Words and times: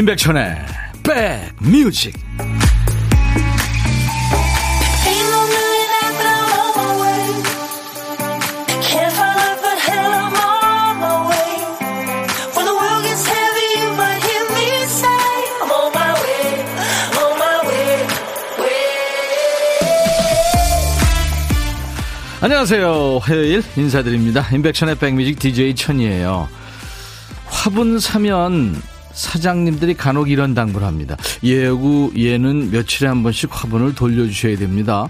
임백천의 0.00 0.56
백뮤직 1.02 2.14
안녕하세요. 22.40 23.18
화요일 23.18 23.62
인사드립니다. 23.76 24.48
임백천의 24.50 24.94
백뮤직 24.94 25.38
DJ 25.38 25.74
천이에요. 25.74 26.48
화분 27.44 27.98
사면 27.98 28.80
사장님들이 29.20 29.94
간혹 29.94 30.30
이런 30.30 30.54
당부를 30.54 30.86
합니다. 30.86 31.16
예고 31.42 32.10
얘는 32.18 32.70
며칠에 32.70 33.06
한 33.06 33.22
번씩 33.22 33.50
화분을 33.52 33.94
돌려주셔야 33.94 34.56
됩니다. 34.56 35.08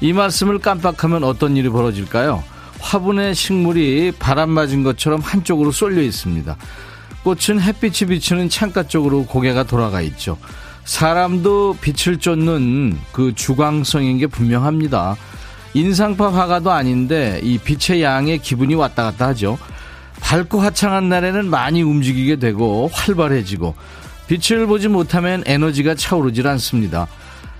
이 0.00 0.14
말씀을 0.14 0.58
깜빡하면 0.58 1.22
어떤 1.22 1.56
일이 1.56 1.68
벌어질까요? 1.68 2.42
화분의 2.80 3.34
식물이 3.34 4.12
바람 4.18 4.50
맞은 4.50 4.82
것처럼 4.82 5.20
한쪽으로 5.20 5.70
쏠려 5.70 6.00
있습니다. 6.00 6.56
꽃은 7.24 7.60
햇빛이 7.60 8.08
비치는 8.08 8.48
창가 8.48 8.84
쪽으로 8.84 9.26
고개가 9.26 9.64
돌아가 9.64 10.00
있죠. 10.00 10.38
사람도 10.84 11.76
빛을 11.80 12.18
쫓는 12.18 12.98
그 13.12 13.34
주광성인 13.34 14.18
게 14.18 14.26
분명합니다. 14.26 15.14
인상파 15.74 16.32
화가도 16.32 16.70
아닌데 16.70 17.38
이 17.42 17.58
빛의 17.58 18.02
양의 18.02 18.38
기분이 18.38 18.74
왔다 18.74 19.04
갔다 19.04 19.28
하죠. 19.28 19.58
밝고 20.22 20.60
화창한 20.60 21.08
날에는 21.08 21.50
많이 21.50 21.82
움직이게 21.82 22.36
되고 22.36 22.88
활발해지고 22.92 23.74
빛을 24.28 24.66
보지 24.66 24.88
못하면 24.88 25.42
에너지가 25.46 25.94
차오르질 25.94 26.46
않습니다. 26.48 27.06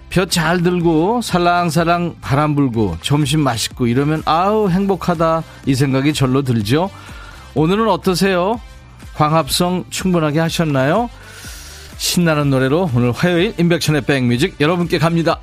볕 0.08 0.30
잘 0.30 0.62
들고 0.62 1.20
살랑살랑 1.22 2.16
바람 2.20 2.54
불고 2.54 2.96
점심 3.02 3.40
맛있고 3.40 3.86
이러면 3.86 4.22
아우 4.24 4.68
행복하다 4.68 5.42
이 5.66 5.74
생각이 5.74 6.12
절로 6.14 6.42
들죠. 6.42 6.90
오늘은 7.54 7.88
어떠세요? 7.88 8.60
광합성 9.14 9.84
충분하게 9.90 10.40
하셨나요? 10.40 11.10
신나는 11.98 12.50
노래로 12.50 12.90
오늘 12.94 13.12
화요일 13.12 13.54
인백천의 13.58 14.02
백뮤직 14.02 14.60
여러분께 14.60 14.98
갑니다. 14.98 15.40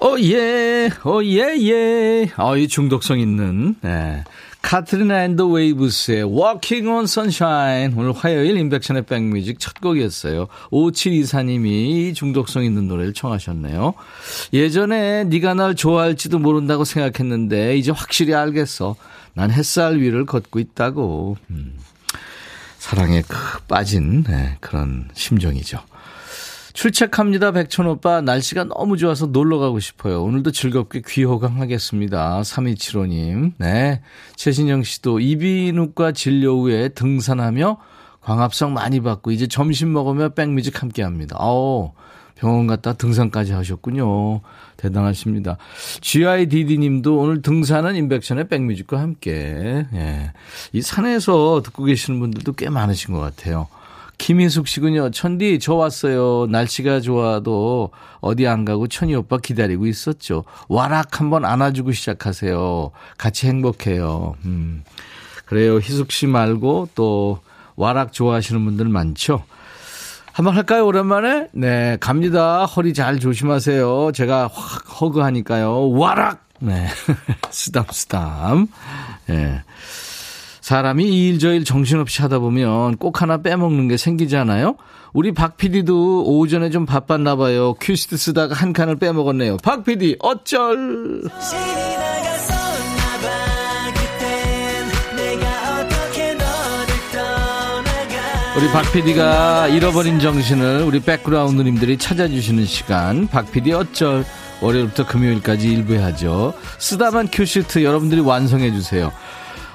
오예 0.00 0.90
오예예 1.04 2.30
어이 2.36 2.68
중독성 2.68 3.20
있는 3.20 3.76
네. 3.82 4.24
카트리나 4.62 5.24
앤드 5.24 5.42
웨이브스의 5.42 6.24
Walking 6.24 6.88
on 6.88 7.04
Sunshine 7.04 7.94
오늘 7.96 8.12
화요일 8.12 8.56
임백천의 8.56 9.02
백뮤직 9.06 9.58
첫 9.58 9.80
곡이었어요. 9.80 10.48
5724님이 10.70 12.14
중독성 12.14 12.64
있는 12.64 12.86
노래를 12.86 13.14
청하셨네요. 13.14 13.94
예전에 14.52 15.24
네가 15.24 15.54
날 15.54 15.74
좋아할지도 15.74 16.38
모른다고 16.38 16.84
생각했는데 16.84 17.76
이제 17.76 17.90
확실히 17.90 18.34
알겠어. 18.34 18.96
난 19.34 19.50
햇살 19.50 19.98
위를 19.98 20.26
걷고 20.26 20.58
있다고. 20.58 21.36
음, 21.50 21.74
사랑에 22.78 23.22
빠진 23.68 24.24
네, 24.24 24.56
그런 24.60 25.08
심정이죠. 25.14 25.80
출첵합니다. 26.80 27.52
백천 27.52 27.86
오빠. 27.88 28.22
날씨가 28.22 28.64
너무 28.64 28.96
좋아서 28.96 29.26
놀러 29.26 29.58
가고 29.58 29.80
싶어요. 29.80 30.22
오늘도 30.22 30.50
즐겁게 30.50 31.02
귀호강하겠습니다. 31.06 32.40
3275님. 32.40 33.52
네. 33.58 34.00
최신영 34.36 34.82
씨도 34.84 35.20
이비인후과 35.20 36.12
진료 36.12 36.58
후에 36.58 36.88
등산하며 36.88 37.76
광합성 38.22 38.72
많이 38.72 39.02
받고 39.02 39.30
이제 39.30 39.46
점심 39.46 39.92
먹으며 39.92 40.30
백뮤직 40.30 40.80
함께 40.80 41.02
합니다. 41.02 41.36
아우. 41.38 41.92
병원 42.34 42.66
갔다 42.66 42.94
등산까지 42.94 43.52
하셨군요. 43.52 44.40
대단하십니다. 44.78 45.58
GIDD 46.00 46.78
님도 46.78 47.18
오늘 47.18 47.42
등산은 47.42 47.94
인백션의 47.94 48.48
백뮤직과 48.48 48.98
함께. 48.98 49.84
예. 49.92 50.32
이 50.72 50.80
산에서 50.80 51.60
듣고 51.62 51.84
계시는 51.84 52.18
분들도 52.20 52.54
꽤 52.54 52.70
많으신 52.70 53.12
것 53.12 53.20
같아요. 53.20 53.68
김희숙 54.20 54.68
씨군요. 54.68 55.10
천디, 55.10 55.58
저 55.60 55.74
왔어요. 55.74 56.46
날씨가 56.50 57.00
좋아도 57.00 57.90
어디 58.20 58.46
안 58.46 58.66
가고 58.66 58.86
천희 58.86 59.14
오빠 59.14 59.38
기다리고 59.38 59.86
있었죠. 59.86 60.44
와락 60.68 61.20
한번 61.20 61.46
안아주고 61.46 61.92
시작하세요. 61.92 62.90
같이 63.16 63.46
행복해요. 63.46 64.34
음. 64.44 64.84
그래요. 65.46 65.78
희숙 65.78 66.12
씨 66.12 66.26
말고 66.26 66.90
또 66.94 67.40
와락 67.76 68.12
좋아하시는 68.12 68.62
분들 68.62 68.90
많죠. 68.90 69.42
한번 70.34 70.54
할까요, 70.54 70.86
오랜만에? 70.86 71.48
네, 71.52 71.96
갑니다. 71.98 72.66
허리 72.66 72.92
잘 72.92 73.18
조심하세요. 73.18 74.12
제가 74.12 74.50
확 74.52 75.00
허그하니까요. 75.00 75.92
와락! 75.92 76.44
네. 76.60 76.88
쓰담쓰담. 77.50 78.66
예. 79.30 79.32
네. 79.32 79.62
사람이 80.70 81.04
이 81.04 81.28
일 81.30 81.40
저일 81.40 81.64
정신없이 81.64 82.22
하다 82.22 82.38
보면 82.38 82.96
꼭 82.98 83.22
하나 83.22 83.38
빼먹는 83.38 83.88
게 83.88 83.96
생기잖아요. 83.96 84.76
우리 85.12 85.32
박 85.32 85.56
PD도 85.56 86.26
오전에 86.38 86.70
좀 86.70 86.86
바빴나 86.86 87.34
봐요. 87.34 87.74
큐시트 87.80 88.16
쓰다가 88.16 88.54
한 88.54 88.72
칸을 88.72 88.94
빼먹었네요. 88.94 89.56
박 89.64 89.82
PD 89.82 90.14
어쩔. 90.20 91.22
우리 98.56 98.68
박 98.72 98.92
PD가 98.92 99.66
잃어버린 99.68 100.20
정신을 100.20 100.82
우리 100.82 101.00
백그라운드님들이 101.00 101.98
찾아주시는 101.98 102.64
시간. 102.66 103.26
박 103.26 103.50
PD 103.50 103.72
어쩔. 103.72 104.24
월요일부터 104.60 105.06
금요일까지 105.06 105.68
일부 105.72 105.94
하죠. 106.02 106.52
쓰다만 106.78 107.28
큐시트 107.32 107.82
여러분들이 107.82 108.20
완성해 108.20 108.70
주세요. 108.72 109.10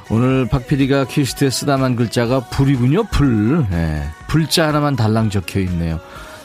오늘 0.10 0.48
박 0.48 0.68
PD가 0.68 1.06
큐시트에 1.06 1.50
쓰다만 1.50 1.96
글자가 1.96 2.42
불이군요, 2.42 3.06
불. 3.06 3.66
네. 3.70 4.04
불자 4.28 4.68
하나만 4.68 4.96
달랑 4.96 5.30
적혀 5.30 5.60
있네요. 5.62 6.00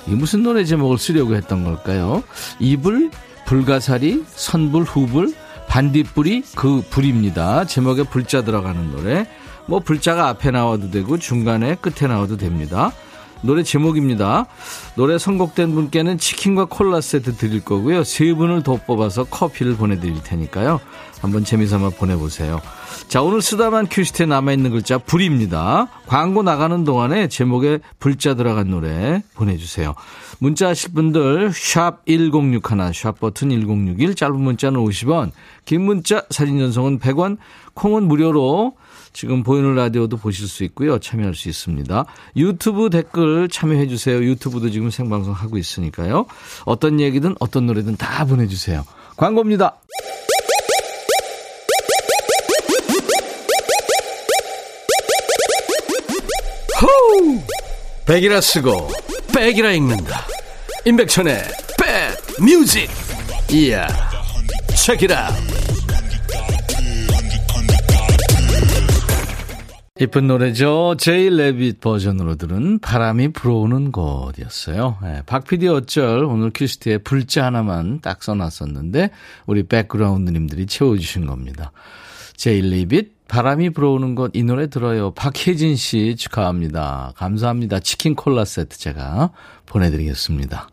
이 0.07 0.15
무슨 0.15 0.43
노래 0.43 0.65
제목을 0.65 0.97
쓰려고 0.97 1.35
했던 1.35 1.65
걸까요? 1.65 2.23
이불, 2.59 3.11
불가사리, 3.47 4.25
선불, 4.27 4.85
후불, 4.85 5.35
반딧불이 5.69 6.45
그 6.57 6.83
불입니다. 6.89 7.67
제목에 7.67 8.05
불자 8.05 8.43
들어가는 8.43 8.93
노래. 8.93 9.29
뭐 9.67 9.79
불자가 9.81 10.29
앞에 10.29 10.51
나와도 10.51 10.91
되고 10.91 11.19
중간에 11.19 11.77
끝에 11.77 12.09
나와도 12.09 12.39
됩니다. 12.39 12.93
노래 13.43 13.63
제목입니다. 13.63 14.47
노래 14.97 15.19
선곡된 15.19 15.75
분께는 15.75 16.19
치킨과 16.19 16.67
콜라 16.67 17.01
세트 17.01 17.37
드릴 17.37 17.65
거고요. 17.65 18.05
세 18.05 18.35
분을 18.35 18.63
더 18.63 18.77
뽑아서 18.77 19.25
커피를 19.25 19.77
보내드릴 19.77 20.23
테니까요. 20.23 20.81
한번 21.21 21.45
재미삼아 21.45 21.91
보내보세요. 21.91 22.61
자, 23.09 23.23
오늘 23.23 23.43
쓰다만 23.43 23.89
큐시트에 23.89 24.27
남아있는 24.27 24.71
글자 24.71 24.99
불입니다. 24.99 25.89
광고 26.07 26.43
나가는 26.43 26.85
동안에 26.85 27.29
제목에 27.29 27.81
불자 27.99 28.35
들어간 28.35 28.71
노래 28.71 29.23
보내주세요. 29.35 29.95
문자 30.39 30.69
하실 30.69 30.93
분들 30.93 31.53
샵 31.53 32.07
1061, 32.07 32.93
샵 32.95 33.21
버튼 33.21 33.51
1061, 33.51 34.15
짧은 34.15 34.41
문자는 34.41 34.81
50원, 34.81 35.33
긴 35.65 35.83
문자 35.83 36.23
사진 36.31 36.59
전송은 36.59 36.99
100원, 37.01 37.37
콩은 37.75 38.05
무료로 38.05 38.77
지금 39.13 39.43
보이는 39.43 39.75
라디오도 39.75 40.17
보실 40.17 40.47
수 40.47 40.65
있고요. 40.65 40.99
참여할 40.99 41.35
수 41.35 41.49
있습니다. 41.49 42.05
유튜브 42.37 42.91
댓글 42.91 43.49
참여해 43.49 43.89
주세요. 43.89 44.23
유튜브도 44.23 44.71
지금 44.71 44.91
생방송 44.91 45.33
하고 45.33 45.59
있으니까요. 45.59 46.27
어떤 46.65 47.01
얘기든 47.01 47.35
어떤 47.41 47.67
노래든 47.67 47.97
다 47.97 48.25
보내주세요. 48.25 48.85
광고입니다. 49.17 49.77
백이라 58.11 58.41
쓰고 58.41 58.89
백이라 59.33 59.71
읽는다. 59.71 60.27
임백천의 60.85 61.45
백 61.79 62.43
뮤직. 62.45 62.91
이야. 63.53 63.87
책이라. 64.77 65.29
이쁜 70.01 70.27
노래죠. 70.27 70.97
제이 70.99 71.31
레빗 71.31 71.81
버전으로 71.81 72.35
들은 72.35 72.81
바람이 72.81 73.29
불어오는 73.29 73.93
곳이었어요. 73.93 74.99
네, 75.05 75.23
박PD 75.27 75.69
어쩔 75.69 76.25
오늘 76.25 76.51
큐시트에 76.53 76.99
불자 76.99 77.45
하나만 77.45 78.01
딱 78.01 78.25
써놨었는데 78.25 79.11
우리 79.47 79.63
백그라운드님들이 79.63 80.67
채워주신 80.67 81.27
겁니다. 81.27 81.71
제이 82.35 82.61
레빗 82.61 83.20
바람이 83.31 83.71
불어오는 83.71 84.17
곳 84.17 84.33
이 84.35 84.43
노래 84.43 84.69
들어요. 84.69 85.13
박혜진 85.13 85.77
씨 85.77 86.17
축하합니다. 86.17 87.13
감사합니다. 87.17 87.79
치킨 87.79 88.17
콜라 88.17 88.45
세트 88.45 88.77
제가 88.77 89.31
보내드리겠습니다. 89.67 90.69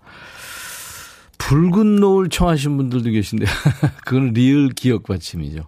붉은 1.38 1.98
노을 1.98 2.30
청하신 2.30 2.78
분들도 2.78 3.12
계신데 3.12 3.46
그건 4.06 4.34
리을 4.34 4.70
기역 4.70 5.04
받침이죠. 5.04 5.68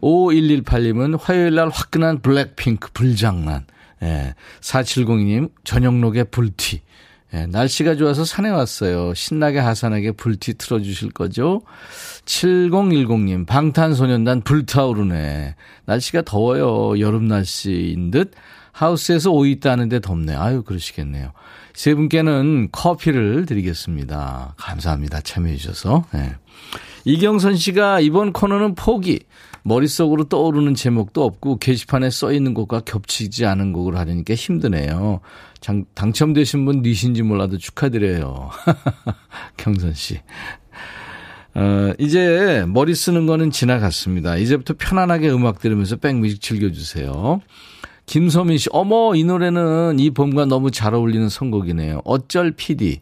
5118님은 0.00 1.16
화요일 1.20 1.54
날 1.54 1.68
화끈한 1.68 2.22
블랙핑크 2.22 2.90
불장난. 2.92 3.64
예. 4.02 4.34
4702님, 4.60 5.50
전영록의 5.62 6.24
불티. 6.24 6.82
예, 7.34 7.46
날씨가 7.46 7.96
좋아서 7.96 8.24
산에 8.24 8.48
왔어요. 8.48 9.12
신나게 9.14 9.58
하산하게 9.58 10.12
불티 10.12 10.54
틀어주실 10.54 11.10
거죠? 11.10 11.62
7010님, 12.26 13.44
방탄소년단 13.46 14.42
불타오르네. 14.42 15.56
날씨가 15.84 16.22
더워요. 16.22 17.00
여름 17.00 17.26
날씨인 17.26 18.12
듯. 18.12 18.32
하우스에서 18.70 19.30
오이 19.30 19.52
있다는데 19.52 20.00
덥네. 20.00 20.34
아유, 20.34 20.62
그러시겠네요. 20.62 21.32
세 21.74 21.94
분께는 21.94 22.68
커피를 22.70 23.46
드리겠습니다. 23.46 24.54
감사합니다. 24.56 25.20
참여해주셔서. 25.20 26.04
네. 26.12 26.34
이경선 27.04 27.56
씨가 27.56 28.00
이번 28.00 28.32
코너는 28.32 28.74
포기. 28.76 29.20
머릿속으로 29.64 30.24
떠오르는 30.24 30.74
제목도 30.74 31.24
없고 31.24 31.58
게시판에 31.58 32.10
써 32.10 32.32
있는 32.32 32.52
것과 32.52 32.80
겹치지 32.80 33.46
않은 33.46 33.72
곡을 33.72 33.96
하려니까 33.96 34.34
힘드네요. 34.34 35.20
장, 35.64 35.86
당첨되신 35.94 36.66
분 36.66 36.82
니신지 36.82 37.22
몰라도 37.22 37.56
축하드려요. 37.56 38.50
경선 39.56 39.94
씨. 39.94 40.20
어, 41.54 41.94
이제 41.98 42.66
머리 42.68 42.94
쓰는 42.94 43.24
거는 43.24 43.50
지나갔습니다. 43.50 44.36
이제부터 44.36 44.74
편안하게 44.78 45.30
음악 45.30 45.60
들으면서 45.60 45.96
백뮤직 45.96 46.42
즐겨주세요. 46.42 47.40
김소민 48.04 48.58
씨, 48.58 48.68
어머, 48.72 49.14
이 49.14 49.24
노래는 49.24 50.00
이 50.00 50.10
봄과 50.10 50.44
너무 50.44 50.70
잘 50.70 50.92
어울리는 50.92 51.30
선곡이네요. 51.30 52.02
어쩔 52.04 52.50
PD. 52.50 53.00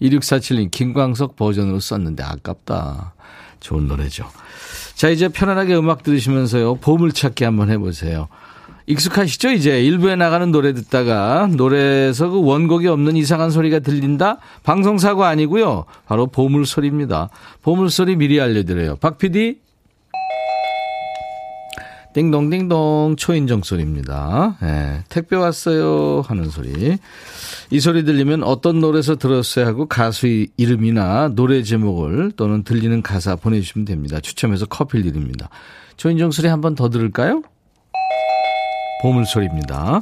2647님, 0.00 0.70
김광석 0.72 1.36
버전으로 1.36 1.80
썼는데 1.80 2.22
아깝다. 2.22 3.12
좋은 3.60 3.88
노래죠. 3.88 4.24
자, 4.94 5.10
이제 5.10 5.28
편안하게 5.28 5.76
음악 5.76 6.02
들으시면서요. 6.02 6.76
보물찾기 6.76 7.44
한번 7.44 7.68
해보세요. 7.68 8.28
익숙하시죠? 8.86 9.50
이제 9.50 9.82
일부에 9.82 10.16
나가는 10.16 10.50
노래 10.50 10.72
듣다가 10.74 11.48
노래에서 11.50 12.28
그 12.30 12.42
원곡이 12.44 12.88
없는 12.88 13.16
이상한 13.16 13.50
소리가 13.50 13.78
들린다? 13.78 14.38
방송사고 14.64 15.24
아니고요. 15.24 15.84
바로 16.06 16.26
보물소리입니다. 16.26 17.30
보물소리 17.62 18.16
미리 18.16 18.40
알려드려요. 18.40 18.96
박 18.96 19.18
PD? 19.18 19.60
띵동띵동 22.14 23.14
초인종 23.16 23.62
소리입니다. 23.62 24.58
네, 24.60 25.02
택배 25.08 25.34
왔어요 25.36 26.22
하는 26.26 26.50
소리. 26.50 26.98
이 27.70 27.80
소리 27.80 28.04
들리면 28.04 28.42
어떤 28.42 28.80
노래에서 28.80 29.16
들었어야 29.16 29.66
하고 29.66 29.86
가수 29.86 30.26
이름이나 30.58 31.28
노래 31.34 31.62
제목을 31.62 32.32
또는 32.36 32.64
들리는 32.64 33.00
가사 33.00 33.36
보내주시면 33.36 33.86
됩니다. 33.86 34.20
추첨해서 34.20 34.66
커피를 34.66 35.10
드립니다. 35.10 35.48
초인종 35.96 36.30
소리 36.32 36.48
한 36.48 36.60
번 36.60 36.74
더 36.74 36.90
들을까요? 36.90 37.42
보물소리입니다. 39.02 40.00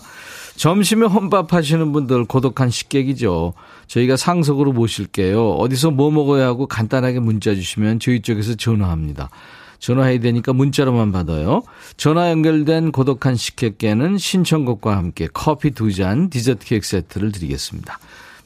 점심에 0.57 1.07
혼밥 1.07 1.55
하시는 1.55 1.91
분들 1.93 2.27
고독한 2.27 2.71
식객이죠. 2.71 3.55
저희가 3.87 4.17
상석으로 4.17 4.73
모실게요. 4.73 5.53
어디서 5.53 5.91
뭐 5.91 6.11
먹어야 6.11 6.47
하고 6.47 6.67
간단하게 6.67 7.21
문자 7.21 7.55
주시면 7.55 7.99
저희 7.99 8.21
쪽에서 8.21 8.55
전화합니다. 8.55 9.31
전화해야 9.79 10.21
되니까 10.21 10.53
문자로만 10.53 11.11
받아요. 11.11 11.63
전화 11.97 12.31
연결된 12.31 12.93
고독한 12.93 13.35
식객께는 13.37 14.19
신청곡과 14.19 14.97
함께 14.97 15.29
커피 15.33 15.71
두 15.71 15.93
잔, 15.93 16.29
디저트 16.29 16.67
케이크 16.67 16.87
세트를 16.87 17.33
드리겠습니다. 17.33 17.99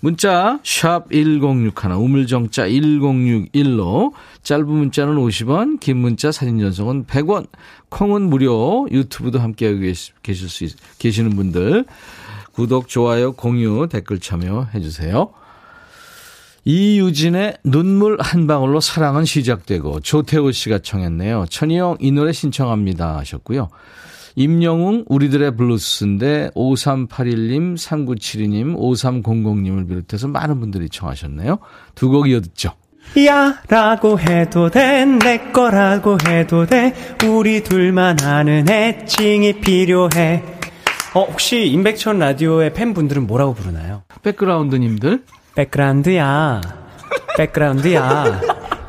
문자 0.05 0.59
1061, 0.65 1.73
우물정자 1.97 2.69
1061로 2.69 4.13
짧은 4.43 4.69
문자는 4.69 5.15
50원, 5.15 5.81
긴 5.81 5.97
문자 5.97 6.31
사진 6.31 6.61
전송은 6.61 7.07
100원, 7.07 7.47
콩은 7.89 8.21
무료, 8.21 8.87
유튜브도 8.91 9.39
함께하고 9.39 9.79
계실 10.23 10.49
수 10.51 10.65
있, 10.65 10.73
계시는 10.99 11.37
분들 11.37 11.87
구독, 12.53 12.89
좋아요, 12.89 13.33
공유, 13.33 13.89
댓글 13.91 14.21
참여해 14.21 14.79
주세요. 14.83 15.33
이유진의 16.67 17.61
눈물 17.65 18.19
한 18.21 18.47
방울로 18.47 18.81
사랑은 18.81 19.25
시작되고 19.25 20.01
조태호 20.01 20.53
씨가 20.53 20.81
청했네요. 20.81 21.47
천희영 21.49 21.97
이 22.01 22.13
노래 22.13 22.33
신청합니다 22.33 23.17
하셨고요. 23.17 23.71
임영웅 24.37 25.05
우리들의 25.09 25.57
블루스인데 25.57 26.51
5381님, 26.55 27.77
3972님, 27.77 28.77
5300님을 28.77 29.89
비롯해서 29.89 30.29
많은 30.29 30.61
분들이 30.61 30.89
청하셨네요. 30.89 31.59
두 31.95 32.09
곡 32.11 32.29
이어 32.29 32.41
듣죠. 32.41 32.73
야 33.27 33.61
라고 33.69 34.19
해도 34.19 34.71
돼 34.71 35.05
내 35.05 35.39
거라고 35.53 36.17
해도 36.27 36.67
돼 36.67 36.95
우리 37.29 37.63
둘만 37.63 38.17
아는 38.23 38.69
애칭이 38.69 39.61
필요해 39.61 40.43
어 41.15 41.21
혹시 41.25 41.67
임백천 41.67 42.19
라디오의 42.19 42.73
팬분들은 42.73 43.27
뭐라고 43.27 43.55
부르나요? 43.55 44.03
백그라운드님들 44.23 45.23
백그라운드야. 45.55 46.61
백그라운드야. 47.37 48.41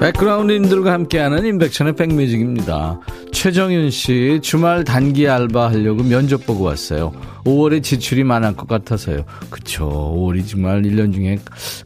백그라운드님들과 0.00 0.92
함께하는 0.92 1.44
인백천의 1.44 1.96
백뮤직입니다. 1.96 3.00
최정윤 3.32 3.90
씨, 3.90 4.38
주말 4.42 4.84
단기 4.84 5.28
알바 5.28 5.70
하려고 5.70 6.04
면접 6.04 6.46
보고 6.46 6.64
왔어요. 6.64 7.12
5월에 7.44 7.82
지출이 7.82 8.22
많을 8.22 8.54
것 8.54 8.68
같아서요. 8.68 9.24
그쵸. 9.50 9.88
5월이 9.88 10.46
정말 10.46 10.82
1년 10.82 11.12
중에 11.12 11.38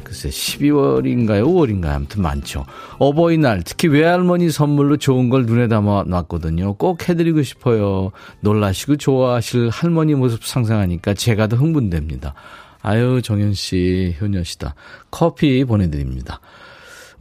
글쎄 0.04 0.28
12월인가요? 0.28 1.44
5월인가요? 1.44 1.86
아무튼 1.86 2.22
많죠. 2.22 2.66
어버이날, 2.98 3.62
특히 3.64 3.88
외할머니 3.88 4.50
선물로 4.50 4.98
좋은 4.98 5.30
걸 5.30 5.46
눈에 5.46 5.68
담아 5.68 6.04
놨거든요. 6.06 6.74
꼭 6.74 7.08
해드리고 7.08 7.42
싶어요. 7.42 8.10
놀라시고 8.40 8.96
좋아하실 8.96 9.70
할머니 9.70 10.14
모습 10.14 10.44
상상하니까 10.44 11.14
제가 11.14 11.46
더 11.46 11.56
흥분됩니다. 11.56 12.34
아유, 12.82 13.22
정현 13.22 13.54
씨, 13.54 14.14
효녀시다. 14.20 14.74
커피 15.10 15.64
보내드립니다. 15.64 16.40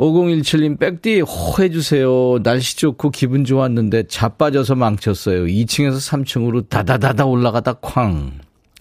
5017님, 0.01 0.79
백디, 0.79 1.21
호 1.21 1.63
해주세요. 1.63 2.39
날씨 2.41 2.75
좋고 2.77 3.11
기분 3.11 3.45
좋았는데 3.45 4.07
자빠져서 4.07 4.73
망쳤어요. 4.73 5.45
2층에서 5.45 5.97
3층으로 5.97 6.67
다다다다 6.67 7.25
올라가다 7.25 7.73
쾅. 7.73 8.31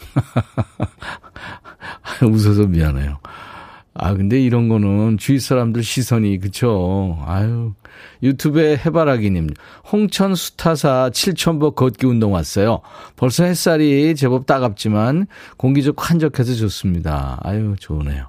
웃어서 2.25 2.67
미안해요. 2.67 3.19
아, 3.93 4.15
근데 4.15 4.41
이런 4.41 4.71
거는 4.71 5.19
주위 5.19 5.39
사람들 5.39 5.83
시선이, 5.83 6.39
그쵸. 6.39 7.19
아유. 7.27 7.75
유튜브에 8.23 8.79
해바라기님, 8.79 9.51
홍천 9.93 10.35
수타사 10.35 11.11
7천보 11.13 11.75
걷기 11.75 12.07
운동 12.07 12.33
왔어요. 12.33 12.81
벌써 13.17 13.45
햇살이 13.45 14.15
제법 14.15 14.47
따갑지만 14.47 15.27
공기 15.59 15.83
좋고 15.83 16.03
한적해서 16.03 16.55
좋습니다. 16.55 17.39
아유, 17.43 17.77
좋으네요. 17.79 18.29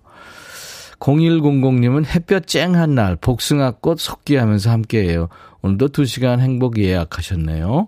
0100님은 1.02 2.06
햇볕 2.06 2.48
쨍한 2.48 2.96
날 2.96 3.16
복숭아꽃 3.16 4.00
속기하면서 4.00 4.70
함께해요. 4.70 5.28
오늘도 5.64 5.90
2시간 5.90 6.40
행복 6.40 6.78
예약하셨네요. 6.78 7.88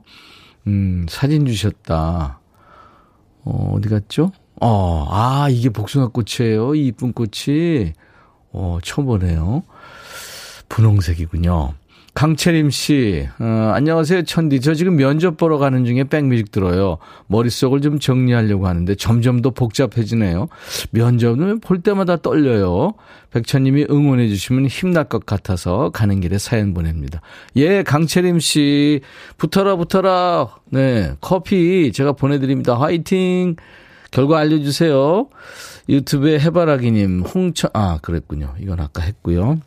음, 0.67 1.05
사진 1.07 1.45
주셨다. 1.45 2.39
어, 3.45 3.73
어디 3.75 3.87
갔죠? 3.87 4.31
어, 4.59 5.07
아, 5.09 5.47
이게 5.49 5.69
복숭아꽃이에요. 5.69 6.75
이 6.75 6.87
이쁜 6.87 7.13
꽃이. 7.13 7.93
어, 8.51 8.79
처음 8.83 9.05
보네요. 9.05 9.63
분홍색이군요. 10.69 11.73
강채림 12.13 12.69
씨, 12.69 13.27
어, 13.39 13.71
안녕하세요, 13.73 14.23
천디. 14.23 14.61
저 14.61 14.75
지금 14.75 14.95
면접 14.97 15.35
보러 15.35 15.57
가는 15.57 15.83
중에 15.83 16.03
백뮤직 16.03 16.51
들어요. 16.51 16.99
머릿속을 17.25 17.81
좀 17.81 17.97
정리하려고 17.97 18.67
하는데 18.67 18.93
점점 18.93 19.41
더 19.41 19.49
복잡해지네요. 19.49 20.47
면접은 20.91 21.59
볼 21.59 21.81
때마다 21.81 22.17
떨려요. 22.17 22.93
백천님이 23.31 23.87
응원해 23.89 24.27
주시면 24.27 24.67
힘날 24.67 25.05
것 25.05 25.25
같아서 25.25 25.89
가는 25.89 26.19
길에 26.19 26.37
사연 26.37 26.75
보냅니다. 26.75 27.19
예, 27.55 27.81
강채림 27.81 28.39
씨, 28.39 29.01
붙어라, 29.37 29.75
붙어라. 29.75 30.49
네, 30.69 31.13
커피 31.19 31.91
제가 31.91 32.11
보내드립니다. 32.11 32.79
화이팅! 32.79 33.55
결과 34.11 34.37
알려주세요. 34.37 35.29
유튜브에 35.89 36.39
해바라기님, 36.39 37.21
홍천, 37.21 37.71
아, 37.73 37.97
그랬군요. 38.03 38.53
이건 38.59 38.79
아까 38.79 39.01
했고요. 39.01 39.57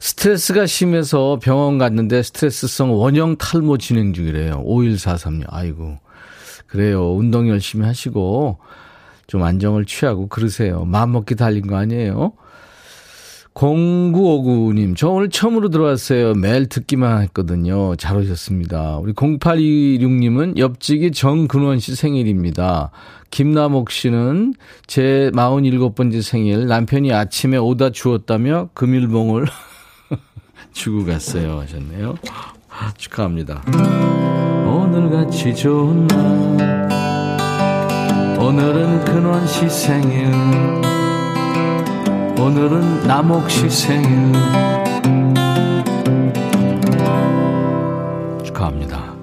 스트레스가 0.00 0.66
심해서 0.66 1.38
병원 1.42 1.78
갔는데 1.78 2.22
스트레스성 2.22 2.98
원형 2.98 3.36
탈모 3.36 3.78
진행 3.78 4.12
중이래요. 4.12 4.64
5143님. 4.66 5.44
아이고. 5.48 5.98
그래요. 6.66 7.12
운동 7.12 7.48
열심히 7.48 7.86
하시고 7.86 8.58
좀 9.26 9.42
안정을 9.42 9.84
취하고 9.84 10.26
그러세요. 10.28 10.84
마음먹기 10.84 11.36
달린 11.36 11.66
거 11.66 11.76
아니에요? 11.76 12.32
0959님, 13.54 14.96
저 14.96 15.08
오늘 15.08 15.28
처음으로 15.28 15.68
들어왔어요. 15.68 16.34
매일 16.34 16.66
듣기만 16.68 17.22
했거든요. 17.24 17.94
잘 17.96 18.16
오셨습니다. 18.16 18.98
우리 18.98 19.12
0826님은 19.12 20.56
옆집이 20.56 21.10
정근원 21.12 21.78
씨 21.80 21.94
생일입니다. 21.94 22.90
김남옥 23.30 23.90
씨는 23.90 24.54
제 24.86 25.30
47번째 25.34 26.22
생일 26.22 26.66
남편이 26.68 27.12
아침에 27.12 27.56
오다 27.56 27.90
주었다며 27.90 28.70
금일봉을 28.74 29.46
주고 30.72 31.04
갔어요 31.04 31.60
하셨네요. 31.60 32.16
축하합니다. 32.96 33.62
오늘같이 34.66 35.54
좋은 35.54 36.06
날 36.06 36.88
오늘은 38.38 39.04
근원 39.04 39.46
씨 39.46 39.68
생일 39.68 40.26
오늘은 42.38 43.06
남옥 43.06 43.50
씨 43.50 43.68
생일 43.68 44.32
축하합니다. 48.44 49.14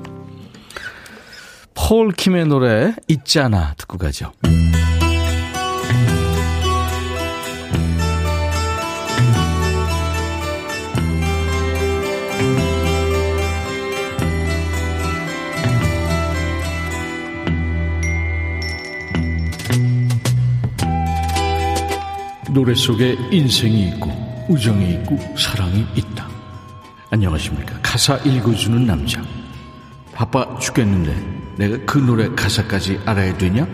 폴 1.74 2.12
킴의 2.12 2.46
노래 2.48 2.94
있잖아 3.08 3.74
듣고 3.78 3.98
가죠. 3.98 4.32
노래 22.58 22.74
속에 22.74 23.16
인생이 23.30 23.88
있고 23.90 24.10
우정이 24.50 24.90
있고 24.96 25.20
사랑이 25.38 25.86
있다. 25.96 26.28
안녕하십니까. 27.12 27.78
가사 27.84 28.18
읽어주는 28.18 28.84
남자. 28.84 29.22
바빠 30.12 30.58
죽겠는데 30.58 31.56
내가 31.60 31.78
그 31.86 32.00
노래 32.00 32.28
가사까지 32.30 33.00
알아야 33.06 33.38
되냐? 33.38 33.68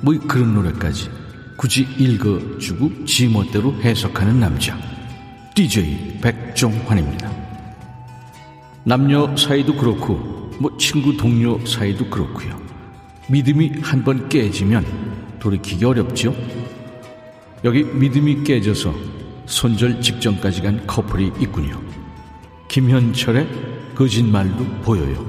뭐 0.00 0.18
그런 0.26 0.52
노래까지 0.52 1.10
굳이 1.56 1.86
읽어주고 1.96 3.04
지 3.04 3.28
멋대로 3.28 3.72
해석하는 3.80 4.40
남자. 4.40 4.76
DJ 5.54 6.18
백종환입니다. 6.20 7.30
남녀 8.82 9.36
사이도 9.36 9.76
그렇고 9.76 10.50
뭐 10.58 10.76
친구 10.76 11.16
동료 11.16 11.64
사이도 11.64 12.10
그렇고요. 12.10 12.60
믿음이 13.28 13.74
한 13.80 14.02
번 14.02 14.28
깨지면 14.28 14.84
돌이키기 15.38 15.84
어렵죠. 15.84 16.34
여기 17.64 17.82
믿음이 17.82 18.44
깨져서 18.44 18.94
손절 19.46 20.02
직전까지 20.02 20.60
간 20.60 20.86
커플이 20.86 21.32
있군요. 21.40 21.80
김현철의 22.68 23.48
거짓말도 23.94 24.64
보여요. 24.82 25.24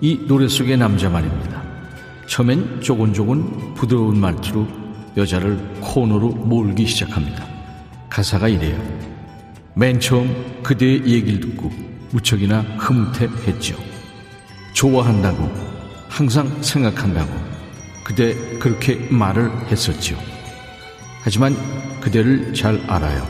이 0.00 0.18
노래 0.26 0.48
속의 0.48 0.78
남자 0.78 1.10
말입니다. 1.10 1.62
처음엔 2.28 2.80
조곤조곤 2.80 3.74
부드러운 3.74 4.18
말투로 4.18 4.66
여자를 5.18 5.58
코너로 5.80 6.30
몰기 6.30 6.86
시작합니다. 6.86 7.46
가사가 8.08 8.48
이래요. 8.48 8.82
맨 9.74 10.00
처음 10.00 10.62
그대의 10.62 11.06
얘기를 11.06 11.40
듣고 11.40 11.70
무척이나 12.10 12.60
흐뭇해했죠. 12.78 13.76
좋아한다고 14.72 15.50
항상 16.08 16.62
생각한다고 16.62 17.30
그대 18.04 18.34
그렇게 18.58 18.94
말을 19.10 19.50
했었죠. 19.70 20.35
하지만 21.26 21.56
그대를 22.00 22.54
잘 22.54 22.80
알아요. 22.86 23.26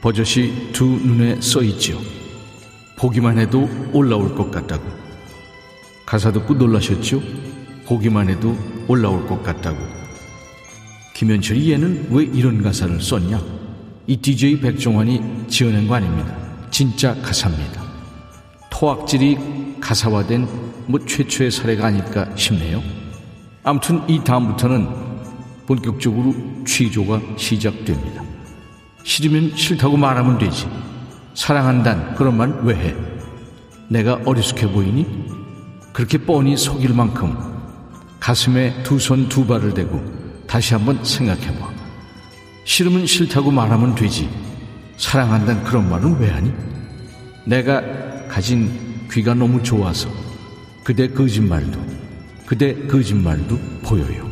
버젓이 0.00 0.70
두 0.72 0.84
눈에 0.84 1.40
써 1.40 1.62
있지요. 1.62 2.00
보기만 2.96 3.38
해도 3.38 3.70
올라올 3.92 4.34
것 4.34 4.50
같다고. 4.50 4.82
가사 6.04 6.32
듣고 6.32 6.54
놀라셨죠? 6.54 7.22
보기만 7.86 8.28
해도 8.28 8.58
올라올 8.88 9.24
것 9.28 9.40
같다고. 9.40 9.78
김현철이 11.14 11.70
얘는 11.70 12.08
왜 12.10 12.24
이런 12.24 12.60
가사를 12.60 13.00
썼냐? 13.00 13.40
이 14.08 14.16
DJ 14.16 14.58
백종환이 14.58 15.46
지어낸 15.46 15.86
거 15.86 15.94
아닙니다. 15.94 16.36
진짜 16.72 17.14
가사입니다. 17.22 17.84
토악질이 18.68 19.38
가사화된 19.80 20.48
뭐 20.88 20.98
최초의 21.06 21.52
사례가 21.52 21.86
아닐까 21.86 22.28
싶네요. 22.34 22.82
아무튼 23.62 24.02
이 24.08 24.18
다음부터는 24.24 25.09
본격적으로 25.70 26.34
취조가 26.66 27.20
시작됩니다. 27.36 28.24
싫으면 29.04 29.54
싫다고 29.54 29.96
말하면 29.96 30.36
되지. 30.36 30.66
사랑한단 31.34 32.16
그런 32.16 32.36
말 32.36 32.50
왜 32.64 32.74
해? 32.74 32.94
내가 33.88 34.20
어리숙해 34.24 34.72
보이니? 34.72 35.06
그렇게 35.92 36.18
뻔히 36.18 36.56
속일 36.56 36.92
만큼 36.92 37.36
가슴에 38.18 38.82
두 38.82 38.96
손 38.96 39.28
두 39.28 39.46
발을 39.46 39.72
대고 39.72 40.02
다시 40.48 40.74
한번 40.74 41.04
생각해봐. 41.04 41.70
싫으면 42.64 43.06
싫다고 43.06 43.52
말하면 43.52 43.94
되지. 43.94 44.28
사랑한다는 44.96 45.62
그런 45.62 45.88
말은 45.88 46.18
왜 46.18 46.30
하니? 46.30 46.52
내가 47.46 47.80
가진 48.26 49.06
귀가 49.12 49.34
너무 49.34 49.62
좋아서 49.62 50.08
그대 50.82 51.06
거짓말도 51.08 51.78
그대 52.44 52.74
거짓말도 52.88 53.56
보여요. 53.84 54.29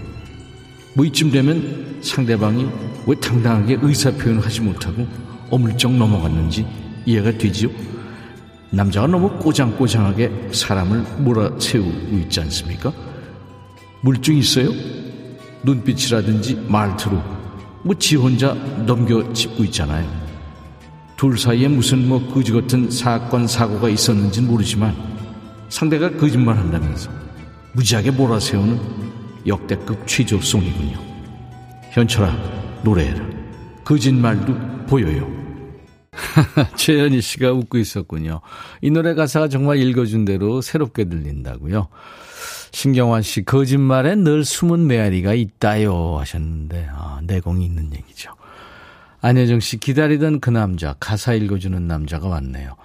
뭐 0.98 1.06
이쯤 1.06 1.30
되면 1.30 2.00
상대방이 2.02 2.66
왜 3.06 3.14
당당하게 3.14 3.78
의사 3.82 4.10
표현을 4.10 4.44
하지 4.44 4.60
못하고 4.60 5.06
어물쩍 5.48 5.94
넘어갔는지 5.94 6.66
이해가 7.06 7.38
되지요? 7.38 7.70
남자가 8.70 9.06
너무 9.06 9.30
꼬장꼬장하게 9.38 10.48
사람을 10.50 11.04
몰아세우고 11.18 12.18
있지 12.18 12.40
않습니까? 12.40 12.92
물증 14.00 14.36
있어요? 14.36 14.70
눈빛이라든지 15.62 16.66
말투로 16.66 17.22
뭐 17.84 17.94
지 17.94 18.16
혼자 18.16 18.54
넘겨짚고 18.84 19.62
있잖아요. 19.66 20.04
둘 21.16 21.38
사이에 21.38 21.68
무슨 21.68 22.08
뭐 22.08 22.26
거지 22.34 22.50
같은 22.50 22.90
사건 22.90 23.46
사고가 23.46 23.88
있었는지는 23.88 24.48
모르지만 24.48 24.96
상대가 25.68 26.10
거짓말 26.10 26.56
한다면서 26.56 27.08
무지하게 27.74 28.10
몰아세우는 28.10 29.17
역대급 29.46 30.06
취조송이군요. 30.06 30.98
현철아, 31.90 32.36
노래해라. 32.82 33.24
거짓말도 33.84 34.54
보여요. 34.86 35.28
최현희 36.76 37.20
씨가 37.20 37.52
웃고 37.52 37.78
있었군요. 37.78 38.40
이 38.82 38.90
노래 38.90 39.14
가사가 39.14 39.48
정말 39.48 39.78
읽어준 39.78 40.24
대로 40.24 40.60
새롭게 40.60 41.04
들린다고요. 41.04 41.88
신경환 42.72 43.22
씨, 43.22 43.44
거짓말에 43.44 44.14
늘 44.14 44.44
숨은 44.44 44.86
메아리가 44.86 45.34
있다요 45.34 46.18
하셨는데, 46.18 46.88
아, 46.92 47.20
내공이 47.22 47.64
있는 47.64 47.92
얘기죠. 47.94 48.32
안혜정 49.20 49.60
씨, 49.60 49.78
기다리던 49.78 50.40
그 50.40 50.50
남자, 50.50 50.94
가사 51.00 51.34
읽어주는 51.34 51.86
남자가 51.86 52.28
왔네요. 52.28 52.76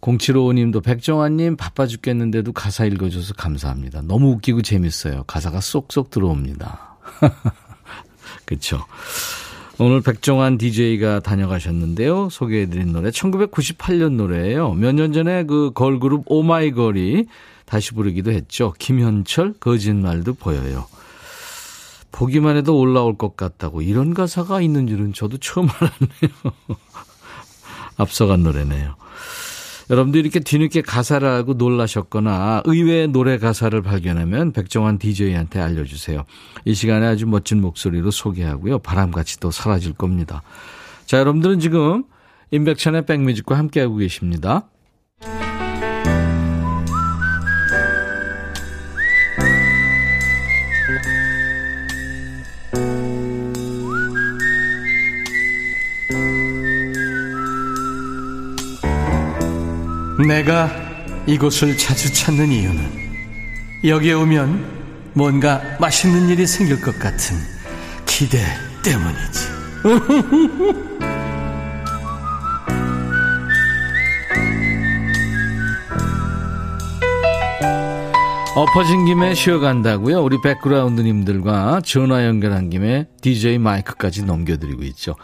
0755님도 0.00 0.82
백정환님 0.82 1.56
바빠 1.56 1.86
죽겠는데도 1.86 2.52
가사 2.52 2.84
읽어줘서 2.86 3.34
감사합니다. 3.34 4.02
너무 4.02 4.30
웃기고 4.32 4.62
재밌어요. 4.62 5.24
가사가 5.26 5.60
쏙쏙 5.60 6.10
들어옵니다. 6.10 6.98
그쵸. 8.46 8.84
오늘 9.78 10.02
백종환 10.02 10.58
DJ가 10.58 11.20
다녀가셨는데요. 11.20 12.28
소개해드린 12.30 12.92
노래 12.92 13.10
1998년 13.10 14.12
노래예요. 14.16 14.74
몇 14.74 14.92
년 14.94 15.12
전에 15.12 15.44
그 15.44 15.70
걸그룹 15.74 16.24
오마이걸이 16.26 17.26
다시 17.64 17.92
부르기도 17.94 18.30
했죠. 18.32 18.74
김현철 18.78 19.54
거짓말도 19.60 20.34
보여요. 20.34 20.86
보기만 22.12 22.56
해도 22.56 22.76
올라올 22.78 23.16
것 23.16 23.36
같다고 23.36 23.80
이런 23.82 24.12
가사가 24.12 24.60
있는 24.60 24.86
줄은 24.86 25.12
저도 25.14 25.38
처음 25.38 25.68
알았네요. 25.72 26.54
앞서간 27.96 28.42
노래네요. 28.42 28.96
여러분들 29.90 30.20
이렇게 30.20 30.38
뒤늦게 30.38 30.82
가사를 30.82 31.26
알고 31.26 31.54
놀라셨거나 31.54 32.62
의외의 32.64 33.08
노래 33.08 33.38
가사를 33.38 33.82
발견하면 33.82 34.52
백종환 34.52 34.98
DJ한테 34.98 35.60
알려주세요. 35.60 36.24
이 36.64 36.74
시간에 36.74 37.06
아주 37.06 37.26
멋진 37.26 37.60
목소리로 37.60 38.12
소개하고요. 38.12 38.78
바람같이 38.78 39.40
또 39.40 39.50
사라질 39.50 39.92
겁니다. 39.92 40.42
자, 41.06 41.18
여러분들은 41.18 41.58
지금 41.58 42.04
임백천의 42.52 43.04
백뮤직과 43.06 43.58
함께하고 43.58 43.96
계십니다. 43.96 44.68
내가 60.26 60.70
이곳을 61.26 61.76
자주 61.76 62.12
찾는 62.12 62.50
이유는 62.50 63.10
여기에 63.84 64.12
오면 64.14 65.12
뭔가 65.14 65.62
맛있는 65.80 66.28
일이 66.28 66.46
생길 66.46 66.80
것 66.80 66.98
같은 66.98 67.36
기대 68.06 68.38
때문이지. 68.82 69.48
엎어진 78.56 79.06
김에 79.06 79.32
쉬어간다고요? 79.32 80.22
우리 80.22 80.40
백그라운드님들과 80.42 81.80
전화 81.84 82.26
연결한 82.26 82.68
김에 82.68 83.06
DJ 83.22 83.58
마이크까지 83.58 84.24
넘겨드리고 84.24 84.82
있죠. 84.82 85.14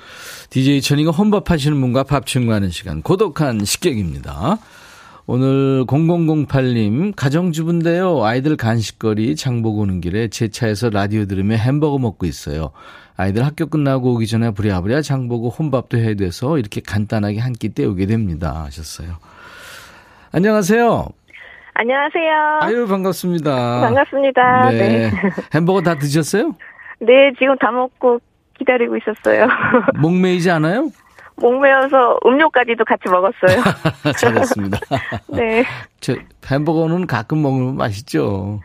DJ 0.51 0.81
천이가 0.81 1.11
혼밥하시는 1.11 1.79
분과 1.81 2.05
밥 2.05 2.27
친구하는 2.27 2.71
시간, 2.71 3.03
고독한 3.03 3.65
식객입니다. 3.65 4.59
오늘 5.29 5.85
0008님 5.87 7.13
가정주부인데요. 7.17 8.25
아이들 8.25 8.57
간식거리 8.57 9.35
장보고 9.35 9.81
오는 9.81 10.01
길에 10.01 10.29
제 10.29 10.49
차에서 10.49 10.89
라디오 10.91 11.25
들으며 11.25 11.57
햄버거 11.57 11.99
먹고 11.99 12.27
있어요. 12.27 12.71
아이들 13.17 13.45
학교 13.45 13.67
끝나고 13.67 14.15
오기 14.15 14.27
전에 14.29 14.53
부랴부랴 14.53 15.03
장보고 15.03 15.49
혼밥도 15.51 15.99
해야 15.99 16.15
돼서 16.15 16.59
이렇게 16.59 16.81
간단하게 16.81 17.41
한 17.41 17.55
끼 17.59 17.71
때우게 17.71 18.07
됩니다. 18.07 18.63
하셨어요. 18.67 19.17
안녕하세요. 20.33 21.07
안녕하세요. 21.75 22.59
아유, 22.61 22.87
반갑습니다. 22.87 23.81
반갑습니다. 23.81 24.71
네. 24.71 24.79
네. 24.79 25.11
햄버거 25.55 25.81
다 25.83 25.97
드셨어요? 25.97 26.55
네, 27.01 27.33
지금 27.39 27.57
다 27.59 27.71
먹고 27.73 28.21
기다리고 28.59 28.97
있었어요. 28.99 29.47
목매이지 30.01 30.51
않아요? 30.53 30.91
목매어서 31.37 32.19
음료까지도 32.25 32.85
같이 32.85 33.03
먹었어요. 33.09 33.63
잘했습니다. 34.19 34.79
네. 35.37 35.65
저 36.01 36.15
햄버거는 36.51 37.07
가끔 37.07 37.43
먹으면 37.43 37.77
맛있죠. 37.77 38.61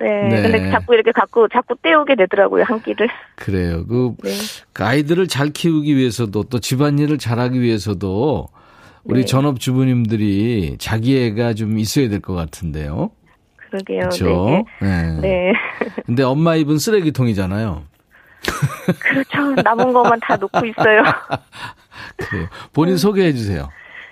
네. 0.00 0.28
네. 0.28 0.42
근데 0.42 0.70
자꾸 0.70 0.94
이렇게 0.94 1.12
갖고 1.12 1.46
자꾸 1.48 1.76
때우게 1.82 2.16
되더라고요, 2.16 2.64
한 2.66 2.82
끼를. 2.82 3.08
그래요. 3.36 3.86
그, 3.86 4.14
네. 4.24 4.30
그 4.72 4.84
아이들을 4.84 5.28
잘 5.28 5.50
키우기 5.50 5.96
위해서도 5.96 6.44
또 6.44 6.58
집안일을 6.58 7.18
잘하기 7.18 7.60
위해서도 7.60 8.48
우리 9.04 9.20
네. 9.20 9.26
전업 9.26 9.60
주부님들이 9.60 10.76
자기 10.78 11.22
애가 11.22 11.54
좀 11.54 11.78
있어야 11.78 12.08
될 12.08 12.20
것 12.20 12.34
같은데요. 12.34 13.10
그러게요. 13.70 13.98
그렇죠. 14.00 14.64
네. 14.80 15.20
네. 15.20 15.52
근데 16.06 16.22
엄마 16.22 16.56
입은 16.56 16.78
쓰레기통이잖아요. 16.78 17.82
그렇죠. 18.98 19.62
남은 19.62 19.92
것만 19.92 20.20
다 20.20 20.36
놓고 20.36 20.66
있어요. 20.66 21.02
그래요. 22.16 22.46
본인 22.72 22.96
소개해 22.96 23.32
주세요. 23.32 23.68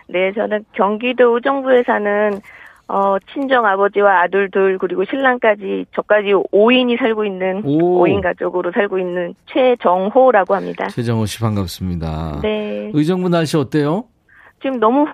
네, 0.09 0.33
저는 0.33 0.65
경기도 0.73 1.35
의정부에 1.37 1.83
사는 1.85 2.41
어, 2.89 3.17
친정 3.33 3.65
아버지와 3.65 4.23
아들 4.23 4.51
둘 4.51 4.77
그리고 4.79 5.05
신랑까지 5.05 5.87
저까지 5.95 6.33
5인이 6.53 6.99
살고 6.99 7.25
있는 7.25 7.63
오. 7.65 8.05
5인 8.05 8.23
가족으로 8.23 8.71
살고 8.73 8.99
있는 8.99 9.35
최정호라고 9.47 10.55
합니다. 10.55 10.89
최정호 10.89 11.25
씨 11.27 11.41
반갑습니다. 11.41 12.41
네. 12.43 12.91
의정부 12.93 13.29
날씨 13.29 13.57
어때요? 13.57 14.05
지금 14.61 14.79
너무 14.79 15.07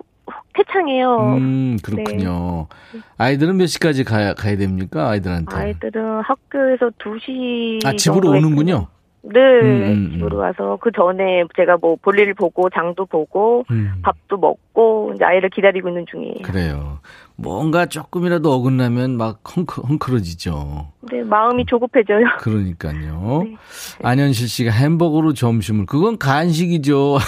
태창이에요. 0.54 1.36
음, 1.38 1.76
그렇군요. 1.82 2.66
네. 2.92 3.00
아이들은 3.16 3.56
몇 3.56 3.66
시까지 3.66 4.02
가야, 4.04 4.34
가야 4.34 4.56
됩니까? 4.56 5.08
아이들한테? 5.08 5.54
아이들은 5.54 6.20
학교에서 6.22 6.90
2시. 6.98 7.86
아, 7.86 7.92
집으로 7.94 8.30
오는군요? 8.30 8.88
네, 9.22 9.40
음, 9.40 10.10
집으로 10.12 10.38
와서 10.38 10.78
그 10.80 10.90
전에 10.92 11.44
제가 11.56 11.76
뭐 11.80 11.96
볼일 12.00 12.34
보고 12.34 12.70
장도 12.70 13.06
보고 13.06 13.64
음. 13.70 13.94
밥도 14.02 14.36
먹고 14.36 15.12
이제 15.14 15.24
아이를 15.24 15.50
기다리고 15.50 15.88
있는 15.88 16.06
중이에요. 16.10 16.42
그래요. 16.44 17.00
뭔가 17.36 17.86
조금이라도 17.86 18.52
어긋나면 18.52 19.16
막 19.16 19.40
헝클, 19.44 19.84
헝클어지죠. 19.84 20.92
네, 21.12 21.22
마음이 21.22 21.66
조급해져요. 21.66 22.24
그러니까요. 22.40 23.42
네. 23.44 23.56
안현실 24.02 24.48
씨가 24.48 24.72
햄버거로 24.72 25.34
점심을 25.34 25.86
그건 25.86 26.18
간식이죠. 26.18 27.18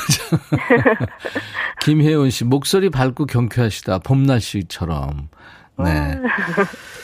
김혜원 1.83 2.31
씨 2.31 2.45
목소리 2.45 2.91
밝고 2.91 3.27
경쾌하시다. 3.27 4.01
봄날씨처럼. 4.01 5.29
네. 5.79 5.91
아. 5.91 6.19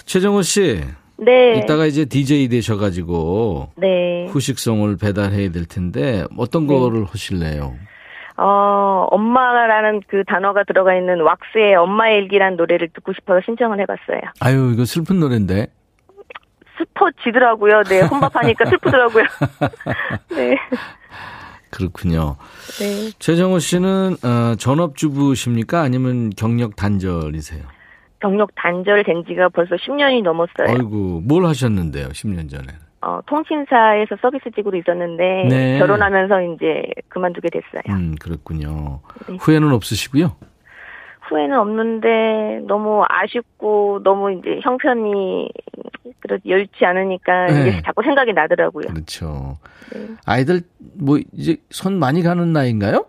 최정호 0.05 0.43
씨. 0.43 0.83
네. 1.19 1.59
이따가 1.59 1.87
이제 1.87 2.05
DJ 2.05 2.49
되셔가지고 2.49 3.71
네. 3.77 4.27
후식성을 4.29 4.97
배달해야 4.97 5.51
될 5.51 5.65
텐데 5.67 6.25
어떤 6.37 6.67
네. 6.67 6.79
거를 6.79 7.05
하실래요? 7.05 7.75
어, 8.39 9.07
엄마라는 9.11 10.03
그 10.09 10.23
단어가 10.25 10.63
들어가 10.65 10.95
있는 10.95 11.23
왁스의 11.23 11.75
엄마의 11.77 12.19
일기란 12.19 12.57
노래를 12.57 12.89
듣고 12.93 13.15
싶어서 13.15 13.41
신청을 13.45 13.81
해봤어요. 13.81 14.21
아유, 14.41 14.73
이거 14.75 14.85
슬픈 14.85 15.21
노래인데. 15.21 15.69
슬퍼지더라고요. 16.77 17.83
네, 17.85 18.01
혼밥하니까 18.03 18.67
슬프더라고요. 18.69 19.25
네. 20.37 20.57
그렇군요. 21.71 22.37
네. 22.79 23.11
최정호 23.19 23.59
씨는 23.59 24.17
어, 24.23 24.55
전업주부십니까? 24.57 25.81
아니면 25.81 26.31
경력 26.37 26.77
단절이세요? 26.77 27.63
경력 28.27 28.51
단절된 28.57 29.25
지가 29.29 29.49
벌써 29.51 29.77
10년이 29.77 30.23
넘었어요. 30.23 30.69
아이고, 30.69 31.21
뭘 31.25 31.45
하셨는데요, 31.47 32.09
10년 32.09 32.51
전에? 32.51 32.67
어, 33.03 33.21
통신사에서 33.27 34.17
서비스직으로 34.21 34.77
있었는데 34.79 35.47
네. 35.49 35.79
결혼하면서 35.79 36.43
이제 36.43 36.83
그만두게 37.09 37.51
됐어요. 37.51 37.83
음, 37.97 38.17
그렇군요. 38.21 38.99
네. 39.29 39.37
후회는 39.39 39.71
없으시고요? 39.73 40.35
후회는 41.29 41.57
없는데 41.57 42.63
너무 42.67 43.05
아쉽고 43.09 44.01
너무 44.03 44.33
이제 44.33 44.59
형편이 44.63 45.51
그렇 46.19 46.39
여유치 46.47 46.85
않으니까 46.85 47.47
네. 47.47 47.61
이제 47.61 47.83
자꾸 47.85 48.03
생각이 48.03 48.33
나더라고요. 48.33 48.89
그렇죠. 48.89 49.57
네. 49.93 50.07
아이들 50.25 50.63
뭐 50.99 51.19
이제 51.33 51.59
손 51.71 51.99
많이 52.01 52.23
가는 52.23 52.53
나이인가요? 52.53 53.07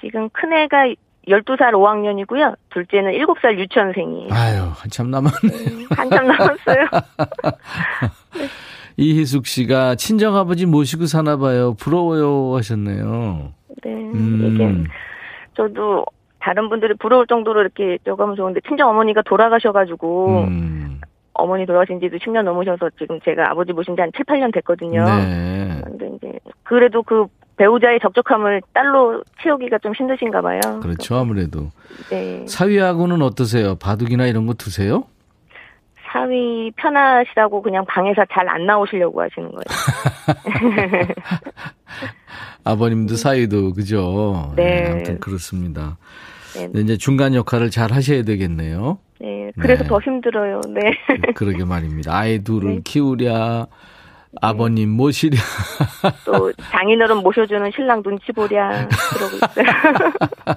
지금 0.00 0.28
큰 0.30 0.52
애가 0.52 0.94
12살 1.28 1.72
5학년이고요. 1.72 2.56
둘째는 2.70 3.12
7살 3.12 3.56
유치원생이에요. 3.58 4.28
아유, 4.32 4.62
한참 4.74 5.10
남았네. 5.10 5.38
네, 5.42 5.86
한참 5.96 6.26
남았어요. 6.26 6.88
네. 6.92 8.48
이희숙 8.96 9.46
씨가 9.46 9.94
친정아버지 9.94 10.66
모시고 10.66 11.06
사나 11.06 11.36
봐요. 11.36 11.74
부러워요 11.78 12.56
하셨네요. 12.56 13.52
네. 13.84 13.90
음. 13.90 14.50
이게 14.52 14.90
저도 15.54 16.04
다른 16.40 16.68
분들이 16.68 16.94
부러울 16.94 17.26
정도로 17.26 17.60
이렇게 17.60 17.98
저가면 18.04 18.36
좋은데 18.36 18.60
친정 18.68 18.90
어머니가 18.90 19.22
돌아가셔가지고 19.22 20.44
음. 20.48 21.00
어머니 21.34 21.64
돌아가신 21.64 22.00
지도 22.00 22.18
10년 22.18 22.42
넘으셔서 22.42 22.90
지금 22.98 23.18
제가 23.24 23.50
아버지 23.50 23.72
모신 23.72 23.96
지 23.96 24.02
한 24.02 24.10
7, 24.14 24.24
8년 24.26 24.52
됐거든요. 24.52 25.04
네. 25.04 25.80
근데 25.84 26.10
이제 26.16 26.38
그래도 26.64 27.02
그 27.02 27.26
배우자의 27.56 28.00
적적함을 28.00 28.62
딸로 28.72 29.22
채우기가 29.42 29.78
좀 29.78 29.92
힘드신가 29.94 30.40
봐요. 30.40 30.60
그렇죠, 30.82 31.16
아무래도. 31.16 31.70
네. 32.10 32.44
사위하고는 32.46 33.22
어떠세요? 33.22 33.74
바둑이나 33.76 34.26
이런 34.26 34.46
거 34.46 34.54
두세요? 34.54 35.04
사위 36.12 36.70
편하시다고 36.76 37.62
그냥 37.62 37.84
방에서 37.86 38.24
잘 38.32 38.46
안 38.48 38.66
나오시려고 38.66 39.22
하시는 39.22 39.50
거예요. 39.50 39.64
아버님도 42.64 43.16
사위도 43.16 43.72
그죠? 43.72 44.52
네. 44.56 44.82
네 44.84 44.90
아무튼 44.90 45.20
그렇습니다. 45.20 45.96
네. 46.54 46.68
네. 46.72 46.80
이제 46.80 46.96
중간 46.96 47.34
역할을 47.34 47.70
잘 47.70 47.92
하셔야 47.92 48.22
되겠네요. 48.24 48.98
네. 49.20 49.50
그래서 49.58 49.84
네. 49.84 49.88
더 49.88 49.98
힘들어요. 50.00 50.60
네. 50.68 50.92
그러게 51.34 51.64
말입니다. 51.64 52.14
아이 52.16 52.40
둘을 52.44 52.76
네. 52.76 52.80
키우랴, 52.84 53.66
아버님 54.40 54.90
모시랴. 54.90 55.36
또 56.24 56.52
장인어른 56.70 57.18
모셔주는 57.18 57.70
신랑 57.74 58.02
눈치 58.02 58.32
보랴 58.32 58.88
그러고 58.88 59.36
있어요. 59.36 60.56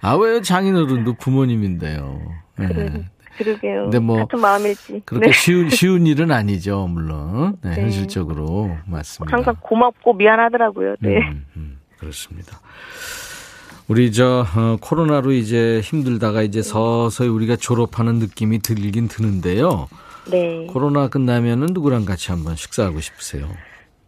아왜 0.00 0.42
장인어른도 0.42 1.14
부모님인데요. 1.14 2.20
네. 2.58 3.04
그러게요. 3.38 3.84
근데 3.84 3.98
뭐 3.98 4.18
같은 4.18 4.40
마음일지. 4.40 5.02
그렇게 5.04 5.26
네. 5.26 5.32
쉬운 5.32 5.70
쉬운 5.70 6.06
일은 6.06 6.30
아니죠, 6.30 6.86
물론. 6.86 7.56
네, 7.62 7.70
네. 7.70 7.82
현실적으로 7.82 8.76
맞습니다. 8.86 9.36
항상 9.36 9.56
고맙고 9.60 10.14
미안하더라고요. 10.14 10.96
네. 11.00 11.18
음, 11.18 11.46
음, 11.56 11.78
그렇습니다. 11.98 12.60
우리 13.88 14.12
저 14.12 14.44
어, 14.54 14.76
코로나로 14.80 15.32
이제 15.32 15.80
힘들다가 15.82 16.42
이제 16.42 16.62
서서히 16.62 17.28
우리가 17.28 17.56
졸업하는 17.56 18.16
느낌이 18.16 18.60
들긴 18.60 19.08
드는데요. 19.08 19.88
네. 20.30 20.66
코로나 20.66 21.08
끝나면은 21.08 21.68
누구랑 21.72 22.04
같이 22.04 22.30
한번 22.30 22.54
식사하고 22.56 23.00
싶으세요? 23.00 23.48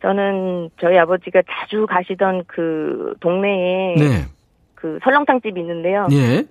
저는 0.03 0.71
저희 0.81 0.99
아버지가 0.99 1.43
자주 1.51 1.87
가시던 1.87 2.45
그 2.47 3.15
동네에 3.21 3.95
네. 3.97 4.27
그 4.75 4.99
설렁탕 5.03 5.41
집이 5.41 5.59
있는데요. 5.61 6.07
예. 6.13 6.45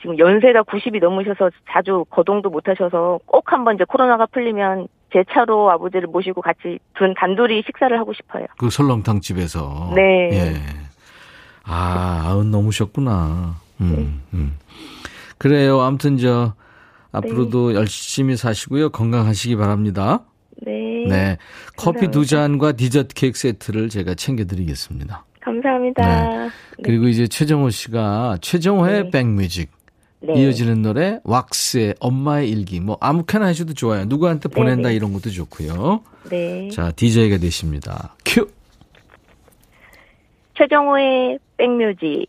지금 0.00 0.18
연세가 0.18 0.62
90이 0.62 1.00
넘으셔서 1.00 1.50
자주 1.70 2.04
거동도 2.08 2.48
못 2.48 2.68
하셔서 2.68 3.18
꼭 3.26 3.52
한번 3.52 3.74
이제 3.74 3.84
코로나가 3.84 4.26
풀리면 4.26 4.86
제 5.12 5.24
차로 5.30 5.70
아버지를 5.72 6.06
모시고 6.08 6.40
같이 6.40 6.78
둔 6.94 7.14
단둘이 7.14 7.62
식사를 7.66 7.98
하고 7.98 8.12
싶어요. 8.12 8.46
그 8.58 8.70
설렁탕 8.70 9.20
집에서. 9.20 9.92
네. 9.94 10.30
예. 10.32 10.54
아, 11.64 12.22
아흔 12.26 12.50
넘으셨구나. 12.50 13.56
음, 13.80 14.22
네. 14.32 14.38
음. 14.38 14.56
그래요. 15.36 15.80
아무튼 15.80 16.16
저 16.16 16.54
앞으로도 17.12 17.70
네. 17.70 17.74
열심히 17.76 18.36
사시고요. 18.36 18.90
건강하시기 18.90 19.56
바랍니다. 19.56 20.24
네. 20.62 21.06
네. 21.08 21.38
커피 21.76 22.06
감사합니다. 22.06 22.10
두 22.10 22.26
잔과 22.26 22.72
디저트 22.72 23.14
케이크 23.14 23.38
세트를 23.38 23.88
제가 23.88 24.14
챙겨드리겠습니다. 24.14 25.24
감사합니다. 25.40 26.02
네. 26.04 26.50
그리고 26.82 27.08
이제 27.08 27.26
최정호 27.26 27.70
씨가 27.70 28.38
최정호의 28.40 29.04
네. 29.04 29.10
백뮤직 29.10 29.70
네. 30.22 30.34
이어지는 30.34 30.82
노래 30.82 31.18
왁스의 31.24 31.94
엄마의 31.98 32.50
일기. 32.50 32.78
뭐 32.80 32.98
아무렇게나 33.00 33.46
하셔도 33.46 33.72
좋아요. 33.72 34.04
누구한테 34.04 34.48
네, 34.48 34.54
보낸다. 34.54 34.90
이런 34.90 35.12
것도 35.12 35.30
좋고요. 35.30 36.02
네. 36.30 36.68
자, 36.68 36.92
DJ가 36.92 37.38
되십니다. 37.38 38.14
큐. 38.24 38.46
최정호의 40.56 41.38
백뮤직. 41.56 42.26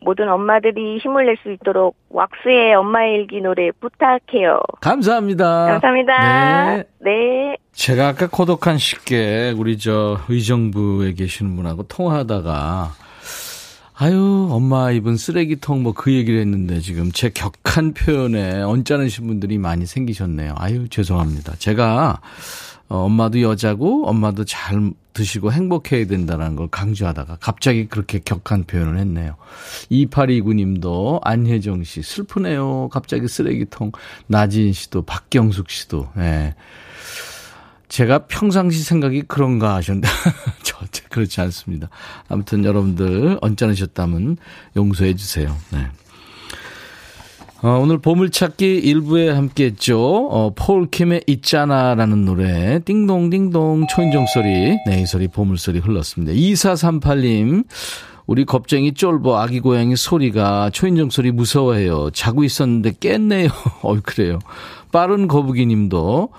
모든 0.00 0.28
엄마들이 0.28 0.98
힘을 0.98 1.26
낼 1.26 1.36
수 1.42 1.50
있도록 1.52 1.96
왁스의 2.10 2.74
엄마의 2.74 3.14
일기 3.14 3.40
노래 3.40 3.70
부탁해요. 3.80 4.60
감사합니다. 4.80 5.66
감사합니다. 5.66 6.76
네. 6.76 6.84
네. 7.00 7.56
제가 7.72 8.08
아까 8.08 8.26
고독한 8.28 8.78
식객 8.78 9.58
우리 9.58 9.78
저 9.78 10.18
의정부에 10.28 11.12
계시는 11.14 11.56
분하고 11.56 11.82
통화하다가 11.84 12.92
아유 13.98 14.48
엄마 14.50 14.90
입은 14.92 15.16
쓰레기통 15.16 15.82
뭐 15.82 15.92
그 15.94 16.12
얘기를 16.12 16.38
했는데 16.40 16.80
지금 16.80 17.10
제 17.12 17.30
격한 17.30 17.94
표현에 17.94 18.60
언짢으신 18.62 19.26
분들이 19.26 19.56
많이 19.58 19.86
생기셨네요. 19.86 20.54
아유 20.58 20.88
죄송합니다. 20.88 21.54
제가 21.58 22.20
어, 22.88 22.98
엄마도 22.98 23.40
여자고 23.42 24.06
엄마도 24.06 24.44
잘 24.44 24.92
드시고 25.12 25.50
행복해야 25.50 26.06
된다는 26.06 26.56
걸 26.56 26.68
강조하다가 26.68 27.38
갑자기 27.40 27.88
그렇게 27.88 28.18
격한 28.18 28.64
표현을 28.64 28.98
했네요. 28.98 29.36
2829님도 29.90 31.20
안혜정 31.22 31.84
씨 31.84 32.02
슬프네요. 32.02 32.90
갑자기 32.90 33.26
쓰레기통 33.26 33.92
나지인 34.26 34.72
씨도 34.72 35.02
박경숙 35.02 35.70
씨도 35.70 36.10
예. 36.18 36.54
제가 37.88 38.26
평상시 38.26 38.82
생각이 38.82 39.22
그런가 39.22 39.74
하셨는데 39.76 40.08
저 40.62 40.76
그렇지 41.16 41.40
않습니다. 41.40 41.88
아무튼 42.28 42.64
여러분들 42.64 43.38
언짢으셨다면 43.40 44.36
용서해 44.76 45.14
주세요. 45.16 45.56
네. 45.72 45.88
어, 47.66 47.80
오늘 47.80 47.98
보물찾기 47.98 48.64
일부에 48.64 49.28
함께 49.28 49.64
했죠. 49.64 50.28
어, 50.30 50.52
폴킴의 50.54 51.24
있잖아 51.26 51.96
라는 51.96 52.24
노래, 52.24 52.78
띵동띵동 52.84 53.88
초인종 53.90 54.24
소리, 54.26 54.78
네, 54.86 55.00
이 55.02 55.04
소리, 55.06 55.26
보물소리 55.26 55.80
흘렀습니다. 55.80 56.32
2438님, 56.32 57.64
우리 58.26 58.44
겁쟁이 58.44 58.92
쫄보 58.92 59.36
아기 59.36 59.60
고양이 59.60 59.96
소리가 59.96 60.70
초인종 60.70 61.10
소리 61.10 61.30
무서워해요. 61.30 62.10
자고 62.10 62.42
있었는데 62.42 62.94
깼네요. 62.98 63.48
어, 63.82 64.00
그래요. 64.02 64.38
빠른 64.92 65.28
거북이 65.28 65.66
님도 65.66 66.30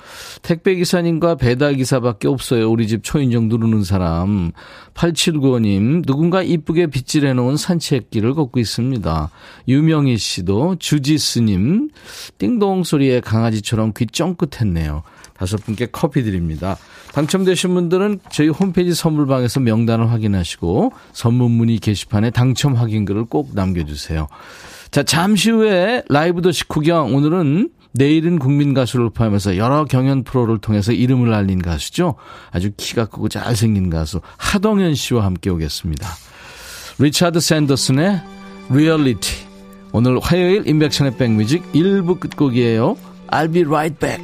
택배 0.42 0.76
기사님과 0.76 1.36
배달 1.36 1.76
기사밖에 1.76 2.28
없어요. 2.28 2.70
우리 2.72 2.88
집 2.88 3.04
초인종 3.04 3.48
누르는 3.50 3.84
사람. 3.84 4.52
8795님, 4.96 6.06
누군가 6.06 6.42
이쁘게 6.42 6.88
빗질해 6.88 7.34
놓은 7.34 7.56
산책길을 7.56 8.34
걷고 8.34 8.60
있습니다. 8.60 9.30
유명희 9.68 10.18
씨도 10.18 10.78
주지스님, 10.80 11.90
띵동 12.40 12.84
소리에 12.84 13.20
강아지처럼 13.20 13.94
귀 13.96 14.08
쫑긋했네요. 14.08 15.04
다섯 15.38 15.64
분께 15.64 15.88
커피 15.92 16.24
드립니다. 16.24 16.78
당첨되신 17.14 17.74
분들은 17.74 18.20
저희 18.32 18.50
홈페이지 18.50 18.94
선물방에서 18.94 19.60
명단을 19.62 20.12
확인하시고 20.12 20.92
선물 21.14 21.50
문의 21.50 21.78
게시판에 21.80 22.32
당첨 22.32 22.76
확인글을 22.76 23.26
꼭 23.26 23.52
남겨주세요. 23.54 24.28
자, 24.92 25.04
잠시 25.04 25.52
후에 25.52 26.04
라이브 26.10 26.42
도시 26.42 26.68
구경. 26.68 27.14
오늘은 27.14 27.70
내일은 27.94 28.38
국민 28.40 28.74
가수를 28.74 29.10
포함해서 29.10 29.58
여러 29.58 29.86
경연 29.86 30.24
프로를 30.24 30.60
통해서 30.60 30.92
이름을 30.92 31.34
알린 31.34 31.62
가수죠. 31.62 32.16
아주 32.52 32.72
키가 32.78 33.06
크고 33.06 33.30
잘생긴 33.30 33.90
가수 33.90 34.22
하동현 34.38 34.96
씨와 34.96 35.26
함께 35.26 35.50
오겠습니다. 35.50 36.08
리차드 37.00 37.40
샌더슨의 37.40 38.22
리얼리티. 38.70 39.48
오늘 39.94 40.20
화요일 40.20 40.68
임백천의 40.68 41.18
백뮤직 41.18 41.72
1부 41.74 42.20
끝곡이에요. 42.20 42.98
I'll 43.30 43.52
be 43.52 43.64
right 43.64 43.98
back. 44.00 44.24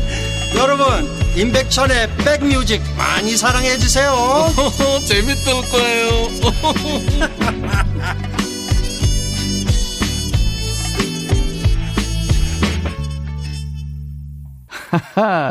여러분 0.55 0.85
임백천의 1.35 2.09
백뮤직 2.17 2.81
많이 2.97 3.37
사랑해 3.37 3.77
주세요 3.77 4.11
재밌을 5.07 5.53
거예요 5.71 7.31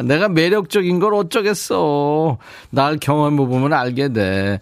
내가 0.05 0.29
매력적인 0.29 0.99
걸 0.99 1.15
어쩌겠어. 1.15 2.39
날 2.71 2.99
경험해 2.99 3.37
보면 3.37 3.73
알게 3.73 4.13
돼. 4.13 4.61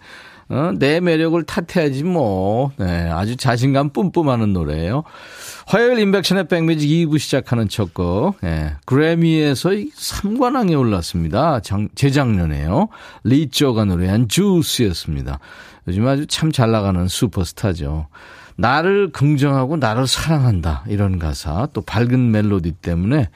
어? 0.49 0.71
내 0.77 0.99
매력을 0.99 1.41
탓해야지 1.43 2.03
뭐. 2.03 2.71
네, 2.77 3.07
아주 3.09 3.37
자신감 3.37 3.91
뿜뿜하는 3.91 4.51
노래예요. 4.51 5.03
화요일 5.67 5.99
인백션의 5.99 6.47
백뮤직 6.47 6.89
2부 6.89 7.19
시작하는 7.19 7.69
첫 7.69 7.93
곡. 7.93 8.35
예, 8.43 8.73
그래미에서 8.85 9.69
3관왕에 9.69 10.77
올랐습니다. 10.77 11.59
장, 11.59 11.87
재작년에요. 11.93 12.89
리쪼가 13.23 13.85
노래한 13.85 14.27
주스였습니다. 14.27 15.39
요즘 15.87 16.07
아주 16.07 16.25
참 16.27 16.51
잘 16.51 16.71
나가는 16.71 17.07
슈퍼스타죠. 17.07 18.07
나를 18.55 19.11
긍정하고 19.11 19.77
나를 19.77 20.07
사랑한다. 20.07 20.83
이런 20.87 21.19
가사. 21.19 21.67
또 21.73 21.81
밝은 21.81 22.31
멜로디 22.31 22.73
때문에 22.73 23.29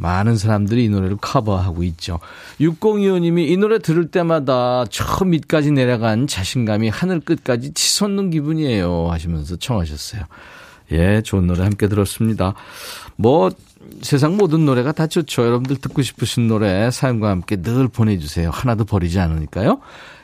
많은 0.00 0.36
사람들이 0.38 0.84
이 0.84 0.88
노래를 0.88 1.18
커버하고 1.20 1.82
있죠. 1.84 2.18
6025님이 2.60 3.48
이 3.50 3.56
노래 3.58 3.78
들을 3.78 4.10
때마다 4.10 4.84
저 4.90 5.24
밑까지 5.24 5.72
내려간 5.72 6.26
자신감이 6.26 6.88
하늘 6.88 7.20
끝까지 7.20 7.74
치솟는 7.74 8.30
기분이에요. 8.30 9.08
하시면서 9.10 9.56
청하셨어요. 9.56 10.22
예, 10.92 11.22
좋은 11.22 11.46
노래 11.46 11.62
함께 11.62 11.86
들었습니다. 11.86 12.54
뭐, 13.16 13.50
세상 14.02 14.36
모든 14.36 14.64
노래가 14.64 14.92
다 14.92 15.06
좋죠. 15.06 15.42
여러분들 15.42 15.76
듣고 15.76 16.02
싶으신 16.02 16.48
노래 16.48 16.90
사연과 16.90 17.28
함께 17.28 17.56
늘 17.56 17.86
보내주세요. 17.86 18.50
하나도 18.50 18.84
버리지 18.84 19.20
않으니까요. 19.20 19.80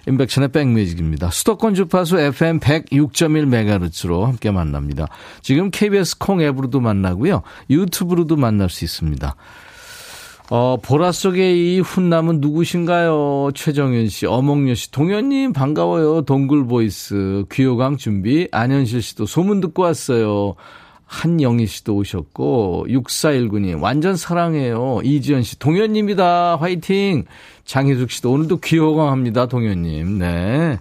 인백션의 0.09 0.51
백뮤직입니다. 0.53 1.31
수도권 1.31 1.75
주파수 1.75 2.19
FM 2.19 2.61
106.1MHz로 2.61 4.25
함께 4.25 4.51
만납니다. 4.51 5.09
지금 5.43 5.71
KBS 5.71 6.19
콩 6.19 6.41
앱으로도 6.41 6.81
만나고요. 6.81 7.43
유튜브로도 7.71 8.37
만날 8.37 8.71
수 8.71 8.85
있습니다. 8.85 9.35
어, 10.49 10.77
보라 10.81 11.11
속의 11.11 11.77
이 11.77 11.81
훈남은 11.81 12.41
누구신가요? 12.41 13.51
최정현 13.55 14.09
씨, 14.09 14.27
어몽여 14.27 14.75
씨, 14.75 14.93
동현님 14.93 15.53
반가워요. 15.53 16.23
동굴 16.23 16.67
보이스, 16.67 17.45
귀호강 17.51 17.97
준비, 17.97 18.47
안현실 18.53 19.03
씨도 19.03 19.27
소문 19.27 19.61
듣고 19.61 19.83
왔어요. 19.83 20.55
한영희 21.07 21.67
씨도 21.67 21.97
오셨고, 21.97 22.87
6419님, 22.89 23.81
완전 23.81 24.17
사랑해요. 24.17 25.01
이지연 25.03 25.43
씨, 25.43 25.59
동현님이다. 25.59 26.57
화이팅! 26.57 27.25
장희숙 27.65 28.13
씨도 28.13 28.31
오늘도 28.31 28.61
귀호강 28.61 29.11
합니다. 29.11 29.47
동현님. 29.47 30.19
네. 30.19 30.79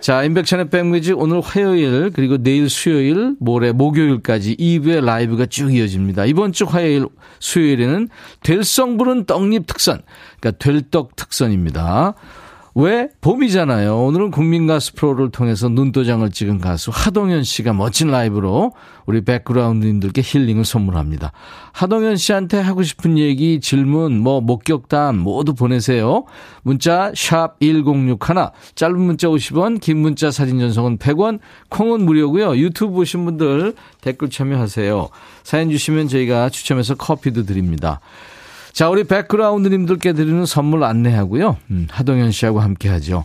자, 0.00 0.22
인백천의 0.22 0.70
백뮤직 0.70 1.18
오늘 1.18 1.40
화요일 1.40 2.10
그리고 2.14 2.38
내일 2.38 2.70
수요일 2.70 3.34
모레 3.40 3.72
목요일까지 3.72 4.56
2부의 4.56 5.04
라이브가 5.04 5.46
쭉 5.46 5.74
이어집니다. 5.74 6.24
이번 6.24 6.52
주 6.52 6.64
화요일 6.64 7.06
수요일에는 7.40 8.08
될성 8.42 8.96
부른 8.96 9.24
떡잎 9.24 9.66
특선 9.66 10.02
그러니까 10.38 10.64
될떡 10.64 11.16
특선입니다. 11.16 12.14
왜? 12.74 13.08
봄이잖아요. 13.20 13.96
오늘은 13.98 14.30
국민가수 14.30 14.94
프로를 14.94 15.30
통해서 15.30 15.68
눈도장을 15.68 16.28
찍은 16.30 16.58
가수 16.58 16.90
하동현 16.92 17.42
씨가 17.42 17.72
멋진 17.72 18.08
라이브로 18.10 18.72
우리 19.06 19.22
백그라운드님들께 19.24 20.22
힐링을 20.24 20.64
선물합니다. 20.64 21.32
하동현 21.72 22.16
씨한테 22.16 22.60
하고 22.60 22.82
싶은 22.82 23.18
얘기, 23.18 23.60
질문, 23.60 24.18
뭐 24.18 24.40
목격담 24.40 25.16
모두 25.16 25.54
보내세요. 25.54 26.24
문자 26.62 27.10
1061, 27.14 28.18
짧은 28.74 29.00
문자 29.00 29.28
50원, 29.28 29.80
긴 29.80 29.98
문자 29.98 30.30
사진 30.30 30.58
전송은 30.58 30.98
100원, 30.98 31.40
콩은 31.70 32.04
무료고요. 32.04 32.56
유튜브 32.58 32.92
보신 32.92 33.24
분들 33.24 33.74
댓글 34.00 34.28
참여하세요. 34.30 35.08
사연 35.42 35.70
주시면 35.70 36.08
저희가 36.08 36.50
추첨해서 36.50 36.94
커피도 36.94 37.44
드립니다. 37.44 38.00
자, 38.78 38.88
우리 38.88 39.02
백그라운드님들께 39.02 40.12
드리는 40.12 40.46
선물 40.46 40.84
안내하고요. 40.84 41.56
음, 41.72 41.88
하동현 41.90 42.30
씨하고 42.30 42.60
함께 42.60 42.88
하죠. 42.88 43.24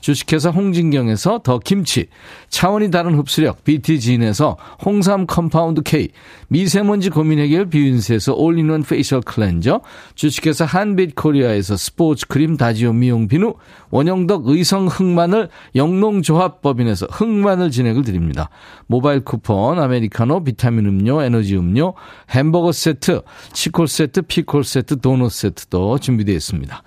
주식회사 0.00 0.50
홍진경에서 0.50 1.40
더 1.42 1.58
김치, 1.58 2.06
차원이 2.48 2.90
다른 2.90 3.14
흡수력 3.14 3.64
BT진에서 3.64 4.56
홍삼 4.84 5.26
컴파운드 5.26 5.82
K, 5.82 6.08
미세먼지 6.48 7.10
고민 7.10 7.38
해결 7.38 7.66
비윈스에서 7.66 8.34
올인원 8.34 8.82
페이셜 8.82 9.20
클렌저, 9.20 9.80
주식회사 10.14 10.64
한빛 10.64 11.14
코리아에서 11.14 11.76
스포츠 11.76 12.26
크림 12.26 12.56
다지오 12.56 12.92
미용 12.92 13.28
비누, 13.28 13.54
원형덕 13.90 14.48
의성 14.48 14.86
흑마늘 14.86 15.48
영농조합법인에서 15.74 17.06
흑마늘 17.10 17.70
진액을 17.70 18.02
드립니다. 18.02 18.48
모바일 18.86 19.20
쿠폰, 19.20 19.78
아메리카노, 19.78 20.44
비타민 20.44 20.86
음료, 20.86 21.22
에너지 21.22 21.56
음료, 21.56 21.94
햄버거 22.30 22.72
세트, 22.72 23.22
치콜 23.52 23.88
세트, 23.88 24.22
피콜 24.22 24.64
세트, 24.64 25.00
도넛 25.00 25.30
세트도 25.30 25.98
준비되어 25.98 26.34
있습니다. 26.34 26.82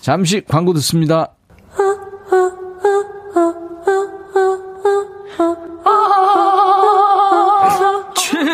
잠시 0.00 0.40
광고 0.40 0.72
듣습니다. 0.74 1.35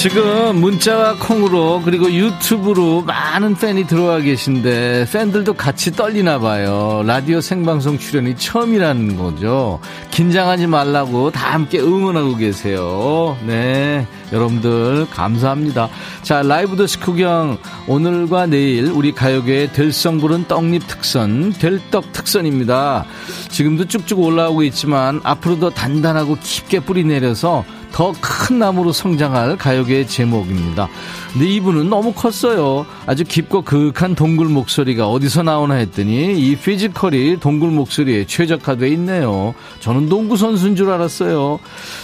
지금 0.00 0.60
문자와 0.60 1.16
콩으로 1.16 1.82
그리고 1.84 2.08
유튜브로 2.08 3.02
많은 3.02 3.56
팬이 3.56 3.88
들어와 3.88 4.20
계신데 4.20 5.08
팬들도 5.12 5.54
같이 5.54 5.90
떨리나 5.90 6.38
봐요. 6.38 7.02
라디오 7.04 7.40
생방송 7.40 7.98
출연이 7.98 8.36
처음이라는 8.36 9.16
거죠. 9.16 9.80
긴장하지 10.12 10.68
말라고 10.68 11.32
다 11.32 11.52
함께 11.52 11.80
응원하고 11.80 12.36
계세요. 12.36 13.36
네. 13.44 14.06
여러분들 14.32 15.08
감사합니다. 15.10 15.88
자, 16.22 16.42
라이브 16.42 16.76
더시 16.76 17.00
구경 17.00 17.58
오늘과 17.88 18.46
내일 18.46 18.92
우리 18.92 19.12
가요계의 19.12 19.72
될성 19.72 20.18
부른 20.18 20.46
떡잎 20.46 20.86
특선, 20.86 21.52
될떡 21.54 22.12
특선입니다. 22.12 23.04
지금도 23.48 23.86
쭉쭉 23.86 24.20
올라오고 24.20 24.62
있지만 24.64 25.20
앞으로도 25.24 25.70
단단하고 25.70 26.36
깊게 26.40 26.80
뿌리 26.80 27.02
내려서 27.02 27.64
더 27.92 28.12
큰 28.48 28.58
나무로 28.58 28.92
성장할 28.92 29.58
가요계의 29.58 30.06
제목입니다. 30.06 30.88
근데 31.32 31.46
이분은 31.46 31.90
너무 31.90 32.12
컸어요. 32.12 32.86
아주 33.06 33.24
깊고 33.24 33.62
그윽한 33.62 34.14
동굴 34.14 34.48
목소리가 34.48 35.08
어디서 35.08 35.42
나오나 35.42 35.74
했더니 35.74 36.38
이 36.38 36.56
피지컬이 36.56 37.40
동굴 37.40 37.70
목소리에 37.70 38.24
최적화되어 38.26 38.88
있네요. 38.90 39.54
저는 39.80 40.08
농구 40.08 40.36
선수인 40.36 40.76
줄 40.76 40.90
알았어요. 40.90 41.58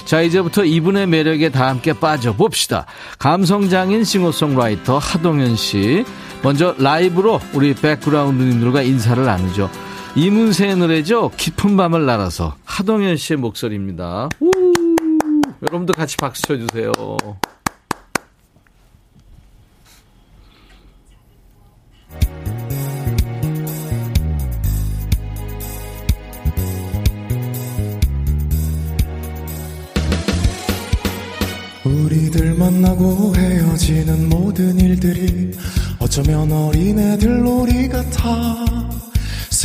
자, 0.05 0.21
이제부터 0.21 0.65
이분의 0.65 1.07
매력에 1.07 1.49
다 1.49 1.69
함께 1.69 1.95
빠져봅시다. 1.95 2.85
감성장인 3.19 4.05
싱어송라이터 4.05 4.99
하동현 4.99 5.57
씨. 5.57 6.05
먼저 6.43 6.75
라이브로 6.79 7.41
우리 7.55 7.75
백그라운드님들과 7.75 8.83
인사를 8.83 9.25
나누죠. 9.25 9.71
이문세의 10.17 10.77
노래죠. 10.77 11.31
깊은 11.37 11.77
밤을 11.77 12.05
날아서 12.05 12.57
하동현 12.65 13.17
씨의 13.17 13.39
목소리입니다. 13.39 14.29
우! 14.41 14.74
여러분도 15.65 15.95
같이 15.95 16.15
박수 16.19 16.43
쳐주세요. 16.43 16.93
우리들 31.85 32.55
만나고 32.55 33.35
헤어지는 33.35 34.29
모든 34.29 34.79
일들이 34.79 35.53
어쩌면 35.99 36.53
어린애들 36.53 37.43
놀이 37.43 37.89
같아 37.89 38.65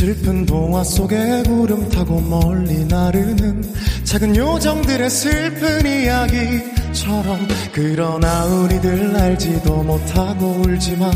슬픈 0.00 0.46
동화 0.46 0.82
속에 0.82 1.42
구름 1.42 1.86
타고 1.90 2.22
멀리 2.22 2.86
나르는 2.86 3.62
작은 4.04 4.34
요정들의 4.34 5.10
슬픈 5.10 5.84
이야기처럼 5.84 7.46
그러나 7.70 8.46
우리들 8.46 9.14
알지도 9.14 9.82
못하고 9.82 10.62
울지만 10.64 11.12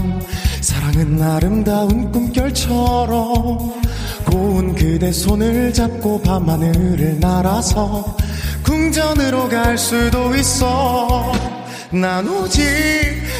사랑은 0.61 1.23
아름다운 1.23 2.12
꿈결처럼 2.12 3.73
고운 4.27 4.75
그대 4.75 5.11
손을 5.11 5.73
잡고 5.73 6.20
밤하늘을 6.20 7.20
날아서 7.20 8.14
궁전으로 8.64 9.49
갈 9.49 9.79
수도 9.79 10.37
있어 10.37 11.54
난 11.95 12.29
오직 12.29 12.61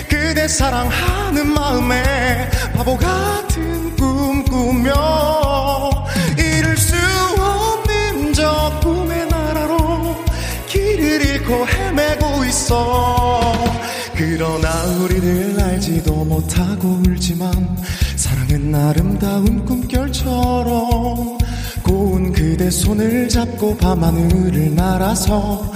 그대 0.09 0.47
사랑하는 0.47 1.53
마음에 1.53 2.49
바보 2.73 2.97
같은 2.97 3.97
꿈 3.97 4.45
꾸며 4.45 5.90
이룰 6.38 6.77
수 6.77 6.95
없는 7.37 8.33
저 8.33 8.79
꿈의 8.81 9.27
나라로 9.27 10.17
길을 10.69 11.27
잃고 11.27 11.67
헤매고 11.67 12.45
있어. 12.45 13.53
그러나 14.14 14.69
우리를 15.01 15.61
알지도 15.61 16.25
못하고 16.25 17.03
울지만 17.09 17.77
사랑은 18.14 18.73
아름다운 18.73 19.64
꿈결처럼 19.64 21.38
고운 21.83 22.33
그대 22.33 22.71
손을 22.71 23.29
잡고 23.29 23.77
밤하늘을 23.79 24.77
날아서 24.77 25.73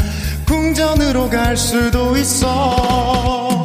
궁전으로 0.49 1.29
갈 1.29 1.57
수도 1.59 2.17
있어 2.17 3.58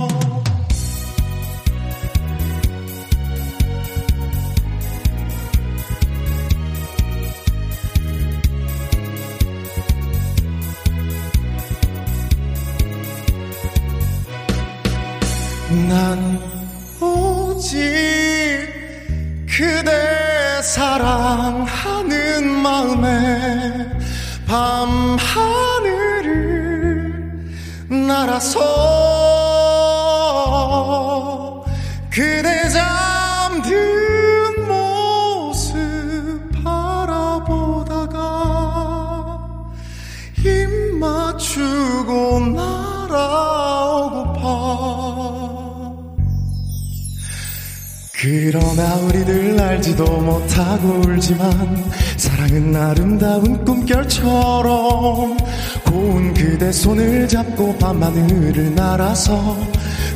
밤하늘을 58.00 58.74
날아서 58.74 59.56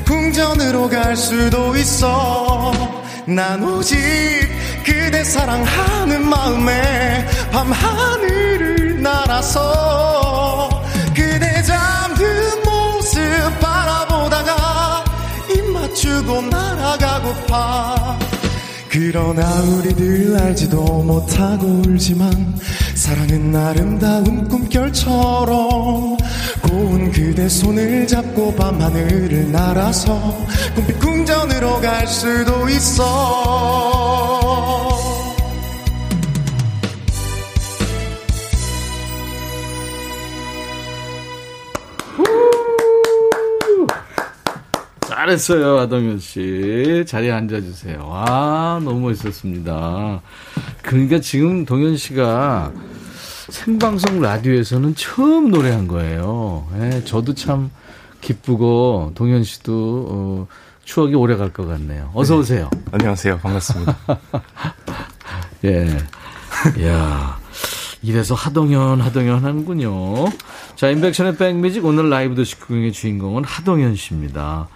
궁전으로 0.05 0.89
갈 0.89 1.15
수도 1.15 1.75
있어. 1.75 2.73
난 3.27 3.61
오직 3.63 3.97
그대 4.83 5.23
사랑하는 5.23 6.27
마음에 6.27 7.25
밤하늘을 7.51 9.01
날아서 9.01 10.69
그대 11.09 11.61
잠든 11.63 12.25
모습 12.63 13.21
바라보다가 13.59 15.05
입 15.49 15.63
맞추고 15.71 16.41
날아가고파. 16.41 18.17
그러나 18.89 19.43
우리들 19.61 20.35
알지도 20.41 21.03
못하고 21.03 21.67
울지만 21.85 22.57
사랑은 22.95 23.55
아름다운 23.55 24.47
꿈결처럼 24.47 26.17
고운 26.67 27.11
그대 27.11 27.47
손을 27.47 28.05
잡고 28.07 28.55
밤하늘을 28.55 29.51
날아서 29.51 30.37
꿈빛 30.75 30.99
궁전으로 30.99 31.81
갈 31.81 32.07
수도 32.07 32.67
있어 32.69 34.27
잘했어요, 45.27 45.79
하동현 45.79 46.19
씨. 46.19 47.03
자리에 47.05 47.31
앉아주세요. 47.31 47.99
아, 48.01 48.79
너무 48.81 49.01
멋있었습니다. 49.01 50.21
그러니까 50.83 51.19
지금 51.19 51.65
동현 51.65 51.97
씨가 51.97 52.71
생방송 53.49 54.21
라디오에서는 54.21 54.95
처음 54.95 55.49
노래한 55.51 55.87
거예요. 55.87 56.67
예, 56.79 57.03
저도 57.05 57.33
참 57.33 57.71
기쁘고 58.21 59.13
동현 59.15 59.43
씨도 59.43 60.07
어, 60.09 60.47
추억이 60.83 61.15
오래 61.15 61.35
갈 61.35 61.51
것 61.51 61.65
같네요. 61.67 62.11
어서 62.13 62.35
네. 62.35 62.39
오세요. 62.39 62.69
안녕하세요. 62.91 63.39
반갑습니다. 63.39 63.97
예. 65.65 65.97
야 66.85 67.39
이래서 68.01 68.35
하동현, 68.35 69.01
하동현 69.01 69.43
하는군요. 69.43 70.25
자, 70.75 70.89
인백션의 70.89 71.37
백뮤직 71.37 71.85
오늘 71.85 72.09
라이브 72.09 72.35
도시구경의 72.35 72.91
주인공은 72.91 73.43
하동현 73.43 73.95
씨입니다. 73.95 74.67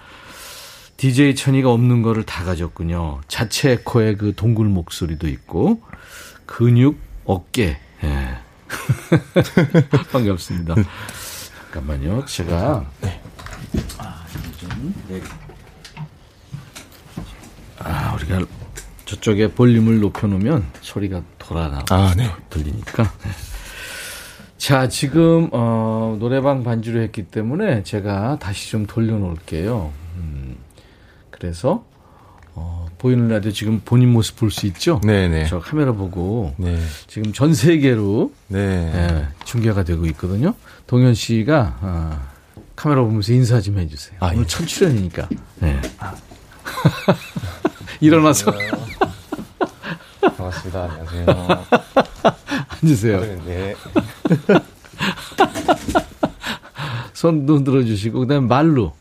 DJ 0.97 1.35
천이가 1.35 1.71
없는 1.71 2.01
거를 2.03 2.23
다 2.23 2.43
가졌군요. 2.43 3.21
자체 3.27 3.71
에코의 3.71 4.17
그 4.17 4.33
동굴 4.35 4.67
목소리도 4.67 5.27
있고, 5.29 5.81
근육, 6.45 6.97
어깨. 7.25 7.77
예. 8.03 8.37
반갑습니다. 10.11 10.75
잠깐만요. 11.71 12.25
제가. 12.25 12.85
아, 13.97 14.25
이거 14.29 14.57
좀. 14.57 14.93
네. 15.07 15.21
아, 17.79 18.13
우리가 18.15 18.45
저쪽에 19.05 19.47
볼륨을 19.49 19.99
높여 19.99 20.27
놓으면 20.27 20.65
소리가 20.81 21.21
돌아나 21.37 21.83
아, 21.89 22.13
네. 22.15 22.29
들리니까. 22.49 23.03
네. 23.03 23.31
자, 24.57 24.87
지금 24.87 25.49
어, 25.51 26.15
노래방 26.19 26.63
반주를 26.63 27.01
했기 27.01 27.23
때문에 27.23 27.83
제가 27.83 28.37
다시 28.39 28.69
좀 28.69 28.85
돌려 28.85 29.17
놓을게요. 29.17 29.91
음, 30.17 30.55
그래서 31.31 31.71
어, 31.71 31.90
보이는 33.01 33.27
라디오 33.29 33.51
지금 33.51 33.81
본인 33.83 34.11
모습 34.13 34.35
볼 34.37 34.51
수 34.51 34.67
있죠? 34.67 35.01
네네. 35.03 35.47
저 35.47 35.59
카메라 35.59 35.91
보고 35.91 36.53
네. 36.57 36.79
지금 37.07 37.33
전 37.33 37.55
세계로 37.55 38.31
네. 38.47 38.59
예, 38.59 39.27
중계가 39.43 39.83
되고 39.83 40.05
있거든요. 40.07 40.53
동현 40.85 41.15
씨가 41.15 41.77
아, 41.81 42.21
카메라 42.75 43.01
보면서 43.01 43.33
인사 43.33 43.59
좀 43.59 43.79
해주세요. 43.79 44.17
아, 44.19 44.27
오늘 44.27 44.41
예. 44.41 44.45
첫 44.45 44.67
출연이니까. 44.67 45.29
네. 45.61 45.81
일어나서 48.01 48.51
반갑습니다. 50.21 50.83
안녕하세요. 50.83 51.25
앉으세요. 52.83 53.19
네. 53.45 53.75
손도 57.13 57.55
흔들어 57.57 57.83
주시고 57.83 58.19
그다음에 58.21 58.47
말로. 58.47 58.93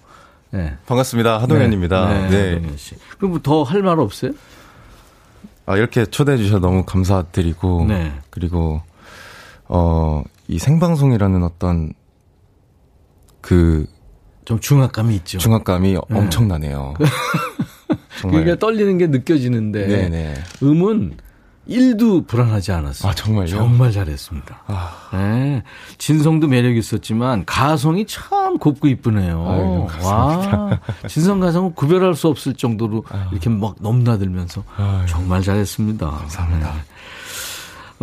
네. 0.51 0.77
반갑습니다. 0.87 1.41
하동현입니다. 1.43 2.29
네. 2.29 2.59
네. 2.61 2.77
씨. 2.77 2.97
그럼 3.19 3.33
뭐더할 3.33 3.83
말 3.83 3.99
없어요? 4.01 4.33
아, 5.67 5.77
이렇게 5.77 6.05
초대해 6.07 6.37
주셔서 6.39 6.59
너무 6.59 6.85
감사드리고 6.85 7.87
네. 7.87 8.13
그리고 8.31 8.83
어, 9.69 10.25
이 10.49 10.59
생방송이라는 10.59 11.43
어떤 11.43 11.93
그 13.41 13.87
좀 14.51 14.59
중압감이 14.59 15.15
있죠. 15.15 15.39
중압감이 15.39 15.97
엄청나네요. 16.11 16.95
정말. 18.21 18.43
그러니까 18.43 18.59
떨리는 18.59 18.99
게 18.99 19.07
느껴지는데 19.07 19.87
네네. 19.87 20.35
음은 20.65 21.19
1도 21.69 22.27
불안하지 22.27 22.73
않았어요. 22.73 23.11
아, 23.11 23.15
정말요? 23.15 23.49
정말 23.49 23.93
잘했습니다. 23.93 24.63
아, 24.67 24.93
네. 25.13 25.63
진성도 25.99 26.49
매력 26.49 26.77
있었지만 26.77 27.45
가성이 27.45 28.07
참 28.07 28.59
곱고 28.59 28.89
이쁘네요. 28.89 29.47
아유, 29.49 29.87
감사합니다. 29.89 30.59
와, 30.59 30.81
진성 31.09 31.39
가성은 31.41 31.75
구별할 31.75 32.15
수 32.15 32.29
없을 32.29 32.55
정도로 32.55 33.05
이렇게 33.31 33.51
막 33.51 33.77
넘나들면서 33.81 34.65
아유, 34.77 35.07
정말 35.07 35.43
잘했습니다. 35.43 36.11
감사합니다. 36.11 36.73
네. 36.73 36.81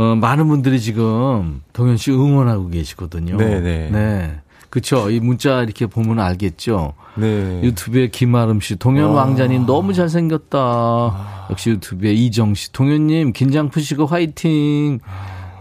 어, 0.03 0.15
많은 0.15 0.47
분들이 0.47 0.79
지금 0.79 1.61
동현 1.73 1.97
씨 1.97 2.11
응원하고 2.11 2.69
계시거든요. 2.69 3.37
네네. 3.37 3.89
네. 3.91 4.39
그쵸. 4.77 5.09
이 5.09 5.19
문자 5.19 5.63
이렇게 5.63 5.87
보면 5.87 6.19
알겠죠. 6.19 6.93
네. 7.15 7.61
유튜브에 7.63 8.09
김아름 8.09 8.61
씨, 8.61 8.75
동현 8.75 9.05
와. 9.09 9.23
왕자님 9.23 9.65
너무 9.65 9.91
잘생겼다. 9.91 11.47
역시 11.49 11.71
유튜브에 11.71 12.13
이정 12.13 12.53
씨, 12.53 12.71
동현님 12.71 13.33
긴장 13.33 13.69
푸시고 13.69 14.05
화이팅. 14.05 14.99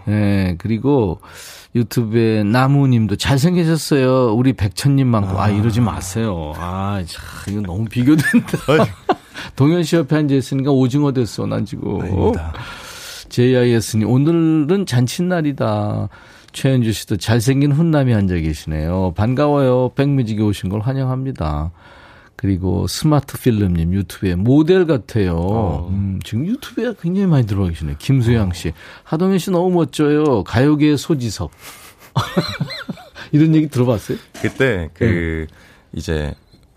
예, 0.07 0.55
그리고 0.59 1.19
유튜브에 1.73 2.43
나무님도 2.43 3.15
잘생기셨어요. 3.15 4.35
우리 4.35 4.53
백천님만큼. 4.53 5.35
아, 5.35 5.49
이러지 5.49 5.81
마세요. 5.81 6.53
아, 6.55 7.03
참, 7.07 7.23
이거 7.51 7.61
너무 7.61 7.85
비교된다. 7.85 8.57
동현 9.57 9.81
씨 9.81 9.95
옆에 9.95 10.15
앉아있으니까 10.15 10.69
오징어 10.69 11.11
됐어, 11.11 11.47
난 11.47 11.65
지금. 11.65 12.01
아닙니다. 12.01 12.53
JIS님, 13.29 14.07
오늘은 14.07 14.85
잔칫날이다. 14.85 16.07
최현주 16.51 16.91
씨도 16.91 17.17
잘생긴 17.17 17.71
훈남이 17.71 18.13
앉아 18.13 18.35
계시네요. 18.35 19.13
반가워요. 19.15 19.91
백뮤직에 19.95 20.41
오신 20.41 20.69
걸 20.69 20.81
환영합니다. 20.81 21.71
그리고 22.35 22.85
스마트 22.87 23.39
필름님 23.39 23.93
유튜브에 23.93 24.35
모델 24.35 24.85
같아요. 24.85 25.87
음, 25.89 26.19
지금 26.23 26.45
유튜브에 26.45 26.93
굉장히 27.01 27.27
많이 27.27 27.45
들어와 27.47 27.69
계시네요. 27.69 27.95
김수양 27.97 28.53
씨. 28.53 28.73
하동현 29.03 29.39
씨 29.39 29.49
너무 29.51 29.71
멋져요. 29.71 30.43
가요계의 30.43 30.97
소지섭. 30.97 31.51
이런 33.31 33.55
얘기 33.55 33.67
들어봤어요? 33.67 34.17
그때 34.41 34.89
그 34.93 35.47
이제 35.93 36.33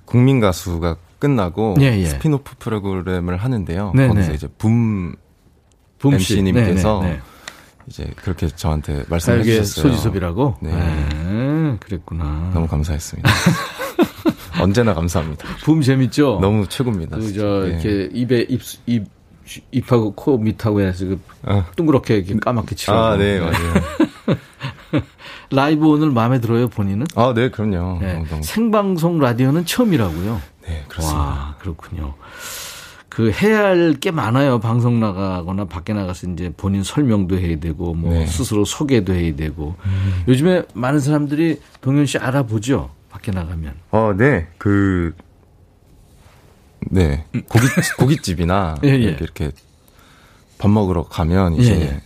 국민 0.06 0.40
가수가 0.40 0.96
끝나고 1.18 1.76
예, 1.80 1.98
예. 1.98 2.06
스핀오프 2.06 2.54
프로그램을 2.58 3.36
하는데요. 3.36 3.92
네네. 3.94 4.08
거기서 4.08 4.32
이제 4.32 4.48
붐붐 4.58 5.16
씨. 6.18 6.38
MC님께서 6.38 7.00
네네네. 7.02 7.20
이제 7.86 8.10
그렇게 8.16 8.48
저한테 8.48 9.04
말씀해 9.08 9.42
주셨어요. 9.42 9.90
소지섭이라고? 9.92 10.56
네. 10.60 10.70
네, 10.70 11.76
그랬구나. 11.80 12.50
너무 12.54 12.66
감사했습니다. 12.66 13.28
언제나 14.60 14.94
감사합니다. 14.94 15.46
붐 15.64 15.80
재밌죠? 15.80 16.38
너무 16.40 16.68
최고입니다. 16.68 17.16
그. 17.16 17.32
저, 17.32 17.64
예. 17.66 17.70
이렇게 17.70 18.10
입에 18.12 18.46
입, 18.48 18.60
입, 18.86 19.06
입하고 19.72 20.12
코 20.14 20.38
밑하고 20.38 20.80
해서 20.80 21.06
그 21.06 21.20
아. 21.44 21.66
둥그렇게 21.76 22.18
이렇게 22.18 22.36
까맣게 22.38 22.74
칠하고. 22.74 23.02
아, 23.02 23.16
네, 23.16 23.40
맞아요. 23.40 23.74
라이브 25.50 25.88
오늘 25.88 26.10
마음에 26.10 26.40
들어요, 26.40 26.68
본인은? 26.68 27.06
아, 27.16 27.32
네, 27.34 27.50
그럼요. 27.50 27.98
네. 28.00 28.14
너무, 28.14 28.26
너무. 28.28 28.42
생방송 28.42 29.18
라디오는 29.18 29.64
처음이라고요. 29.64 30.40
네, 30.66 30.84
그렇습니다. 30.88 31.20
와, 31.20 31.56
그렇군요. 31.58 32.14
그 33.20 33.30
해야 33.32 33.64
할 33.64 33.94
게 34.00 34.10
많아요. 34.10 34.58
방송 34.60 34.98
나가거나 34.98 35.66
밖에 35.66 35.92
나가서 35.92 36.28
이제 36.28 36.50
본인 36.56 36.82
설명도 36.82 37.38
해야 37.38 37.58
되고 37.58 37.92
뭐 37.92 38.12
네. 38.14 38.26
스스로 38.26 38.64
소개도 38.64 39.12
해야 39.12 39.34
되고. 39.36 39.74
요즘에 40.26 40.62
많은 40.74 41.00
사람들이 41.00 41.60
동현 41.82 42.06
씨 42.06 42.16
알아보죠. 42.16 42.90
밖에 43.10 43.30
나가면. 43.30 43.74
어, 43.90 44.14
네, 44.16 44.46
그, 44.56 45.14
네, 46.90 47.26
고깃, 47.48 47.70
고깃집이나 47.98 48.76
예, 48.84 48.88
예. 48.88 48.94
이렇게, 48.94 49.24
이렇게 49.24 49.50
밥 50.58 50.70
먹으러 50.70 51.02
가면 51.04 51.54
이제 51.56 51.72
예, 51.74 51.80
예. 51.82 52.00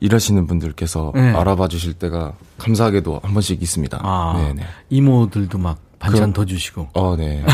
일하시는 0.00 0.46
분들께서 0.46 1.12
네. 1.14 1.32
알아봐 1.32 1.68
주실 1.68 1.92
때가 1.94 2.32
감사하게도 2.58 3.20
한 3.22 3.34
번씩 3.34 3.60
있습니다. 3.62 3.98
아, 4.00 4.34
네네. 4.40 4.62
이모들도 4.90 5.58
막 5.58 5.78
반찬 5.98 6.32
그, 6.32 6.40
더 6.40 6.44
주시고. 6.46 6.88
어, 6.94 7.16
네. 7.16 7.44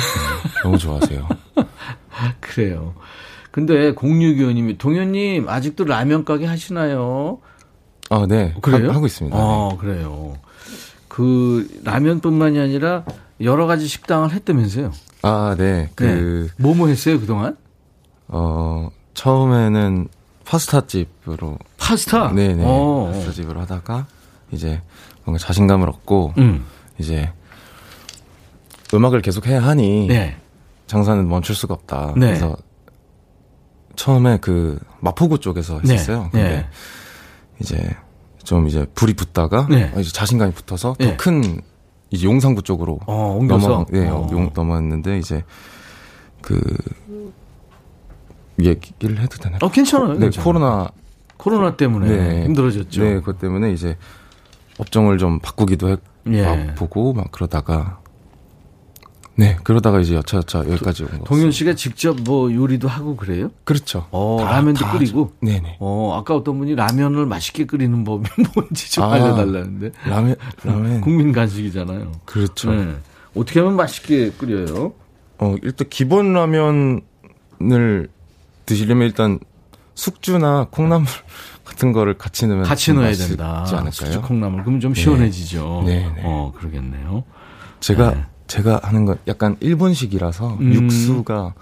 너무 0.62 0.76
좋아하세요. 0.78 1.26
그래요. 2.40 2.94
근데 3.50 3.94
0625님이 3.94 4.78
동현님 4.78 5.48
아직도 5.48 5.84
라면 5.84 6.24
가게 6.24 6.46
하시나요? 6.46 7.38
아, 8.10 8.26
네. 8.28 8.54
그래요? 8.60 8.90
하, 8.90 8.98
고 8.98 9.06
있습니다. 9.06 9.36
아, 9.36 9.68
네. 9.70 9.76
그래요. 9.78 10.34
그 11.08 11.68
라면뿐만이 11.84 12.58
아니라 12.58 13.04
여러 13.40 13.66
가지 13.66 13.86
식당을 13.86 14.32
했다면서요? 14.32 14.92
아, 15.22 15.54
네. 15.56 15.90
그 15.94 16.50
네. 16.56 16.62
뭐뭐 16.62 16.88
했어요 16.88 17.20
그동안? 17.20 17.56
어 18.28 18.90
처음에는 19.14 20.08
파스타 20.44 20.86
집으로 20.86 21.58
파스타. 21.78 22.32
네네. 22.32 22.64
오. 22.64 23.10
파스타 23.12 23.32
집으로 23.32 23.60
하다가 23.60 24.06
이제 24.50 24.82
뭔가 25.24 25.38
자신감을 25.38 25.88
얻고 25.88 26.34
음. 26.38 26.64
이제 26.98 27.30
음악을 28.92 29.22
계속 29.22 29.46
해야 29.46 29.62
하니 29.62 30.06
네. 30.08 30.36
장사는 30.94 31.28
멈출 31.28 31.56
수가 31.56 31.74
없다. 31.74 32.14
네. 32.16 32.26
그래서 32.26 32.56
처음에 33.96 34.38
그 34.40 34.78
마포구 35.00 35.40
쪽에서 35.40 35.80
네. 35.82 35.94
했었어요. 35.94 36.30
네. 36.32 36.42
근데 36.42 36.68
이제 37.58 37.96
좀 38.44 38.68
이제 38.68 38.86
불이 38.94 39.14
붙다가 39.14 39.66
네. 39.68 39.92
이제 39.98 40.12
자신감이 40.12 40.52
붙어서 40.52 40.94
더큰 40.94 41.40
네. 41.40 41.56
이제 42.10 42.28
용산구 42.28 42.62
쪽으로 42.62 43.00
어, 43.06 43.40
넘어, 43.42 43.84
네, 43.90 44.08
어. 44.08 44.28
용 44.30 44.50
넘어갔는데 44.54 45.18
이제 45.18 45.42
그 46.40 46.60
얘기를 48.62 49.20
해도 49.20 49.36
되나요? 49.38 49.58
어, 49.62 49.68
괜찮아요. 49.68 50.12
네, 50.12 50.18
괜찮아요. 50.20 50.44
코로나 50.44 50.88
코로나 51.36 51.76
때문에 51.76 52.06
네, 52.06 52.44
힘들어졌죠. 52.44 53.02
네, 53.02 53.14
그것 53.14 53.40
때문에 53.40 53.72
이제 53.72 53.96
업종을 54.78 55.18
좀 55.18 55.40
바꾸기도 55.40 55.88
해 55.88 55.96
예. 56.28 56.72
보고 56.76 57.12
막 57.12 57.32
그러다가 57.32 57.98
네, 59.36 59.56
그러다가 59.64 60.00
이제 60.00 60.14
여차여차 60.14 60.60
여기까지 60.70 61.02
온 61.04 61.18
거. 61.18 61.24
동현 61.24 61.50
씨가 61.50 61.74
직접 61.74 62.16
뭐 62.22 62.52
요리도 62.52 62.86
하고 62.86 63.16
그래요? 63.16 63.50
그렇죠. 63.64 64.06
어, 64.12 64.36
다, 64.40 64.52
라면도 64.52 64.84
다 64.84 64.92
끓이고. 64.92 65.32
네 65.40 65.60
네. 65.60 65.76
어, 65.80 66.16
아까 66.16 66.36
어떤 66.36 66.58
분이 66.58 66.76
라면을 66.76 67.26
맛있게 67.26 67.66
끓이는 67.66 68.04
법이 68.04 68.28
뭔지 68.54 68.90
좀 68.92 69.04
아, 69.04 69.12
알려달라는데. 69.14 69.90
라면, 70.06 70.36
라면. 70.62 71.00
국민 71.00 71.32
간식이잖아요. 71.32 72.12
그렇죠. 72.24 72.72
네. 72.72 72.94
어떻게 73.34 73.58
하면 73.58 73.74
맛있게 73.74 74.30
끓여요? 74.30 74.92
어, 75.38 75.56
일단 75.62 75.88
기본 75.90 76.32
라면을 76.32 78.08
드시려면 78.66 79.06
일단 79.08 79.40
숙주나 79.96 80.68
콩나물 80.70 81.06
같은 81.64 81.92
거를 81.92 82.16
같이 82.16 82.46
넣으면 82.46 82.64
같이 82.66 82.92
넣어야 82.92 83.12
된다. 83.12 83.64
않을까요? 83.66 83.90
숙주 83.90 84.22
콩나물 84.22 84.62
그러면 84.62 84.80
좀 84.80 84.92
네. 84.92 85.00
시원해지죠. 85.00 85.82
네. 85.86 86.00
네. 86.14 86.22
어, 86.24 86.52
그러겠네요. 86.56 87.24
제가 87.80 88.10
네. 88.12 88.24
제가 88.54 88.80
하는 88.84 89.04
건 89.04 89.18
약간 89.26 89.56
일본식이라서 89.58 90.58
음. 90.60 90.74
육수가 90.74 91.54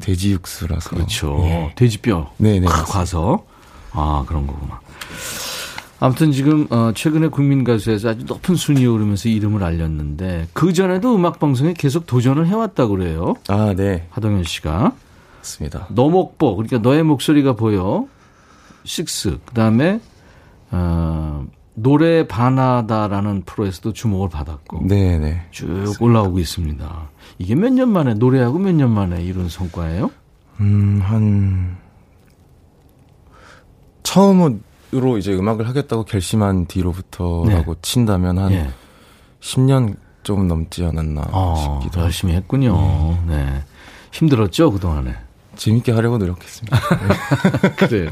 돼지 0.00 0.32
육수라서 0.32 0.90
그렇죠. 0.90 1.38
예. 1.44 1.72
돼지뼈 1.76 2.32
네네 2.38 2.66
과서 2.66 3.44
아 3.92 4.24
그런 4.26 4.46
거구나. 4.46 4.80
아무튼 6.00 6.32
지금 6.32 6.66
어 6.70 6.92
최근에 6.94 7.28
국민 7.28 7.62
가수에서 7.62 8.10
아주 8.10 8.24
높은 8.24 8.56
순위에 8.56 8.86
오르면서 8.86 9.28
이름을 9.28 9.62
알렸는데 9.62 10.48
그 10.54 10.72
전에도 10.72 11.14
음악 11.14 11.38
방송에 11.38 11.74
계속 11.74 12.06
도전을 12.06 12.46
해왔다고 12.46 12.96
그래요. 12.96 13.34
아 13.48 13.74
네. 13.76 14.08
하동현 14.10 14.44
씨가 14.44 14.92
맞습니다. 15.38 15.88
너목보 15.90 16.56
그러니까 16.56 16.78
너의 16.78 17.02
목소리가 17.02 17.52
보여 17.54 18.06
식스 18.84 19.40
그다음에 19.44 20.00
어 20.70 21.44
노래 21.74 22.26
반하다라는 22.28 23.42
프로에서도 23.44 23.92
주목을 23.92 24.28
받았고 24.28 24.86
네네. 24.86 25.48
쭉 25.50 25.66
맞습니다. 25.68 26.04
올라오고 26.04 26.38
있습니다. 26.38 27.08
이게 27.38 27.54
몇 27.56 27.72
년 27.72 27.88
만에 27.90 28.14
노래하고 28.14 28.58
몇 28.58 28.72
년 28.74 28.90
만에 28.90 29.22
이룬 29.22 29.48
성과예요? 29.48 30.10
음, 30.60 31.00
한 31.02 31.76
처음으로 34.02 35.18
이제 35.18 35.34
음악을 35.34 35.66
하겠다고 35.68 36.04
결심한 36.04 36.66
뒤로부터라고 36.66 37.74
네. 37.74 37.80
친다면 37.82 38.38
한 38.38 38.48
네. 38.50 38.68
10년 39.40 39.96
좀 40.22 40.46
넘지 40.48 40.84
않았나 40.84 41.22
아, 41.32 41.54
싶기도 41.82 42.00
열심히 42.02 42.34
했군요. 42.34 43.18
네. 43.26 43.44
네. 43.44 43.62
힘들었죠, 44.12 44.70
그동안에? 44.70 45.14
재밌게 45.56 45.92
하려고 45.92 46.18
노력했습니다. 46.18 46.78
그래요. 47.76 48.10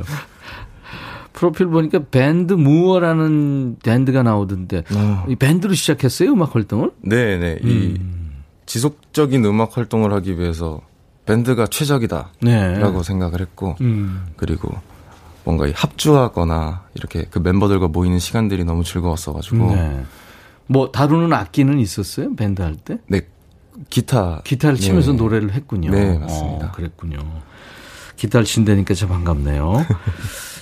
프로필 1.32 1.66
보니까 1.66 2.00
밴드 2.10 2.52
무어라는 2.52 3.76
밴드가 3.82 4.22
나오던데 4.22 4.84
어. 4.94 5.24
이 5.28 5.36
밴드로 5.36 5.74
시작했어요 5.74 6.32
음악 6.32 6.54
활동을? 6.54 6.92
네네 7.00 7.38
네. 7.38 7.60
음. 7.64 7.68
이 7.68 8.00
지속적인 8.66 9.44
음악 9.44 9.76
활동을 9.76 10.12
하기 10.14 10.38
위해서 10.38 10.80
밴드가 11.26 11.66
최적이다라고 11.66 12.32
네. 12.40 13.02
생각을 13.02 13.40
했고 13.40 13.76
음. 13.80 14.26
그리고 14.36 14.70
뭔가 15.44 15.66
합주하거나 15.74 16.84
이렇게 16.94 17.26
그 17.30 17.38
멤버들과 17.38 17.88
모이는 17.88 18.18
시간들이 18.18 18.64
너무 18.64 18.84
즐거웠어가지고 18.84 19.74
네. 19.74 20.04
뭐 20.66 20.92
다루는 20.92 21.32
악기는 21.32 21.78
있었어요 21.78 22.34
밴드 22.36 22.62
할 22.62 22.76
때? 22.76 22.98
네 23.08 23.22
기타 23.90 24.42
기타를 24.44 24.76
치면서 24.76 25.12
네. 25.12 25.18
노래를 25.18 25.52
했군요. 25.52 25.90
네 25.90 26.18
맞습니다. 26.18 26.66
어, 26.66 26.72
그랬군요. 26.72 27.18
기타를 28.16 28.44
친다니까 28.44 28.94
참 28.94 29.08
반갑네요. 29.08 29.84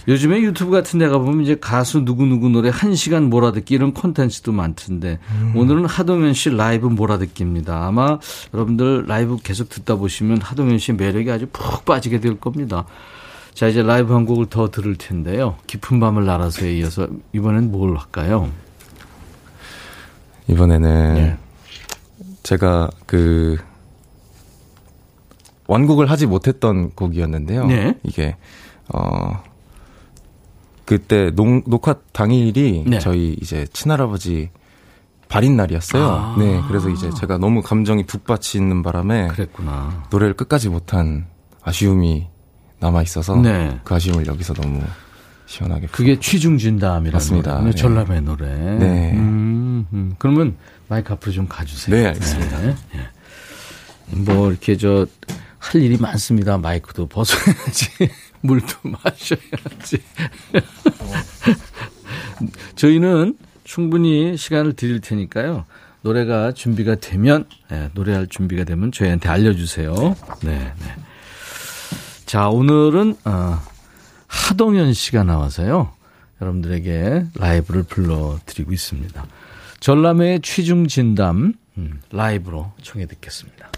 요즘에 0.09 0.41
유튜브 0.41 0.71
같은 0.71 0.99
데 0.99 1.09
가 1.09 1.19
보면 1.19 1.43
이제 1.43 1.57
가수 1.61 2.01
누구누구 2.01 2.49
노래 2.49 2.71
1시간 2.71 3.25
몰아듣기 3.29 3.75
이런 3.75 3.93
콘텐츠도 3.93 4.53
많던데 4.53 5.19
음. 5.33 5.53
오늘은 5.57 5.85
하동현 5.87 6.35
씨 6.35 6.51
라이브 6.51 6.87
몰아듣기입니다. 6.87 7.87
아마 7.87 8.19
여러분들 8.55 9.07
라이브 9.07 9.37
계속 9.43 9.69
듣다 9.69 9.97
보시면 9.97 10.41
하동현 10.41 10.79
씨의 10.79 10.97
매력이 10.97 11.31
아주 11.31 11.47
푹 11.53 11.85
빠지게 11.85 12.21
될 12.21 12.39
겁니다. 12.39 12.87
자, 13.55 13.67
이제 13.67 13.83
라이브 13.83 14.15
한 14.15 14.25
곡을 14.25 14.47
더 14.47 14.71
들을 14.71 14.95
텐데요. 14.97 15.57
깊은 15.67 15.99
밤을 16.01 16.25
날아서에 16.25 16.73
이어서 16.79 17.09
이번엔 17.33 17.71
뭘 17.73 17.97
할까요? 17.97 18.49
이번에는 20.49 21.15
네. 21.15 21.37
제가 22.43 22.89
그 23.07 23.59
완곡을 25.67 26.11
하지 26.11 26.27
못했던 26.27 26.91
곡이었는데요. 26.91 27.67
네. 27.67 27.95
이게 28.03 28.37
어 28.93 29.43
그때 30.91 31.31
녹, 31.31 31.63
녹화 31.71 31.95
당일이 32.13 32.83
네. 32.85 32.99
저희 32.99 33.37
이제 33.41 33.65
친할아버지 33.73 34.51
발인 35.29 35.57
날이었어요. 35.57 36.05
아. 36.05 36.35
네, 36.37 36.61
그래서 36.67 36.89
이제 36.89 37.09
제가 37.17 37.39
너무 37.39 37.63
감정이 37.63 38.05
북받치는 38.07 38.83
바람에 38.83 39.29
그랬구나. 39.29 40.03
노래를 40.11 40.35
끝까지 40.35 40.69
못한 40.69 41.29
아쉬움이 41.63 42.27
남아 42.81 43.03
있어서 43.03 43.37
네. 43.37 43.79
그 43.85 43.95
아쉬움을 43.95 44.27
여기서 44.27 44.53
너무 44.55 44.83
시원하게. 45.47 45.87
그게 45.93 46.19
취중진담이라는 46.19 47.13
맞습니다. 47.13 47.61
네. 47.63 47.71
전람의 47.71 48.23
노래. 48.23 48.49
네. 48.49 49.13
음, 49.15 49.87
음. 49.93 50.15
그러면 50.19 50.57
마이크 50.89 51.13
앞으로 51.13 51.31
좀 51.31 51.47
가주세요. 51.47 51.95
네, 51.95 52.07
알겠습니다. 52.09 52.59
네. 52.63 52.75
뭐 54.25 54.51
이렇게 54.51 54.77
저 54.77 55.07
할 55.61 55.83
일이 55.83 55.97
많습니다. 55.99 56.59
마이크도 56.59 57.07
벗어야지. 57.07 57.91
물도 58.41 58.67
마셔야지. 58.89 60.03
저희는 62.77 63.37
충분히 63.65 64.37
시간을 64.37 64.73
드릴 64.75 65.01
테니까요. 65.01 65.65
노래가 66.03 66.53
준비가 66.53 66.95
되면, 66.95 67.45
네, 67.69 67.91
노래할 67.95 68.27
준비가 68.27 68.65
되면 68.65 68.91
저희한테 68.91 69.29
알려주세요. 69.29 69.95
네, 70.43 70.73
네. 70.79 70.95
자, 72.25 72.49
오늘은, 72.49 73.17
어, 73.25 73.61
하동현 74.27 74.95
씨가 74.95 75.25
나와서요. 75.25 75.93
여러분들에게 76.41 77.27
라이브를 77.35 77.83
불러드리고 77.83 78.73
있습니다. 78.73 79.27
전람회의 79.81 80.41
취중 80.41 80.87
진담, 80.89 81.55
음, 81.77 82.01
라이브로 82.11 82.73
청해 82.83 83.07
듣겠습니다. 83.07 83.71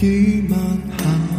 기만 0.00 0.56
하 0.96 1.29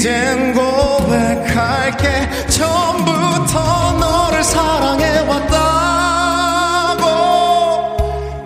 이젠 0.00 0.54
고백할게. 0.54 2.08
처음부터 2.48 3.98
너를 3.98 4.42
사랑해왔다고. 4.42 5.04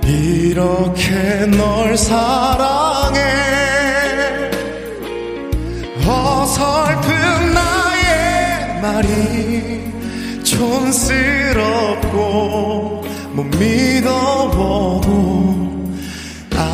이렇게 0.04 1.46
널 1.56 1.96
사랑해. 1.96 3.20
어설픈 6.04 7.54
나의 7.54 8.80
말이 8.82 9.92
촌스럽고 10.42 12.18
못 13.30 13.44
믿어봐도 13.44 15.63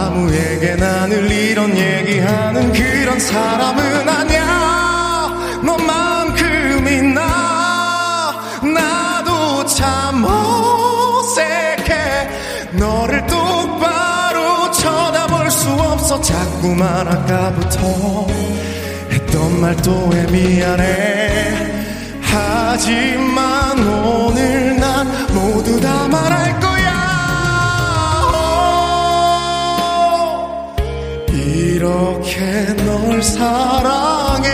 아무에게 0.01 0.76
나늘 0.76 1.30
이런 1.30 1.76
얘기하는 1.76 2.72
그런 2.72 3.20
사람은 3.20 4.09
아니야. 4.09 5.61
너만큼이나. 5.62 7.20
나도 8.62 9.66
참 9.66 10.24
어색해. 10.24 11.92
너를 12.72 13.26
똑바로 13.26 14.70
쳐다볼 14.70 15.51
수 15.51 15.68
없어. 15.70 16.18
자꾸만 16.22 17.07
아까부터 17.07 18.26
했던 19.11 19.61
말도에 19.61 20.26
미안해. 20.28 21.70
하지만 22.22 23.78
오늘 23.86 24.78
난 24.80 25.07
모두 25.34 25.78
다 25.80 26.09
말할 26.09 26.59
거야 26.61 26.80
이렇게 31.81 32.39
널 32.85 33.22
사랑해. 33.22 34.51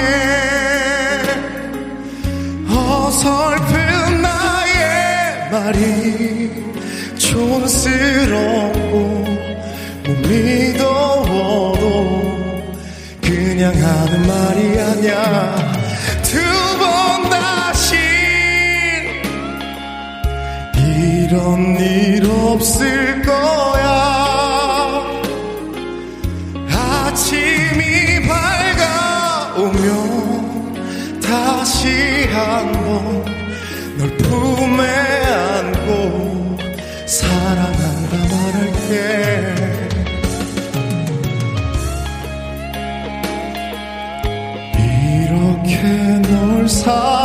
어설픈 2.70 4.22
나의 4.22 5.50
말이 5.50 6.52
촌스럽고 7.18 8.96
못 10.06 10.16
믿어도 10.28 12.06
그냥 13.20 13.74
하는 13.74 14.26
말이 14.28 14.80
아니야. 14.80 15.56
이런 20.78 21.76
일 21.80 22.24
없을 22.30 23.20
거 23.22 23.65
아침이 27.16 28.20
밝아오면 28.28 29.80
다시 31.22 32.28
한번 32.30 33.24
널 33.96 34.14
품에 34.18 34.86
안고 35.24 36.58
사랑한다 37.06 38.18
말할게. 38.34 38.92
이렇게 44.78 45.72
널 46.28 46.68
사랑 46.68 47.15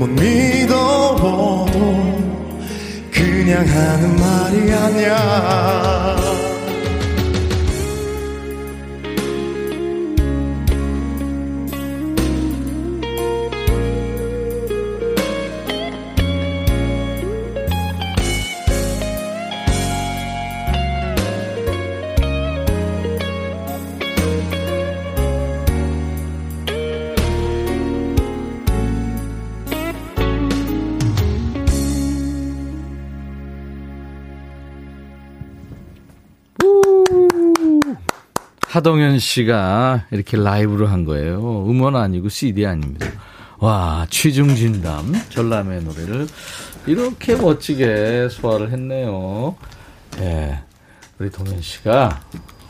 못 0.00 0.08
믿어봐도 0.08 1.68
그냥 3.12 3.68
하는 3.68 4.16
말이 4.16 4.72
아니야 4.72 6.29
하동현 38.70 39.18
씨가 39.18 40.06
이렇게 40.12 40.36
라이브로 40.36 40.86
한 40.86 41.04
거예요. 41.04 41.66
음원 41.68 41.96
아니고 41.96 42.28
CD 42.28 42.66
아닙니다. 42.66 43.04
와, 43.58 44.06
취중진담, 44.08 45.12
전람의 45.28 45.82
노래를 45.82 46.28
이렇게 46.86 47.34
멋지게 47.34 48.28
소화를 48.30 48.70
했네요. 48.70 49.56
예. 50.20 50.60
우리 51.18 51.30
동현 51.30 51.60
씨가 51.60 52.20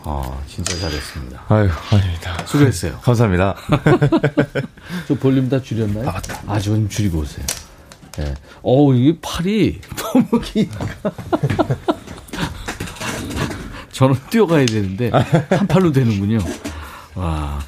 아, 0.05 0.41
진짜 0.47 0.75
잘했습니다. 0.79 1.45
아유, 1.49 1.69
아닙니다. 1.93 2.47
수고했어요. 2.47 2.99
감사합니다. 3.03 3.55
저 5.07 5.15
볼륨 5.17 5.51
다 5.51 5.61
줄였나요? 5.61 6.09
아, 6.09 6.13
맞다. 6.13 6.43
아, 6.47 6.59
좀 6.59 6.89
줄이고 6.89 7.19
오세요. 7.19 7.45
예. 8.21 8.25
네. 8.25 8.35
어우, 8.63 8.95
이게 8.95 9.19
팔이 9.21 9.83
너무 9.97 10.41
기니까. 10.41 10.87
저는 14.01 14.17
뛰어가야 14.31 14.65
되는데, 14.65 15.11
한 15.11 15.67
팔로 15.69 15.93
되는군요. 15.93 16.39
와. 17.15 17.59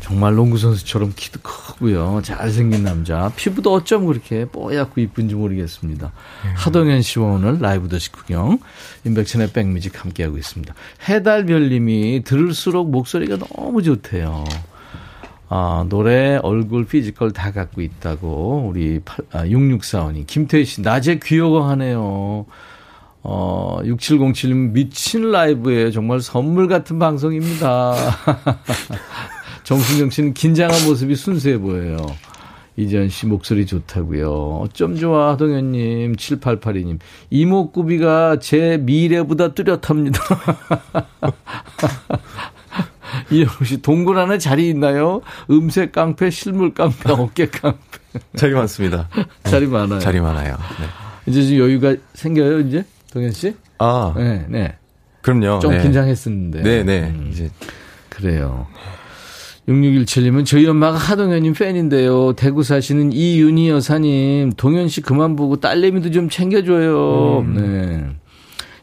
정말 0.00 0.34
농구 0.34 0.56
선수처럼 0.56 1.12
키도 1.14 1.40
크고요. 1.42 2.22
잘생긴 2.24 2.84
남자. 2.84 3.30
피부도 3.36 3.74
어쩜 3.74 4.06
그렇게 4.06 4.46
뽀얗고 4.46 5.02
이쁜지 5.02 5.34
모르겠습니다. 5.34 6.06
음. 6.06 6.52
하동근 6.56 7.02
씨와 7.02 7.26
오늘 7.32 7.58
라이브 7.58 7.86
더시 7.86 8.10
구경. 8.10 8.60
임백천의 9.04 9.52
백뮤직 9.52 10.02
함께하고 10.02 10.38
있습니다. 10.38 10.72
해달별 11.06 11.68
님이 11.68 12.22
들을수록 12.24 12.90
목소리가 12.90 13.36
너무 13.36 13.82
좋대요. 13.82 14.44
아, 15.50 15.84
노래, 15.90 16.36
얼굴, 16.36 16.86
피지컬 16.86 17.32
다 17.32 17.52
갖고 17.52 17.82
있다고 17.82 18.70
우리 18.70 19.00
아, 19.32 19.44
6645님. 19.44 20.26
김태희 20.26 20.64
씨, 20.64 20.80
낮에 20.80 21.20
귀여워하네요. 21.22 22.46
어, 23.22 23.57
6707님 23.84 24.72
미친 24.72 25.30
라이브예요. 25.30 25.90
정말 25.90 26.20
선물 26.20 26.68
같은 26.68 26.98
방송입니다. 26.98 27.94
정순정 29.64 30.10
씨는 30.10 30.34
긴장한 30.34 30.86
모습이 30.86 31.14
순수해 31.14 31.58
보여요. 31.58 31.98
이지연 32.76 33.08
씨 33.08 33.26
목소리 33.26 33.66
좋다고요. 33.66 34.60
어쩜 34.62 34.94
좋아 34.96 35.32
하동현님 35.32 36.14
7882님 36.14 36.98
이목구비가 37.28 38.38
제 38.38 38.78
미래보다 38.80 39.52
뚜렷합니다. 39.52 40.20
이영우 43.30 43.64
씨 43.64 43.82
동굴 43.82 44.18
안에 44.18 44.38
자리 44.38 44.68
있나요? 44.68 45.22
음색 45.50 45.92
깡패, 45.92 46.30
실물 46.30 46.72
깡패, 46.72 47.10
어깨 47.12 47.46
깡패. 47.46 47.78
자리 48.36 48.54
많습니다. 48.54 49.08
자리 49.42 49.66
많아요. 49.66 49.98
자리 49.98 50.20
많아요. 50.20 50.56
네. 50.80 50.86
이제 51.26 51.46
좀 51.46 51.58
여유가 51.58 51.96
생겨요 52.14 52.60
이제 52.60 52.84
동현 53.12 53.32
씨? 53.32 53.54
아, 53.78 54.12
네, 54.16 54.46
네. 54.48 54.76
그럼요. 55.22 55.58
좀 55.60 55.72
네. 55.72 55.82
긴장했었는데. 55.82 56.62
네, 56.62 56.82
네. 56.82 57.00
음. 57.14 57.30
이제 57.32 57.50
그래요. 58.08 58.66
6617님은 59.68 60.46
저희 60.46 60.66
엄마가 60.66 60.96
하동현님 60.96 61.52
팬인데요. 61.52 62.32
대구 62.32 62.62
사시는 62.62 63.12
이윤희 63.12 63.68
여사님, 63.68 64.52
동현 64.56 64.88
씨 64.88 65.02
그만 65.02 65.36
보고 65.36 65.56
딸내미도 65.60 66.10
좀 66.10 66.28
챙겨줘요. 66.30 67.40
음. 67.40 67.54
네. 67.54 68.16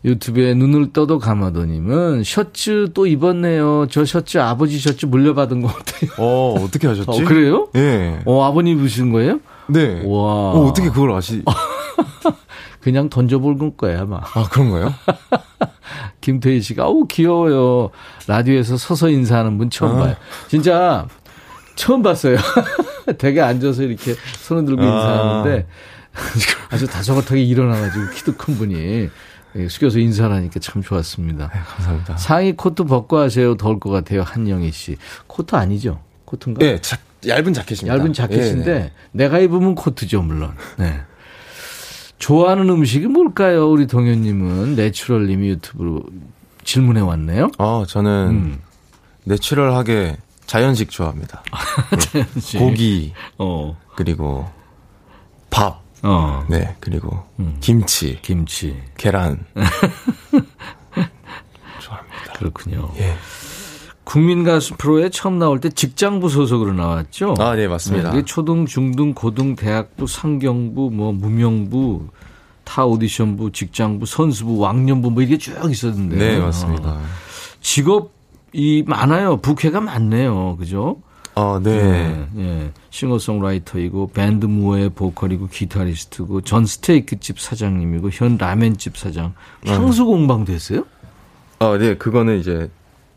유튜브에 0.06 0.54
눈을 0.54 0.94
떠도 0.94 1.18
감아도님은 1.18 2.24
셔츠 2.24 2.90
또 2.94 3.08
입었네요. 3.08 3.88
저 3.90 4.06
셔츠 4.06 4.38
아버지 4.38 4.78
셔츠 4.78 5.08
물려받은 5.08 5.62
것 5.64 5.74
같아요. 5.74 6.12
어, 6.20 6.54
어떻게 6.62 6.88
하셨지? 6.88 7.10
어, 7.10 7.26
그래요? 7.26 7.68
예. 7.74 7.80
네. 7.80 8.20
어, 8.26 8.44
아버님 8.44 8.78
입으신 8.78 9.12
거예요? 9.12 9.40
네. 9.68 10.04
와. 10.06 10.52
어, 10.52 10.68
어떻게 10.68 10.90
그걸 10.90 11.12
아시? 11.14 11.42
그냥 12.86 13.10
던져볼 13.10 13.78
거야, 13.78 14.02
아마. 14.02 14.18
아, 14.18 14.48
그런가요? 14.48 14.94
김태희 16.22 16.62
씨가, 16.62 16.86
어우, 16.86 17.08
귀여워요. 17.08 17.90
라디오에서 18.28 18.78
서서 18.78 19.10
인사하는 19.10 19.58
분 19.58 19.72
처음 19.72 19.96
아. 19.96 20.04
봐요. 20.04 20.16
진짜, 20.48 21.08
처음 21.76 22.04
봤어요. 22.04 22.38
되게 23.18 23.42
앉아서 23.42 23.82
이렇게 23.82 24.14
손을 24.38 24.66
들고 24.66 24.84
아. 24.84 24.86
인사하는데, 24.86 25.68
아주 26.70 26.86
다소곳하게 26.86 27.42
일어나가지고 27.42 28.12
키도 28.12 28.36
큰 28.38 28.54
분이 28.56 29.10
예, 29.56 29.68
숙여서 29.68 29.98
인사를 29.98 30.36
하니까 30.36 30.60
참 30.60 30.84
좋았습니다. 30.84 31.50
네, 31.52 31.60
감사합니다. 31.60 32.18
상의 32.18 32.56
코트 32.56 32.84
벗고 32.84 33.18
하세요. 33.18 33.58
더울 33.58 33.80
것 33.80 33.90
같아요. 33.90 34.22
한영희 34.22 34.72
씨. 34.72 34.98
코트 35.26 35.56
아니죠? 35.56 36.02
코트인가? 36.26 36.64
네, 36.64 36.80
자, 36.82 37.00
얇은 37.26 37.52
자켓입니다. 37.52 37.98
얇은 37.98 38.14
자켓인데, 38.14 38.72
네, 38.72 38.80
네. 38.80 38.92
내가 39.12 39.40
입으면 39.40 39.74
코트죠, 39.74 40.22
물론. 40.22 40.54
네. 40.78 41.02
좋아하는 42.18 42.70
음식이 42.70 43.08
뭘까요? 43.08 43.70
우리 43.70 43.88
동현님은 43.88 44.76
내추럴님이 44.76 45.50
유튜브로 45.50 46.04
질문해 46.64 47.02
왔네요. 47.02 47.52
어, 47.58 47.84
저는 47.88 48.12
음. 48.30 48.62
내추럴하게 49.26 50.18
자연식 50.46 50.90
좋아합니다. 50.92 51.44
자연식. 52.12 52.60
고기, 52.60 53.14
어. 53.38 53.78
그리고 53.96 54.50
밥, 55.50 55.82
어. 56.04 56.46
네, 56.50 56.76
그리고 56.80 57.24
음. 57.40 57.58
김치, 57.60 58.20
김치, 58.22 58.82
계란. 58.98 59.46
좋아합니다. 61.80 62.34
그렇군요. 62.38 62.92
예. 62.98 63.16
국민 64.06 64.44
가수 64.44 64.76
프로에 64.78 65.10
처음 65.10 65.40
나올 65.40 65.60
때 65.60 65.70
직장부 65.70 66.30
소속으로 66.30 66.74
나왔죠. 66.74 67.34
아, 67.40 67.56
네, 67.56 67.68
맞습니다. 67.68 68.12
네, 68.14 68.24
초등, 68.24 68.66
중등, 68.66 69.14
고등, 69.14 69.56
대학부, 69.56 70.08
상경부, 70.08 70.92
뭐 70.94 71.12
무명부, 71.12 72.08
타 72.64 72.86
오디션부, 72.86 73.52
직장부, 73.52 74.06
선수부, 74.06 74.60
왕년부 74.60 75.12
뭐 75.12 75.24
이게 75.24 75.38
쭉 75.38 75.54
있었는데. 75.70 76.16
네, 76.16 76.40
맞습니다. 76.40 76.92
어. 76.92 77.02
직업이 77.62 78.84
많아요. 78.86 79.38
부캐가 79.38 79.82
많네요. 79.82 80.56
그죠? 80.58 81.02
아, 81.34 81.60
네. 81.62 81.82
네, 81.82 82.28
네. 82.34 82.72
싱어송라이터이고 82.92 84.12
밴드 84.14 84.46
무어의 84.46 84.92
보컬이고 84.92 85.48
기타리스트고 85.48 86.42
전 86.42 86.66
스테이크 86.66 87.20
집 87.20 87.40
사장님이고 87.40 88.10
현 88.14 88.38
라멘 88.38 88.78
집 88.78 88.98
사장. 88.98 89.34
향수 89.66 90.06
공방 90.06 90.46
됐어요? 90.46 90.86
아, 91.60 91.76
네. 91.78 91.96
그거는 91.98 92.40
이제 92.40 92.70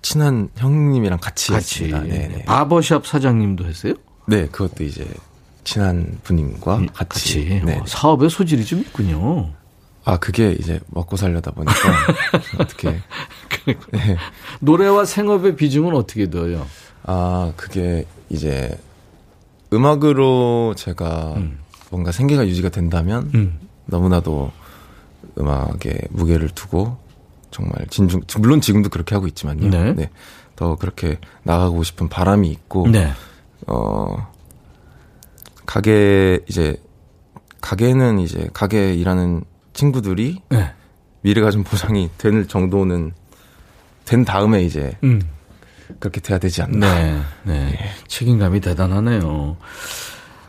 친한 0.03 0.49
형님이랑 0.57 1.19
같이, 1.21 1.53
같이 1.53 1.85
했습니다. 1.85 2.01
네, 2.03 2.29
네. 2.29 2.45
바버샵 2.45 3.07
사장님도 3.07 3.67
했어요? 3.67 3.95
네, 4.27 4.47
그것도 4.47 4.85
이제 4.85 5.07
친한 5.65 6.19
분님과 6.23 6.77
음, 6.77 6.89
같이, 6.93 7.45
같이. 7.45 7.63
네. 7.65 7.79
어, 7.79 7.85
사업에 7.87 8.29
소질이 8.29 8.65
좀 8.65 8.81
있군요. 8.81 9.51
아 10.05 10.17
그게 10.17 10.53
이제 10.53 10.81
먹고 10.87 11.17
살려다 11.17 11.51
보니까 11.51 11.75
어떻게 12.59 12.89
네. 13.91 14.17
노래와 14.61 15.05
생업의 15.05 15.57
비중은 15.57 15.95
어떻게 15.95 16.25
넣어요? 16.27 16.67
아 17.03 17.53
그게 17.57 18.07
이제 18.31 18.79
음악으로 19.71 20.75
제가 20.77 21.35
음. 21.37 21.59
뭔가 21.91 22.11
생계가 22.13 22.47
유지가 22.47 22.71
된다면 22.71 23.31
음. 23.35 23.61
너무나도 23.85 24.51
음악에 25.39 26.01
무게를 26.11 26.49
두고 26.51 26.97
정말 27.51 27.87
진중 27.89 28.23
물론 28.39 28.61
지금도 28.61 28.89
그렇게 28.89 29.15
하고 29.15 29.27
있지만요. 29.27 29.69
네. 29.69 29.93
네. 29.95 30.11
더 30.57 30.77
그렇게 30.77 31.19
나가고 31.45 31.83
싶은 31.85 32.09
바람이 32.09 32.51
있고 32.51 32.89
네. 32.89 33.13
어 33.67 34.33
가게 35.67 36.41
이제 36.49 36.77
가게는 37.61 38.19
이제 38.19 38.49
가게 38.53 38.95
일하는 38.95 39.45
친구들이 39.73 40.43
네. 40.49 40.73
미래가 41.23 41.51
좀 41.51 41.63
보장이 41.65 42.11
될 42.19 42.47
정도는 42.47 43.13
된 44.05 44.25
다음에 44.25 44.63
이제 44.63 44.97
음. 45.05 45.21
그렇게 46.01 46.21
돼야 46.21 46.39
되지 46.39 46.63
않나. 46.63 46.95
네, 46.95 47.21
네. 47.45 47.65
네. 47.71 47.79
책임감이 48.07 48.61
대단하네요. 48.61 49.57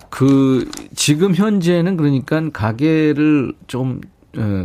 그 0.10 0.70
지금 0.95 1.36
현재는 1.36 1.97
그러니까 1.97 2.41
가게를 2.52 3.54
좀 3.68 4.02
어, 4.02 4.19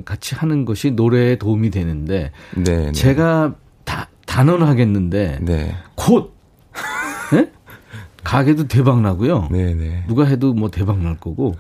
같이 0.05 0.35
하는 0.35 0.65
것이 0.65 0.91
노래에 0.91 1.37
도움이 1.37 1.71
되는데 1.71 2.33
네, 2.57 2.63
네. 2.87 2.93
제가 2.93 3.55
다 3.85 4.09
단언하겠는데 4.27 5.39
네. 5.43 5.75
곧 5.95 6.35
네? 7.33 7.51
가게도 8.23 8.69
대박 8.69 9.01
나고요. 9.03 9.49
네네. 9.51 10.05
누가 10.09 10.25
해도 10.25 10.55
뭐 10.55 10.71
대박 10.71 10.99
날 10.99 11.17
거고. 11.19 11.55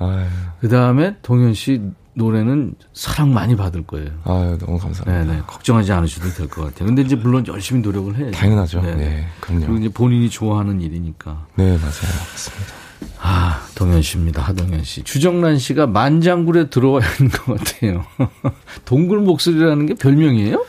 그 0.61 0.69
다음에 0.69 1.17
동현 1.23 1.53
씨 1.55 1.83
노래는 2.15 2.75
사랑 2.93 3.35
많이 3.35 3.57
받을 3.57 3.83
거예요. 3.83 4.09
아 4.25 4.57
너무 4.61 4.79
감사합니다. 4.79 5.25
네네. 5.33 5.43
걱정하지 5.47 5.93
않으셔도 5.93 6.29
될 6.31 6.49
것 6.49 6.63
같아요. 6.65 6.87
근데 6.87 7.03
이제 7.03 7.17
물론 7.17 7.45
열심히 7.49 7.83
노력을 7.83 8.17
해요. 8.17 8.31
당연하죠. 8.31 8.81
네. 8.83 8.95
네. 8.95 9.27
그럼요. 9.41 9.67
그리고 9.67 9.79
이제 9.79 9.89
본인이 9.89 10.31
좋아하는 10.31 10.81
일이니까. 10.81 11.47
네, 11.57 11.65
맞아요. 11.65 11.81
맞습니다. 11.83 12.84
아, 13.21 13.67
동현 13.75 14.03
씨입니다. 14.03 14.43
하동현 14.43 14.85
씨. 14.85 15.03
주정란 15.03 15.59
씨가 15.59 15.87
만장굴에 15.87 16.71
들어와야 16.71 17.07
하는 17.07 17.31
것 17.31 17.59
같아요. 17.59 18.05
동굴 18.85 19.21
목소리라는 19.21 19.87
게 19.87 19.95
별명이에요? 19.95 20.65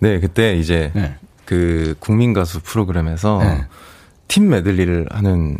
네, 0.00 0.20
그때 0.20 0.56
이제 0.56 0.90
네. 0.94 1.16
그 1.44 1.94
국민 1.98 2.32
가수 2.32 2.60
프로그램에서 2.60 3.38
네. 3.42 3.64
팀 4.28 4.48
메들리를 4.48 5.06
하는 5.10 5.58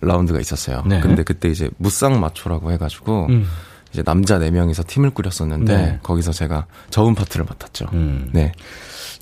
라운드가 0.00 0.40
있었어요. 0.40 0.82
네. 0.86 1.00
근데 1.00 1.22
그때 1.22 1.48
이제 1.48 1.70
무쌍 1.78 2.20
마초라고 2.20 2.72
해가지고 2.72 3.26
음. 3.30 3.46
이제 3.92 4.02
남자 4.02 4.38
4 4.38 4.50
명이서 4.50 4.84
팀을 4.86 5.10
꾸렸었는데 5.10 5.76
네. 5.76 5.98
거기서 6.02 6.32
제가 6.32 6.66
저음 6.90 7.14
파트를 7.14 7.44
맡았죠. 7.44 7.86
음. 7.92 8.30
네. 8.32 8.52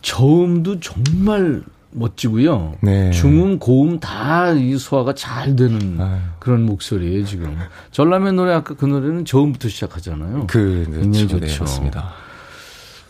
저음도 0.03 0.80
정말 0.80 1.62
멋지고요. 1.93 2.74
네. 2.82 3.11
중음, 3.11 3.59
고음 3.59 3.99
다 4.01 4.53
이 4.55 4.76
소화가 4.78 5.14
잘 5.14 5.57
되는 5.57 6.01
아유. 6.01 6.18
그런 6.38 6.62
목소리예요, 6.66 7.24
지금. 7.24 7.57
전라면 7.91 8.36
노래 8.36 8.53
아까 8.55 8.74
그 8.74 8.84
노래는 8.86 9.24
저음부터 9.24 9.68
시작하잖아요. 9.68 10.47
그, 10.47 10.86
네, 10.91 11.01
굉장히 11.01 11.26
그렇죠. 11.28 11.47
좋죠. 11.47 11.55
네, 11.55 11.61
맞습니다. 11.61 12.12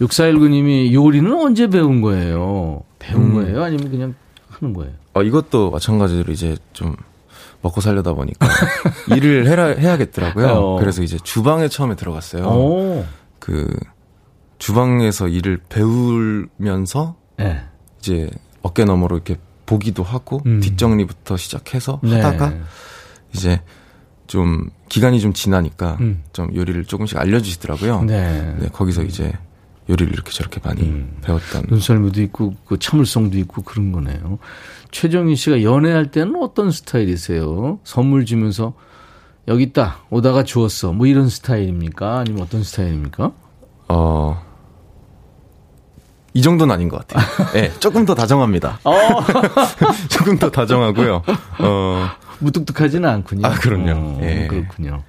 6419님이 0.00 0.92
요리는 0.92 1.32
언제 1.32 1.66
배운 1.68 2.00
거예요? 2.00 2.82
배운 2.98 3.22
음. 3.22 3.34
거예요? 3.34 3.62
아니면 3.62 3.90
그냥 3.90 4.14
하는 4.48 4.72
거예요? 4.74 4.92
어, 5.14 5.22
이것도 5.22 5.70
마찬가지로 5.70 6.32
이제 6.32 6.56
좀 6.72 6.96
먹고 7.62 7.80
살려다 7.82 8.14
보니까 8.14 8.46
일을 9.14 9.46
해라, 9.46 9.66
해야겠더라고요. 9.66 10.46
어. 10.48 10.78
그래서 10.78 11.02
이제 11.02 11.18
주방에 11.22 11.68
처음에 11.68 11.96
들어갔어요. 11.96 12.44
오. 12.46 13.04
그 13.38 13.68
주방에서 14.58 15.28
일을 15.28 15.58
배우면서 15.68 17.16
네. 17.36 17.60
이제 17.98 18.30
어깨 18.62 18.84
너머로 18.84 19.16
이렇게 19.16 19.36
보기도 19.66 20.02
하고 20.02 20.42
음. 20.46 20.60
뒷정리부터 20.60 21.36
시작해서 21.36 22.00
네. 22.02 22.20
하다가 22.20 22.54
이제 23.32 23.60
좀 24.26 24.70
기간이 24.88 25.20
좀 25.20 25.32
지나니까 25.32 25.96
음. 26.00 26.22
좀 26.32 26.54
요리를 26.54 26.84
조금씩 26.84 27.18
알려주시더라고요. 27.18 28.02
네. 28.04 28.56
네 28.58 28.68
거기서 28.68 29.02
이제 29.02 29.32
요리를 29.88 30.12
이렇게 30.12 30.30
저렇게 30.30 30.60
많이 30.62 30.82
음. 30.82 31.16
배웠던. 31.22 31.66
눈썰미도 31.68 32.22
있고 32.22 32.54
그 32.66 32.78
참을성도 32.78 33.38
있고 33.38 33.62
그런 33.62 33.92
거네요. 33.92 34.38
최정희 34.90 35.36
씨가 35.36 35.62
연애할 35.62 36.10
때는 36.10 36.36
어떤 36.42 36.70
스타일이세요? 36.70 37.80
선물 37.84 38.24
주면서 38.24 38.74
여기 39.48 39.64
있다 39.64 39.98
오다가 40.10 40.44
주었어 40.44 40.92
뭐 40.92 41.06
이런 41.06 41.28
스타일입니까? 41.28 42.18
아니면 42.18 42.42
어떤 42.42 42.62
스타일입니까? 42.62 43.32
어. 43.88 44.49
이 46.32 46.42
정도는 46.42 46.72
아닌 46.74 46.88
것 46.88 47.06
같아요. 47.06 47.26
예, 47.54 47.62
네, 47.62 47.72
조금 47.80 48.04
더 48.04 48.14
다정합니다. 48.14 48.78
어. 48.84 48.92
조금 50.08 50.38
더 50.38 50.50
다정하고요. 50.50 51.22
어. 51.58 52.10
무뚝뚝하지는 52.38 53.08
않군요. 53.08 53.46
아, 53.46 53.50
그럼요. 53.50 53.92
어, 53.92 54.18
예. 54.22 54.46
그렇군요. 54.46 55.02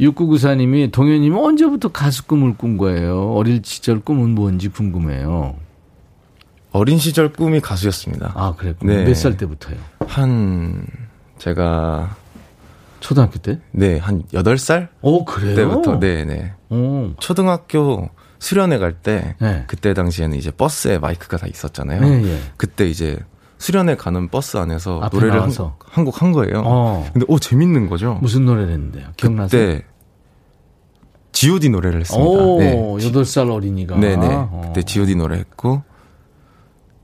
6994님이 0.00 0.90
동현님은 0.90 1.38
언제부터 1.38 1.92
가수 1.92 2.26
꿈을 2.26 2.54
꾼 2.56 2.76
거예요? 2.76 3.32
어릴 3.34 3.62
시절 3.64 4.00
꿈은 4.00 4.34
뭔지 4.34 4.68
궁금해요. 4.68 5.56
어린 6.72 6.98
시절 6.98 7.32
꿈이 7.32 7.60
가수였습니다. 7.60 8.32
아, 8.34 8.54
그랬군요. 8.56 8.92
네. 8.92 9.04
몇살 9.04 9.36
때부터요? 9.36 9.76
한, 10.06 10.84
제가. 11.38 12.16
초등학교 12.98 13.38
때? 13.38 13.60
네, 13.70 13.98
한 13.98 14.24
8살? 14.32 14.88
오, 15.02 15.24
그래요? 15.24 15.54
때부터, 15.54 16.00
네네. 16.00 16.24
네. 16.24 16.52
오. 16.70 17.12
초등학교 17.20 18.08
수련회 18.44 18.76
갈 18.76 18.92
때, 18.92 19.36
네. 19.40 19.64
그때 19.66 19.94
당시에는 19.94 20.36
이제 20.36 20.50
버스에 20.50 20.98
마이크가 20.98 21.38
다 21.38 21.46
있었잖아요. 21.46 22.00
네, 22.02 22.18
네. 22.20 22.40
그때 22.58 22.86
이제 22.86 23.18
수련회 23.56 23.96
가는 23.96 24.28
버스 24.28 24.58
안에서 24.58 25.08
노래를 25.10 25.40
한곡한 25.80 26.32
거예요. 26.32 26.62
어. 26.66 27.08
근데 27.14 27.24
오 27.26 27.38
재밌는 27.38 27.88
거죠. 27.88 28.18
무슨 28.20 28.44
노래를 28.44 28.70
했는데요? 28.70 29.08
기억나세요? 29.16 29.48
그때 29.62 29.86
G.O.D 31.32 31.70
노래를 31.70 32.00
했습니다. 32.00 32.30
오, 32.30 32.58
네. 32.58 32.76
8살 32.76 33.50
어린이가. 33.50 33.96
네네. 33.96 34.26
어. 34.30 34.62
그때 34.66 34.82
G.O.D 34.82 35.14
노래 35.16 35.38
했고 35.38 35.82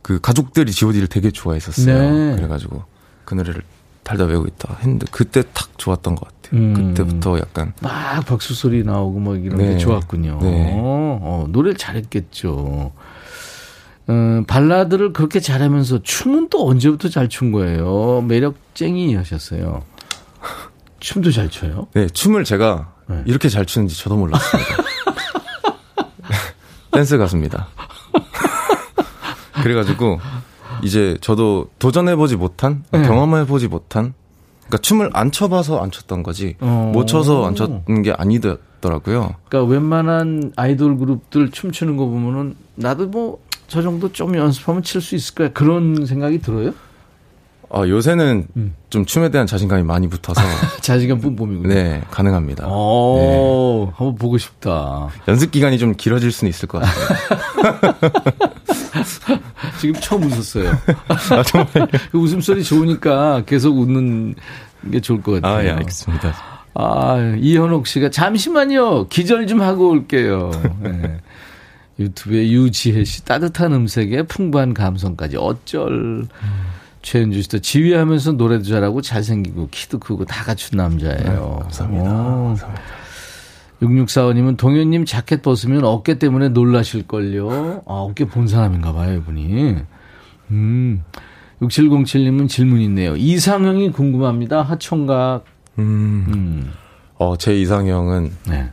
그 0.02 0.20
가족들이 0.20 0.70
G.O.D를 0.72 1.08
되게 1.08 1.30
좋아했었어요. 1.30 2.10
네. 2.10 2.36
그래가지고 2.36 2.84
그 3.24 3.34
노래를 3.34 3.62
달다 4.04 4.24
외우고 4.24 4.46
있다 4.46 4.76
했는데 4.80 5.06
그때 5.10 5.42
탁 5.54 5.78
좋았던 5.78 6.16
것 6.16 6.26
같아요. 6.26 6.39
음. 6.52 6.74
그때부터 6.74 7.38
약간 7.38 7.72
막 7.80 8.24
박수 8.26 8.54
소리 8.54 8.82
나오고 8.84 9.20
막 9.20 9.44
이런 9.44 9.58
네. 9.58 9.68
게 9.72 9.78
좋았군요. 9.78 10.38
네. 10.42 10.72
어, 10.74 11.46
노래를 11.48 11.76
잘했겠죠. 11.76 12.92
음, 14.08 14.44
발라드를 14.46 15.12
그렇게 15.12 15.38
잘하면서 15.40 16.02
춤은 16.02 16.48
또 16.48 16.68
언제부터 16.68 17.08
잘 17.08 17.28
춘 17.28 17.52
거예요? 17.52 18.22
매력쟁이 18.26 19.14
하셨어요. 19.14 19.84
춤도 20.98 21.30
잘 21.30 21.48
춰요? 21.48 21.86
네, 21.94 22.08
춤을 22.08 22.42
제가 22.44 22.92
네. 23.08 23.22
이렇게 23.26 23.48
잘 23.48 23.64
추는지 23.66 23.96
저도 23.96 24.16
몰랐습니다. 24.16 24.76
댄스 26.92 27.16
가수입니다. 27.18 27.68
그래가지고 29.62 30.18
이제 30.82 31.16
저도 31.20 31.68
도전해보지 31.78 32.36
못한 32.36 32.82
네. 32.90 33.02
경험해보지 33.06 33.68
못한 33.68 34.14
그러니까 34.70 34.78
춤을 34.78 35.10
안 35.12 35.32
춰봐서 35.32 35.80
안 35.82 35.90
췄던 35.90 36.22
거지 36.22 36.56
어. 36.60 36.90
못 36.94 37.06
춰서 37.06 37.44
안 37.44 37.54
췄던 37.54 38.02
게 38.02 38.12
아니더라고요. 38.12 39.34
그러니까 39.48 39.64
웬만한 39.72 40.52
아이돌 40.56 40.96
그룹들 40.96 41.50
춤추는 41.50 41.96
거 41.96 42.06
보면은 42.06 42.54
나도 42.76 43.08
뭐 43.08 43.50
저 43.70 43.82
정도 43.82 44.12
좀 44.12 44.34
연습하면 44.36 44.82
칠 44.82 45.00
수 45.00 45.14
있을 45.14 45.34
거야 45.36 45.52
그런 45.52 46.04
생각이 46.04 46.40
들어요? 46.40 46.74
아, 47.72 47.86
요새는 47.86 48.48
음. 48.56 48.74
좀 48.90 49.04
춤에 49.04 49.28
대한 49.28 49.46
자신감이 49.46 49.84
많이 49.84 50.08
붙어서. 50.08 50.40
자신감 50.82 51.20
뿜뿜이군요. 51.20 51.68
네, 51.72 52.02
가능합니다. 52.10 52.66
오, 52.66 53.86
네. 53.86 53.92
한번 53.96 54.16
보고 54.16 54.38
싶다. 54.38 55.08
연습 55.28 55.52
기간이 55.52 55.78
좀 55.78 55.94
길어질 55.96 56.32
수는 56.32 56.50
있을 56.50 56.66
것 56.68 56.82
같아요. 56.82 58.00
지금 59.80 59.94
처음 60.00 60.24
웃었어요. 60.24 60.72
아, 61.08 61.42
정말. 61.44 61.88
그 62.10 62.18
웃음소리 62.18 62.64
좋으니까 62.64 63.44
계속 63.46 63.78
웃는 63.78 64.34
게 64.90 65.00
좋을 65.00 65.22
것 65.22 65.40
같아요. 65.40 65.56
아, 65.58 65.64
예, 65.64 65.70
알겠습니다. 65.70 66.34
아, 66.74 67.36
이현옥 67.38 67.86
씨가 67.86 68.10
잠시만요. 68.10 69.06
기절 69.08 69.46
좀 69.46 69.62
하고 69.62 69.90
올게요. 69.90 70.50
네. 70.80 71.18
유튜브에 72.00 72.48
유지혜 72.48 73.04
씨 73.04 73.24
따뜻한 73.24 73.72
음색에 73.74 74.24
풍부한 74.24 74.74
감성까지 74.74 75.36
어쩔. 75.36 75.88
음. 75.92 76.28
최은주 77.02 77.42
씨도 77.42 77.60
지휘하면서 77.60 78.32
노래도 78.32 78.64
잘하고 78.64 79.00
잘생기고 79.00 79.68
키도 79.70 79.98
크고 79.98 80.24
다 80.24 80.44
갖춘 80.44 80.76
남자예요. 80.78 81.18
네, 81.18 81.62
감사합니다. 81.62 82.04
감사합니다. 82.04 82.82
6645님은 83.82 84.56
동현님 84.58 85.06
자켓 85.06 85.42
벗으면 85.42 85.84
어깨 85.84 86.18
때문에 86.18 86.50
놀라실걸요. 86.50 87.84
아, 87.86 87.92
어깨 87.92 88.26
본 88.26 88.46
사람인가 88.46 88.92
봐요, 88.92 89.16
이분이. 89.16 89.76
음. 90.50 91.02
6707님은 91.62 92.48
질문 92.48 92.80
있네요. 92.82 93.16
이상형이 93.16 93.92
궁금합니다. 93.92 94.62
하총각. 94.62 95.44
음. 95.78 96.26
음. 96.28 96.72
어, 97.16 97.36
제 97.36 97.58
이상형은 97.58 98.32
네. 98.48 98.70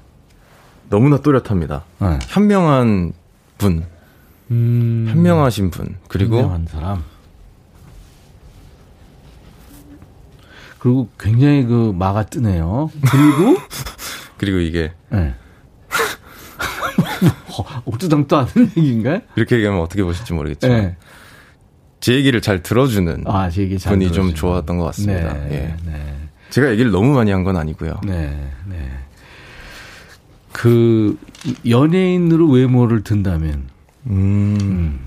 너무나 0.90 1.20
또렷합니다. 1.22 1.84
네. 2.00 2.20
현명한 2.28 3.14
분. 3.58 3.86
음. 4.52 5.08
현명하신 5.10 5.70
분. 5.70 5.96
그리고 6.08 6.38
현명한 6.38 6.68
사람. 6.68 7.04
그리고 10.88 11.10
굉장히 11.20 11.66
그 11.66 11.92
마가 11.94 12.24
뜨네요. 12.28 12.90
그리고 13.12 13.58
그리고 14.38 14.60
이게 14.60 14.94
네. 15.10 15.34
옥두당도 17.84 18.38
않은 18.38 18.72
얘기인가요? 18.78 19.20
이렇게 19.36 19.58
얘기하면 19.58 19.82
어떻게 19.82 20.02
보실지 20.04 20.32
모르겠지만 20.34 20.78
네. 20.82 20.96
제 22.00 22.14
얘기를 22.14 22.40
잘 22.42 22.62
들어주는 22.64 23.24
아, 23.26 23.50
제 23.50 23.64
얘기 23.64 23.78
잘 23.78 23.92
분이 23.94 24.06
들어주는. 24.06 24.28
좀 24.30 24.36
좋았던 24.36 24.78
것 24.78 24.86
같습니다. 24.86 25.34
네, 25.34 25.48
예. 25.52 25.90
네. 25.92 26.16
제가 26.52 26.70
얘기를 26.72 26.92
너무 26.92 27.14
많이 27.14 27.32
한 27.32 27.44
건 27.44 27.58
아니고요. 27.58 28.00
네, 28.06 28.50
네. 28.66 28.90
그 30.54 31.18
연예인으로 31.68 32.48
외모를 32.50 33.04
든다면, 33.04 33.68
음, 34.08 34.58
음. 34.62 35.00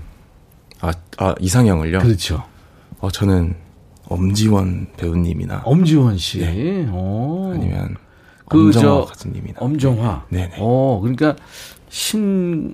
아, 0.79 0.91
아 1.17 1.33
이상형을요? 1.39 1.99
그렇죠. 1.99 2.43
어, 2.99 3.09
저는 3.09 3.55
엄지원 4.11 4.87
배우님이나 4.97 5.61
엄지원 5.65 6.17
씨 6.17 6.39
네. 6.39 6.85
아니면 6.85 7.95
그 8.49 8.65
엄정화 8.67 9.05
엄정화 9.57 10.25
네네 10.29 10.55
어 10.59 10.99
그러니까 11.01 11.35
신 11.89 12.73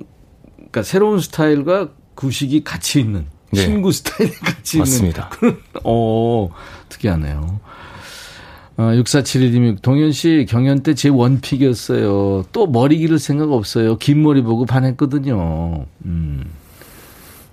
그러니까 0.55 0.83
새로운 0.83 1.19
스타일과 1.19 1.89
구식이 2.15 2.63
같이 2.63 2.99
있는 2.99 3.27
네. 3.51 3.61
신구 3.61 3.91
스타일이 3.91 4.31
같이 4.43 4.79
맞습니다. 4.79 5.29
있는 5.41 5.57
어 5.83 6.49
특이하네요. 6.89 7.59
어, 8.79 8.83
6471님이 8.83 9.81
동현 9.81 10.11
씨 10.11 10.45
경연 10.47 10.81
때 10.83 10.93
제 10.93 11.09
원픽이었어요. 11.09 12.45
또 12.51 12.67
머리 12.67 12.97
기를 12.99 13.17
생각 13.17 13.51
없어요. 13.51 13.97
긴 13.97 14.21
머리 14.21 14.41
보고 14.43 14.65
반했거든요. 14.65 15.85
음. 16.05 16.45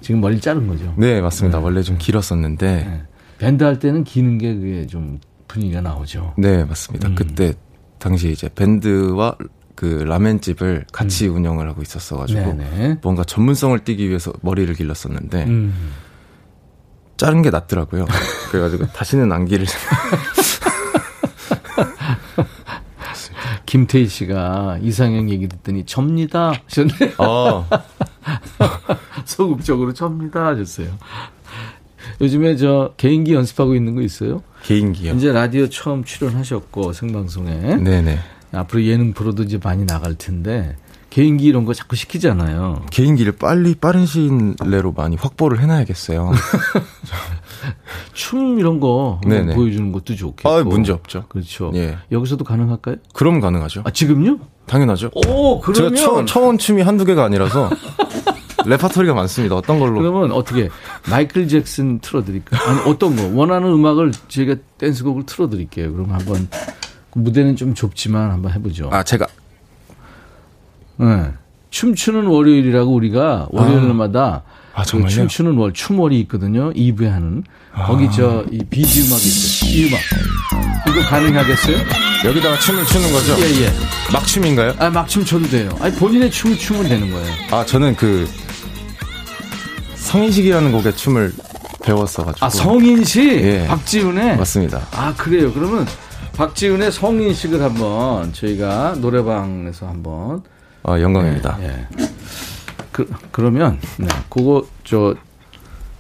지금 0.03 0.21
머리 0.21 0.39
자른 0.39 0.67
거죠? 0.67 0.93
네, 0.99 1.23
맞습니다. 1.23 1.59
네. 1.59 1.65
원래 1.65 1.83
좀 1.83 1.97
길었었는데 1.99 2.67
네. 2.67 3.03
밴드 3.39 3.65
할 3.65 3.79
때는 3.79 4.05
기는 4.05 4.39
게 4.39 4.55
그게 4.55 4.87
좀 4.87 5.21
분위기가 5.49 5.81
나오죠. 5.81 6.35
네, 6.39 6.65
맞습니다. 6.65 7.09
음. 7.09 7.15
그때 7.15 7.55
당시 7.99 8.31
이제 8.31 8.49
밴드와 8.55 9.37
그 9.75 10.05
라멘집을 10.07 10.87
같이 10.93 11.29
음. 11.29 11.37
운영을 11.37 11.69
하고 11.69 11.83
있었어 11.83 12.17
가지고 12.17 12.55
네네. 12.55 12.99
뭔가 13.03 13.25
전문성을 13.25 13.79
띠기 13.81 14.09
위해서 14.09 14.33
머리를 14.43 14.73
길렀었는데 14.75 15.45
음. 15.45 15.93
자른 17.17 17.43
게 17.43 17.51
낫더라고요. 17.51 18.07
그래 18.51 18.63
가지고 18.63 18.87
다시는 18.87 19.31
안 19.33 19.45
기를. 19.47 19.67
김태희 23.67 24.07
씨가 24.07 24.79
이상형 24.83 25.31
얘기 25.31 25.49
듣더니 25.49 25.85
접니다 25.85 26.53
하셨네요. 26.67 27.15
어. 27.19 27.67
소극적으로 29.25 29.93
접니다 29.93 30.47
하셨어요. 30.47 30.89
요즘에 32.21 32.57
저 32.57 32.93
개인기 32.97 33.35
연습하고 33.35 33.75
있는 33.75 33.95
거 33.95 34.03
있어요? 34.03 34.43
개인기요? 34.65 35.15
이제 35.15 35.33
라디오 35.33 35.69
처음 35.69 36.05
출연하셨고 36.05 36.93
생방송에. 36.93 37.77
네네. 37.77 38.19
앞으로 38.53 38.85
예능 38.85 39.13
프로도 39.13 39.43
이제 39.43 39.59
많이 39.63 39.85
나갈 39.85 40.15
텐데 40.15 40.77
개인기 41.11 41.45
이런 41.45 41.65
거 41.65 41.75
자꾸 41.75 41.97
시키잖아요. 41.97 42.87
개인기를 42.91 43.33
빨리 43.33 43.75
빠른 43.75 44.05
시일 44.07 44.55
내로 44.67 44.93
많이 44.93 45.17
확보를 45.17 45.61
해놔야겠어요. 45.61 46.33
춤 48.13 48.59
이런 48.59 48.81
거 48.81 49.21
보여주는 49.23 49.93
것도 49.93 50.17
좋겠고. 50.17 50.49
아, 50.49 50.63
문제 50.65 50.93
없죠. 50.93 51.25
그렇죠. 51.29 51.71
예. 51.75 51.99
여기서도 52.11 52.45
가능할까요? 52.45 52.97
그럼 53.13 53.41
가능하죠. 53.41 53.83
아, 53.85 53.91
지금요? 53.91 54.39
당연하죠. 54.67 55.11
오, 55.15 55.61
그러면 55.61 55.95
제가 55.95 56.09
처, 56.09 56.25
처음 56.25 56.59
춤이 56.59 56.83
한두 56.83 57.05
개가 57.05 57.23
아니라서 57.25 57.71
레파토리가 58.67 59.15
많습니다. 59.15 59.57
어떤 59.57 59.79
걸로? 59.79 60.01
그러면 60.01 60.33
어떻게 60.33 60.69
마이클 61.11 61.49
잭슨 61.49 61.99
틀어드릴까요? 62.01 62.61
아니 62.69 62.91
어떤 62.91 63.17
거 63.17 63.31
원하는 63.35 63.73
음악을 63.73 64.13
저희가 64.29 64.57
댄스곡을 64.79 65.27
틀어드릴게요. 65.27 65.93
그럼 65.93 66.13
한번 66.13 66.49
그 67.11 67.19
무대는 67.19 67.57
좀 67.57 67.75
좁지만 67.75 68.31
한번 68.31 68.53
해보죠. 68.53 68.91
아 68.93 69.03
제가 69.03 69.27
네. 70.97 71.33
춤추는 71.71 72.27
월요일이라고 72.27 72.93
우리가 72.93 73.49
월요일마다 73.51 74.43
아, 74.75 74.81
아 74.81 74.85
정말요? 74.85 75.11
춤추는 75.11 75.57
월 75.57 75.73
춤월이 75.73 76.21
있거든요. 76.23 76.73
2부에 76.73 77.09
하는 77.09 77.45
거기 77.87 78.11
저 78.11 78.45
이 78.51 78.59
비지 78.71 79.03
음악이 79.09 79.23
있어요. 79.27 79.71
이 79.71 79.87
음악 79.89 80.01
이거 80.89 81.09
가능하겠어요? 81.09 81.77
여기다가 82.25 82.59
춤을 82.59 82.85
추는 82.87 83.13
거죠? 83.13 83.37
예예. 83.41 83.65
예. 83.67 83.71
막춤인가요? 84.13 84.75
아 84.79 84.91
막춤 84.91 85.25
춰도 85.25 85.47
돼요. 85.49 85.71
아니 85.81 85.95
본인의 85.97 86.31
춤을 86.31 86.59
추면 86.59 86.89
되는 86.89 87.11
거예요. 87.11 87.33
아 87.51 87.65
저는 87.65 87.97
그 87.97 88.29
성인식이라는 89.97 90.73
곡의 90.73 90.97
춤을 90.97 91.33
배웠어가지고. 91.83 92.47
아, 92.47 92.49
성인식? 92.49 93.23
예. 93.31 93.67
박지훈의? 93.67 94.37
맞습니다. 94.39 94.87
아, 94.93 95.13
그래요. 95.17 95.53
그러면 95.53 95.87
박지훈의 96.37 96.91
성인식을 96.93 97.61
한번 97.63 98.33
저희가 98.33 98.97
노래방에서 98.99 99.87
한번. 99.89 100.43
아, 100.83 100.99
영광입니다. 101.01 101.59
예. 101.61 101.67
예. 101.67 101.87
그, 102.95 103.11
그러면, 103.33 103.81
네. 103.99 104.07
그거, 104.31 104.65
저, 104.85 105.17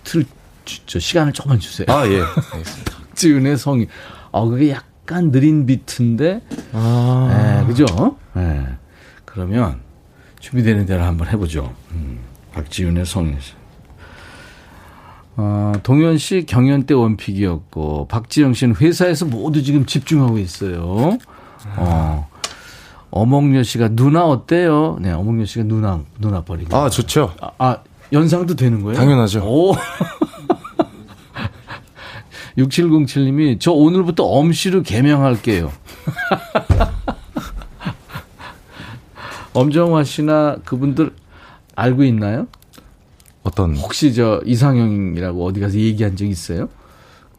틀, 0.04 0.24
저, 0.64 1.00
시간을 1.00 1.32
조금만 1.32 1.58
주세요. 1.58 1.86
아, 1.88 2.06
예. 2.06 2.20
박지훈의 3.10 3.56
성인. 3.56 3.88
아, 4.30 4.44
그게 4.44 4.70
약간 4.70 5.32
느린 5.32 5.66
비트인데. 5.66 6.42
아. 6.72 7.62
예, 7.62 7.66
그죠? 7.66 8.16
예. 8.36 8.76
그러면 9.24 9.80
준비되는 10.38 10.86
대로 10.86 11.02
한번 11.02 11.26
해보죠. 11.26 11.74
음, 11.90 12.20
박지훈의 12.52 13.04
성인식. 13.04 13.56
어, 15.36 15.72
동현 15.82 16.16
씨 16.18 16.46
경연 16.46 16.84
때 16.84 16.94
원픽이었고 16.94 18.06
박지영 18.06 18.54
씨는 18.54 18.76
회사에서 18.76 19.24
모두 19.24 19.64
지금 19.64 19.84
집중하고 19.84 20.38
있어요. 20.38 21.18
어. 21.76 22.30
어몽여 23.16 23.62
씨가 23.62 23.90
누나 23.90 24.24
어때요? 24.24 24.98
네, 25.00 25.12
어몽여 25.12 25.44
씨가 25.44 25.66
누나 25.66 26.00
누나 26.18 26.42
버리고. 26.42 26.76
아 26.76 26.90
좋죠. 26.90 27.32
아, 27.40 27.50
아 27.58 27.78
연상도 28.12 28.56
되는 28.56 28.82
거예요? 28.82 28.98
당연하죠. 28.98 29.40
오. 29.44 29.72
6707님이 32.58 33.60
저 33.60 33.70
오늘부터 33.70 34.24
엄씨로 34.24 34.82
개명할게요. 34.82 35.70
엄정화 39.54 40.02
씨나 40.02 40.56
그분들 40.64 41.14
알고 41.76 42.02
있나요? 42.02 42.48
어떤 43.44 43.76
혹시 43.76 44.12
저 44.12 44.40
이상형이라고 44.44 45.46
어디 45.46 45.60
가서 45.60 45.76
얘기한 45.76 46.16
적 46.16 46.24
있어요? 46.24 46.68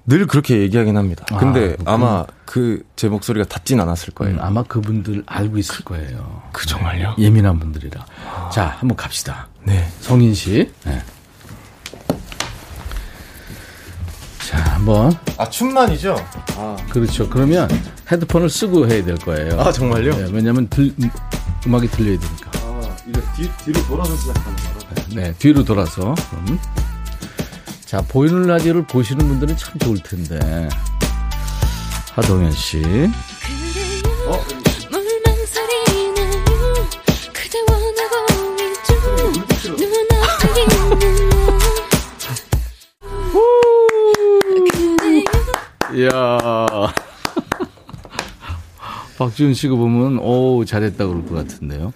늘 0.08 0.28
그렇게 0.28 0.60
얘기하긴 0.62 0.98
합니다. 0.98 1.26
아, 1.32 1.38
근데 1.38 1.76
아, 1.86 1.94
아마 1.94 2.26
그 2.46 2.84
제 2.96 3.10
목소리가 3.10 3.46
닿진 3.48 3.80
않았을 3.80 4.14
거예요. 4.14 4.36
음, 4.36 4.40
아마 4.42 4.64
그분들 4.64 5.24
알고 5.26 5.58
있을 5.58 5.84
거예요. 5.84 6.44
그 6.54 6.66
정말요? 6.68 7.16
네, 7.18 7.24
예민한 7.24 7.60
분들이라. 7.60 8.06
아. 8.28 8.50
자, 8.50 8.76
한번 8.80 8.96
갑시다. 8.96 9.48
네. 9.64 9.88
성인 10.00 10.34
씨. 10.34 10.72
네. 10.86 11.02
자, 14.48 14.58
한번. 14.76 15.12
아, 15.38 15.50
춤만이죠? 15.50 16.16
아. 16.58 16.78
그렇죠. 16.90 17.28
그러면 17.30 17.68
헤드폰을 18.12 18.50
쓰고 18.50 18.88
해야 18.88 19.04
될 19.04 19.16
거예요. 19.18 19.60
아, 19.60 19.72
정말요? 19.72 20.16
네, 20.16 20.30
왜냐면 20.32 20.68
들, 20.70 20.94
음악이 21.66 21.88
들려야 21.90 22.20
되니까. 22.20 22.52
아, 22.60 22.96
이거 23.08 23.22
뒤, 23.36 23.50
뒤로 23.66 23.84
돌아서 23.88 24.16
시작하는 24.16 24.56
거라. 24.56 25.06
네, 25.16 25.34
뒤로 25.40 25.64
돌아서. 25.64 26.14
그럼. 26.30 26.60
자, 27.96 28.02
보이는 28.10 28.42
라디오를 28.42 28.86
보시는 28.88 29.26
분들은 29.26 29.56
참 29.56 29.80
좋을 29.80 29.98
텐데. 30.04 30.68
하동현 32.12 32.52
씨. 32.52 32.84
어? 34.28 34.38
이야. 45.96 46.92
박지훈 49.18 49.54
씨가 49.54 49.74
보면, 49.78 50.20
오, 50.20 50.66
잘했다 50.66 51.08
그럴 51.08 51.26
것 51.26 51.36
같은데요. 51.36 51.94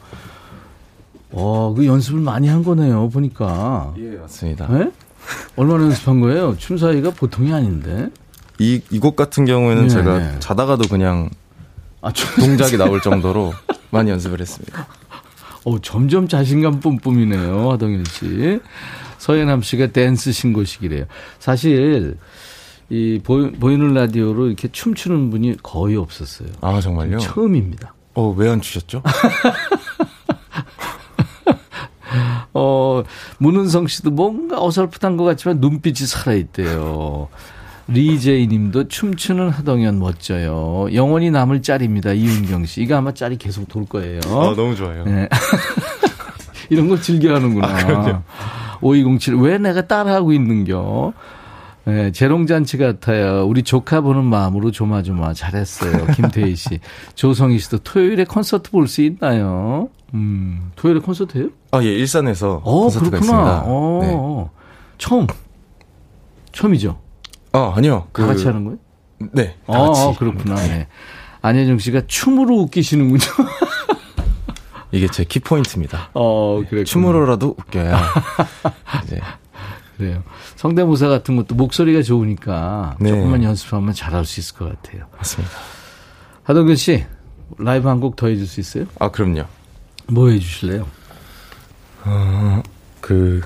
어, 1.32 1.74
그 1.76 1.86
연습을 1.86 2.22
많이 2.22 2.48
한 2.48 2.64
거네요, 2.64 3.10
보니까. 3.10 3.94
예, 3.98 4.12
맞습니다. 4.12 4.66
네? 4.68 4.92
얼마나 5.56 5.84
연습한 5.86 6.20
거예요? 6.22 6.56
춤사위가 6.58 7.12
보통이 7.12 7.54
아닌데. 7.54 8.10
이, 8.60 8.82
이곡 8.90 9.16
같은 9.16 9.46
경우에는 9.46 9.84
네, 9.84 9.90
제가 9.90 10.18
네. 10.20 10.40
자다가도 10.40 10.88
그냥 10.90 11.30
아, 12.02 12.12
동작이 12.40 12.76
나올 12.78 13.02
정도로 13.02 13.54
많이 13.92 14.10
연습을 14.12 14.40
했습니다. 14.42 14.88
어, 15.66 15.80
점점 15.82 16.28
자신감 16.28 16.80
뿜뿜이네요, 16.80 17.72
하동현 17.72 18.06
씨. 18.06 18.60
서예남 19.18 19.62
씨가 19.62 19.88
댄스 19.88 20.32
신고식이래요. 20.32 21.06
사실, 21.40 22.18
이 22.90 23.20
보이, 23.24 23.52
보이는 23.52 23.94
라디오로 23.94 24.48
이렇게 24.48 24.68
춤추는 24.70 25.30
분이 25.30 25.58
거의 25.62 25.98
없었어요. 25.98 26.50
아, 26.62 26.80
정말요? 26.80 27.20
처음입니다. 27.20 27.94
어, 28.16 28.34
왜 28.38 28.50
안 28.50 28.62
추셨죠? 28.62 29.04
어, 32.54 33.04
문은성 33.38 33.88
씨도 33.88 34.12
뭔가 34.12 34.62
어설프단 34.64 35.18
것 35.18 35.24
같지만 35.24 35.60
눈빛이 35.60 36.08
살아있대요. 36.08 37.28
리제이 37.88 38.48
님도 38.48 38.88
춤추는 38.88 39.50
하동근 39.50 39.98
멋져요. 40.00 40.88
영원히 40.94 41.32
남을 41.32 41.62
짤입니다. 41.64 42.14
이윤경 42.14 42.66
씨. 42.66 42.82
이거 42.84 42.96
아마 42.96 43.14
짤이 43.14 43.38
계속 43.38 43.68
돌 43.68 43.86
거예요. 43.86 44.20
아, 44.28 44.54
너무 44.56 44.76
좋아요. 44.76 45.04
네. 45.06 45.28
이런 46.70 46.88
거 46.88 47.00
즐겨 47.02 47.34
하는구나. 47.34 47.68
아, 47.68 48.24
5207. 48.82 49.36
왜 49.36 49.58
내가 49.58 49.88
따라하고 49.88 50.34
있는겨? 50.34 51.14
네, 51.86 52.12
재롱잔치 52.12 52.78
같아요. 52.78 53.46
우리 53.48 53.64
조카 53.64 54.02
보는 54.02 54.24
마음으로 54.24 54.70
조마조마 54.70 55.34
잘했어요. 55.34 56.06
김태희 56.16 56.56
씨. 56.56 56.80
조성희 57.16 57.58
씨도 57.58 57.80
토요일에 57.80 58.26
콘서트 58.26 58.70
볼 58.70 58.88
수 58.88 59.02
있나요? 59.02 59.90
음, 60.14 60.72
토요일에 60.76 61.00
콘서트 61.02 61.38
해요? 61.38 61.50
아, 61.72 61.82
예, 61.84 61.88
일산에서 61.88 62.62
어, 62.64 62.82
콘서트가 62.84 63.20
그렇구나. 63.20 63.38
있습니다. 63.42 63.64
어, 63.66 64.00
네. 64.02 64.60
처음. 64.98 65.28
처음이죠? 66.52 67.00
아, 67.52 67.74
아니요. 67.76 68.08
그... 68.12 68.22
다 68.22 68.28
같이 68.30 68.46
하는 68.46 68.64
거예요? 68.66 68.78
네. 69.34 69.56
다 69.68 69.74
같이. 69.80 70.02
어, 70.02 70.16
그렇구나. 70.18 70.56
네. 70.56 70.68
네. 70.68 70.88
안혜정 71.42 71.78
씨가 71.80 72.02
춤으로 72.08 72.56
웃기시는군요. 72.58 73.20
이게 74.92 75.08
제 75.08 75.24
키포인트입니다. 75.24 76.10
어, 76.16 76.62
그래. 76.70 76.84
춤으로라도 76.84 77.56
웃겨야. 77.58 78.02
이제. 79.06 79.22
그래요. 79.98 80.24
성대모사 80.56 81.08
같은 81.10 81.36
것도 81.36 81.56
목소리가 81.56 82.02
좋으니까 82.02 82.96
네. 83.00 83.10
조금만 83.10 83.44
연습하면 83.44 83.94
잘할 83.94 84.26
수 84.26 84.40
있을 84.40 84.56
것 84.58 84.66
같아요. 84.82 85.06
맞습니다. 85.18 85.54
하동근 86.44 86.76
씨, 86.78 87.06
라이브 87.58 87.88
한 87.88 88.00
곡 88.00 88.16
더 88.16 88.28
해줄 88.28 88.48
수 88.48 88.60
있어요? 88.60 88.86
아, 89.00 89.10
그럼요. 89.12 89.44
뭐 90.12 90.30
해주실래요? 90.30 90.88
어, 92.06 92.64
그, 93.02 93.42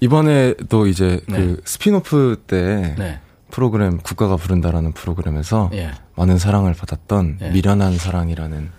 이번에도 0.00 0.86
이제 0.86 1.20
네. 1.28 1.36
그 1.38 1.62
스피노프 1.64 2.44
때 2.46 2.94
네. 2.98 3.20
프로그램 3.50 3.98
국가가 3.98 4.36
부른다라는 4.36 4.92
프로그램에서 4.92 5.70
예. 5.74 5.92
많은 6.14 6.38
사랑을 6.38 6.72
받았던 6.74 7.38
예. 7.42 7.50
미련한 7.50 7.98
사랑이라는 7.98 8.70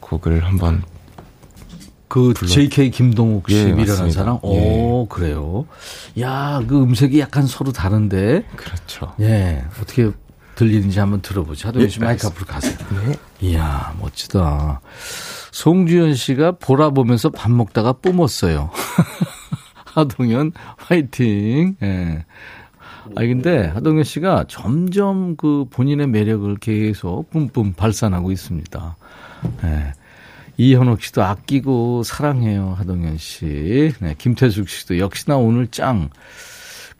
곡을 0.00 0.44
한번 0.44 0.82
그 2.08 2.32
불러... 2.34 2.48
JK 2.48 2.90
김동욱 2.90 3.48
씨 3.48 3.56
예, 3.56 3.72
미련한 3.72 4.10
사랑. 4.10 4.40
오 4.42 5.02
예. 5.04 5.06
그래요. 5.08 5.66
야 6.18 6.60
그 6.66 6.82
음색이 6.82 7.20
약간 7.20 7.46
서로 7.46 7.70
다른데. 7.70 8.44
그렇죠. 8.56 9.12
예 9.20 9.64
어떻게 9.80 10.10
들리는지 10.56 10.98
한번 10.98 11.22
들어보죠. 11.22 11.72
씨 11.88 12.00
예, 12.00 12.04
마이크 12.04 12.26
앞으로 12.26 12.46
가세요. 12.46 12.76
네. 13.06 13.14
이야 13.40 13.94
멋지다. 14.00 14.80
송주현 15.52 16.14
씨가 16.14 16.52
보라 16.52 16.90
보면서 16.90 17.30
밥 17.30 17.50
먹다가 17.50 17.92
뿜었어요. 17.94 18.70
하동현 19.84 20.52
화이팅. 20.76 21.76
예. 21.82 21.86
네. 21.86 22.24
아니 23.16 23.28
근데 23.28 23.66
하동현 23.66 24.04
씨가 24.04 24.44
점점 24.48 25.36
그 25.36 25.64
본인의 25.70 26.06
매력을 26.08 26.54
계속 26.56 27.30
뿜뿜 27.30 27.74
발산하고 27.74 28.30
있습니다. 28.30 28.96
예. 29.64 29.66
네. 29.66 29.92
이현옥 30.56 31.00
씨도 31.00 31.22
아끼고 31.22 32.02
사랑해요 32.02 32.74
하동현 32.76 33.16
씨. 33.16 33.92
네, 34.00 34.14
김태숙 34.18 34.68
씨도 34.68 34.98
역시나 34.98 35.38
오늘 35.38 35.66
짱. 35.68 36.10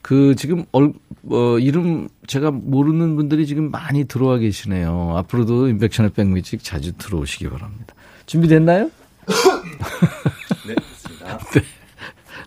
그 0.01 0.33
지금 0.35 0.65
얼, 0.71 0.93
어, 1.29 1.59
이름 1.59 2.09
제가 2.25 2.49
모르는 2.49 3.15
분들이 3.15 3.45
지금 3.45 3.69
많이 3.69 4.05
들어와 4.05 4.39
계시네요. 4.39 5.13
앞으로도 5.17 5.67
인백션의 5.67 6.13
백뮤직 6.13 6.63
자주 6.63 6.97
들어오시기 6.97 7.49
바랍니다. 7.49 7.93
준비됐나요? 8.31 8.89
네, 10.65 10.75
됐습니다. 10.75 11.37
네, 11.51 11.61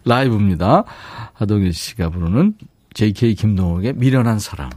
라이브입니다. 0.07 0.85
하동일 1.35 1.75
씨가 1.75 2.09
부르는 2.09 2.55
JK 2.95 3.35
김동욱의 3.35 3.93
미련한 3.95 4.39
사랑. 4.39 4.71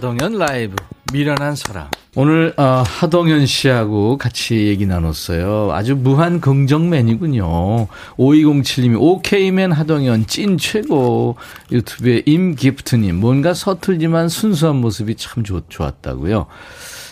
라이브 0.00 0.76
미련한 1.12 1.56
사랑. 1.56 1.90
오늘 2.14 2.52
어, 2.56 2.82
하동현 2.86 3.46
씨하고 3.46 4.16
같이 4.16 4.66
얘기 4.66 4.86
나눴어요. 4.86 5.72
아주 5.72 5.96
무한 5.96 6.40
긍정맨이군요. 6.40 7.86
5207님이 8.16 8.96
오케이맨 9.00 9.72
하동현 9.72 10.26
찐 10.26 10.58
최고. 10.58 11.36
유튜브에 11.72 12.22
임기프트님 12.26 13.16
뭔가 13.16 13.54
서툴지만 13.54 14.28
순수한 14.28 14.76
모습이 14.76 15.16
참 15.16 15.44
좋, 15.44 15.68
좋았다고요. 15.68 16.46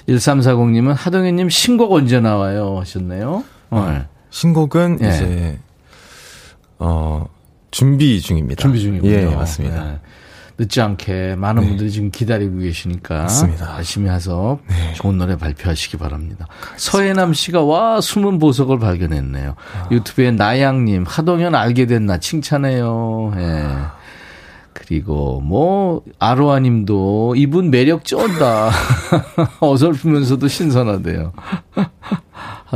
1340님은 0.09 0.95
하동현님 0.97 1.49
신곡 1.49 1.93
언제 1.93 2.21
나와요 2.21 2.79
하셨네요. 2.79 3.45
어. 3.71 4.05
신곡은 4.31 4.99
예. 5.03 5.09
이제 5.09 5.59
어 6.79 7.27
준비 7.71 8.21
중입니다. 8.21 8.61
준비 8.63 8.81
중이군요. 8.81 9.13
예, 9.13 9.25
맞습니다. 9.27 9.85
네. 9.85 9.99
늦지 10.59 10.81
않게 10.81 11.37
많은 11.37 11.63
네. 11.63 11.69
분들이 11.69 11.91
지금 11.91 12.11
기다리고 12.11 12.59
계시니까 12.59 13.23
맞습니다. 13.23 13.77
열심히 13.77 14.09
해서 14.11 14.59
네. 14.69 14.95
좋은 14.95 15.19
노래 15.19 15.37
발표하시기 15.37 15.99
바랍니다. 15.99 16.47
서해남 16.77 17.35
씨가 17.35 17.63
와 17.63 18.01
숨은 18.01 18.39
보석을 18.39 18.79
발견했네요. 18.79 19.55
아. 19.75 19.89
유튜브에 19.91 20.31
나양님 20.31 21.05
하동현 21.07 21.55
알게 21.55 21.87
됐나 21.87 22.19
칭찬해요. 22.19 23.33
예. 23.37 23.67
그리고 24.73 25.41
뭐 25.43 26.03
아로아님도 26.19 27.35
이분 27.37 27.71
매력 27.71 28.05
쩐다. 28.05 28.71
어설프면서도 29.61 30.49
신선하대요. 30.49 31.33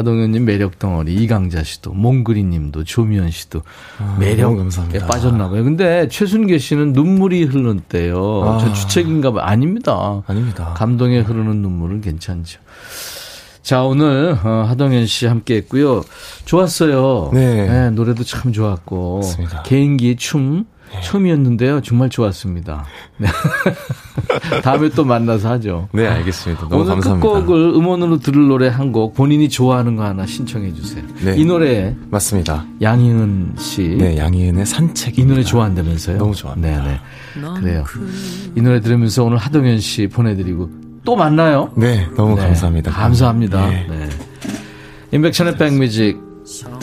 하동현님 0.01 0.45
매력 0.45 0.79
덩어리 0.79 1.15
이강자 1.15 1.63
씨도 1.63 1.93
몽그리 1.93 2.43
님도 2.45 2.85
조미연 2.85 3.31
씨도 3.31 3.63
아, 3.99 4.17
매력에 4.19 4.99
빠졌나 4.99 5.49
봐요. 5.51 5.63
근데 5.65 6.09
최순계 6.09 6.59
씨는 6.59 6.93
눈물이 6.93 7.45
흐르는 7.45 7.83
때요. 7.89 8.43
아. 8.45 8.59
저 8.59 8.73
주책인가 8.73 9.33
봐요. 9.33 9.45
아닙니다. 9.45 10.23
아닙니다. 10.27 10.75
감동에 10.77 11.21
흐르는 11.21 11.63
눈물은 11.63 12.01
괜찮죠. 12.01 12.61
자, 13.63 13.83
오늘 13.83 14.39
어, 14.43 14.65
하동현 14.67 15.07
씨 15.07 15.27
함께 15.27 15.57
했고요. 15.57 16.03
좋았어요. 16.45 17.31
네. 17.33 17.67
네 17.67 17.91
노래도 17.91 18.25
참 18.25 18.53
좋았고. 18.53 19.19
맞습니다. 19.19 19.63
개인기 19.63 20.17
춤 20.17 20.65
네. 20.93 21.01
처음이었는데요. 21.03 21.81
정말 21.83 22.09
좋았습니다. 22.11 22.85
네. 23.19 23.29
다음에 24.63 24.89
또 24.91 25.05
만나서 25.05 25.51
하죠. 25.53 25.89
네, 25.93 26.07
알겠습니다. 26.07 26.63
너무 26.69 26.83
오늘 26.83 26.95
감사합니다. 26.95 27.29
끝곡을 27.29 27.75
음원으로 27.75 28.19
들을 28.19 28.47
노래 28.49 28.69
한 28.69 28.91
곡 28.91 29.15
본인이 29.15 29.49
좋아하는 29.49 29.95
거 29.95 30.03
하나 30.05 30.27
신청해 30.27 30.75
주세요. 30.75 31.05
네. 31.25 31.37
이 31.37 31.45
노래 31.45 31.95
맞습니다. 32.11 32.65
양희은 32.83 33.55
씨. 33.57 33.83
네, 33.99 34.17
양희은의 34.17 34.67
산책. 34.67 35.17
이 35.19 35.25
노래 35.25 35.45
좋아한다면서요? 35.45 36.19
너무 36.19 36.35
좋아합니다. 36.35 36.83
네, 36.85 37.01
네. 37.37 37.51
그래요. 37.61 37.85
이 38.57 38.61
노래 38.61 38.81
들으면서 38.81 39.23
오늘 39.23 39.37
하동현 39.37 39.79
씨 39.79 40.09
보내드리고 40.09 40.69
또 41.05 41.15
만나요. 41.15 41.71
네, 41.77 42.05
너무 42.17 42.35
네, 42.35 42.43
감사합니다. 42.43 42.91
감사합니다. 42.91 43.69
네. 43.71 43.87
네. 43.89 44.09
인백천의 45.13 45.57
백뮤직 45.57 46.21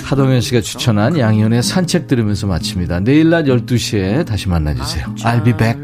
하동현 0.03 0.41
씨가 0.41 0.61
추천한 0.61 1.17
양희은의 1.17 1.63
산책 1.63 2.07
들으면서 2.07 2.47
마칩니다. 2.47 3.01
내일 3.01 3.29
낮 3.29 3.43
12시에 3.45 4.25
다시 4.25 4.47
만나주세요. 4.47 5.15
I'll 5.19 5.43
be 5.43 5.53
back. 5.55 5.77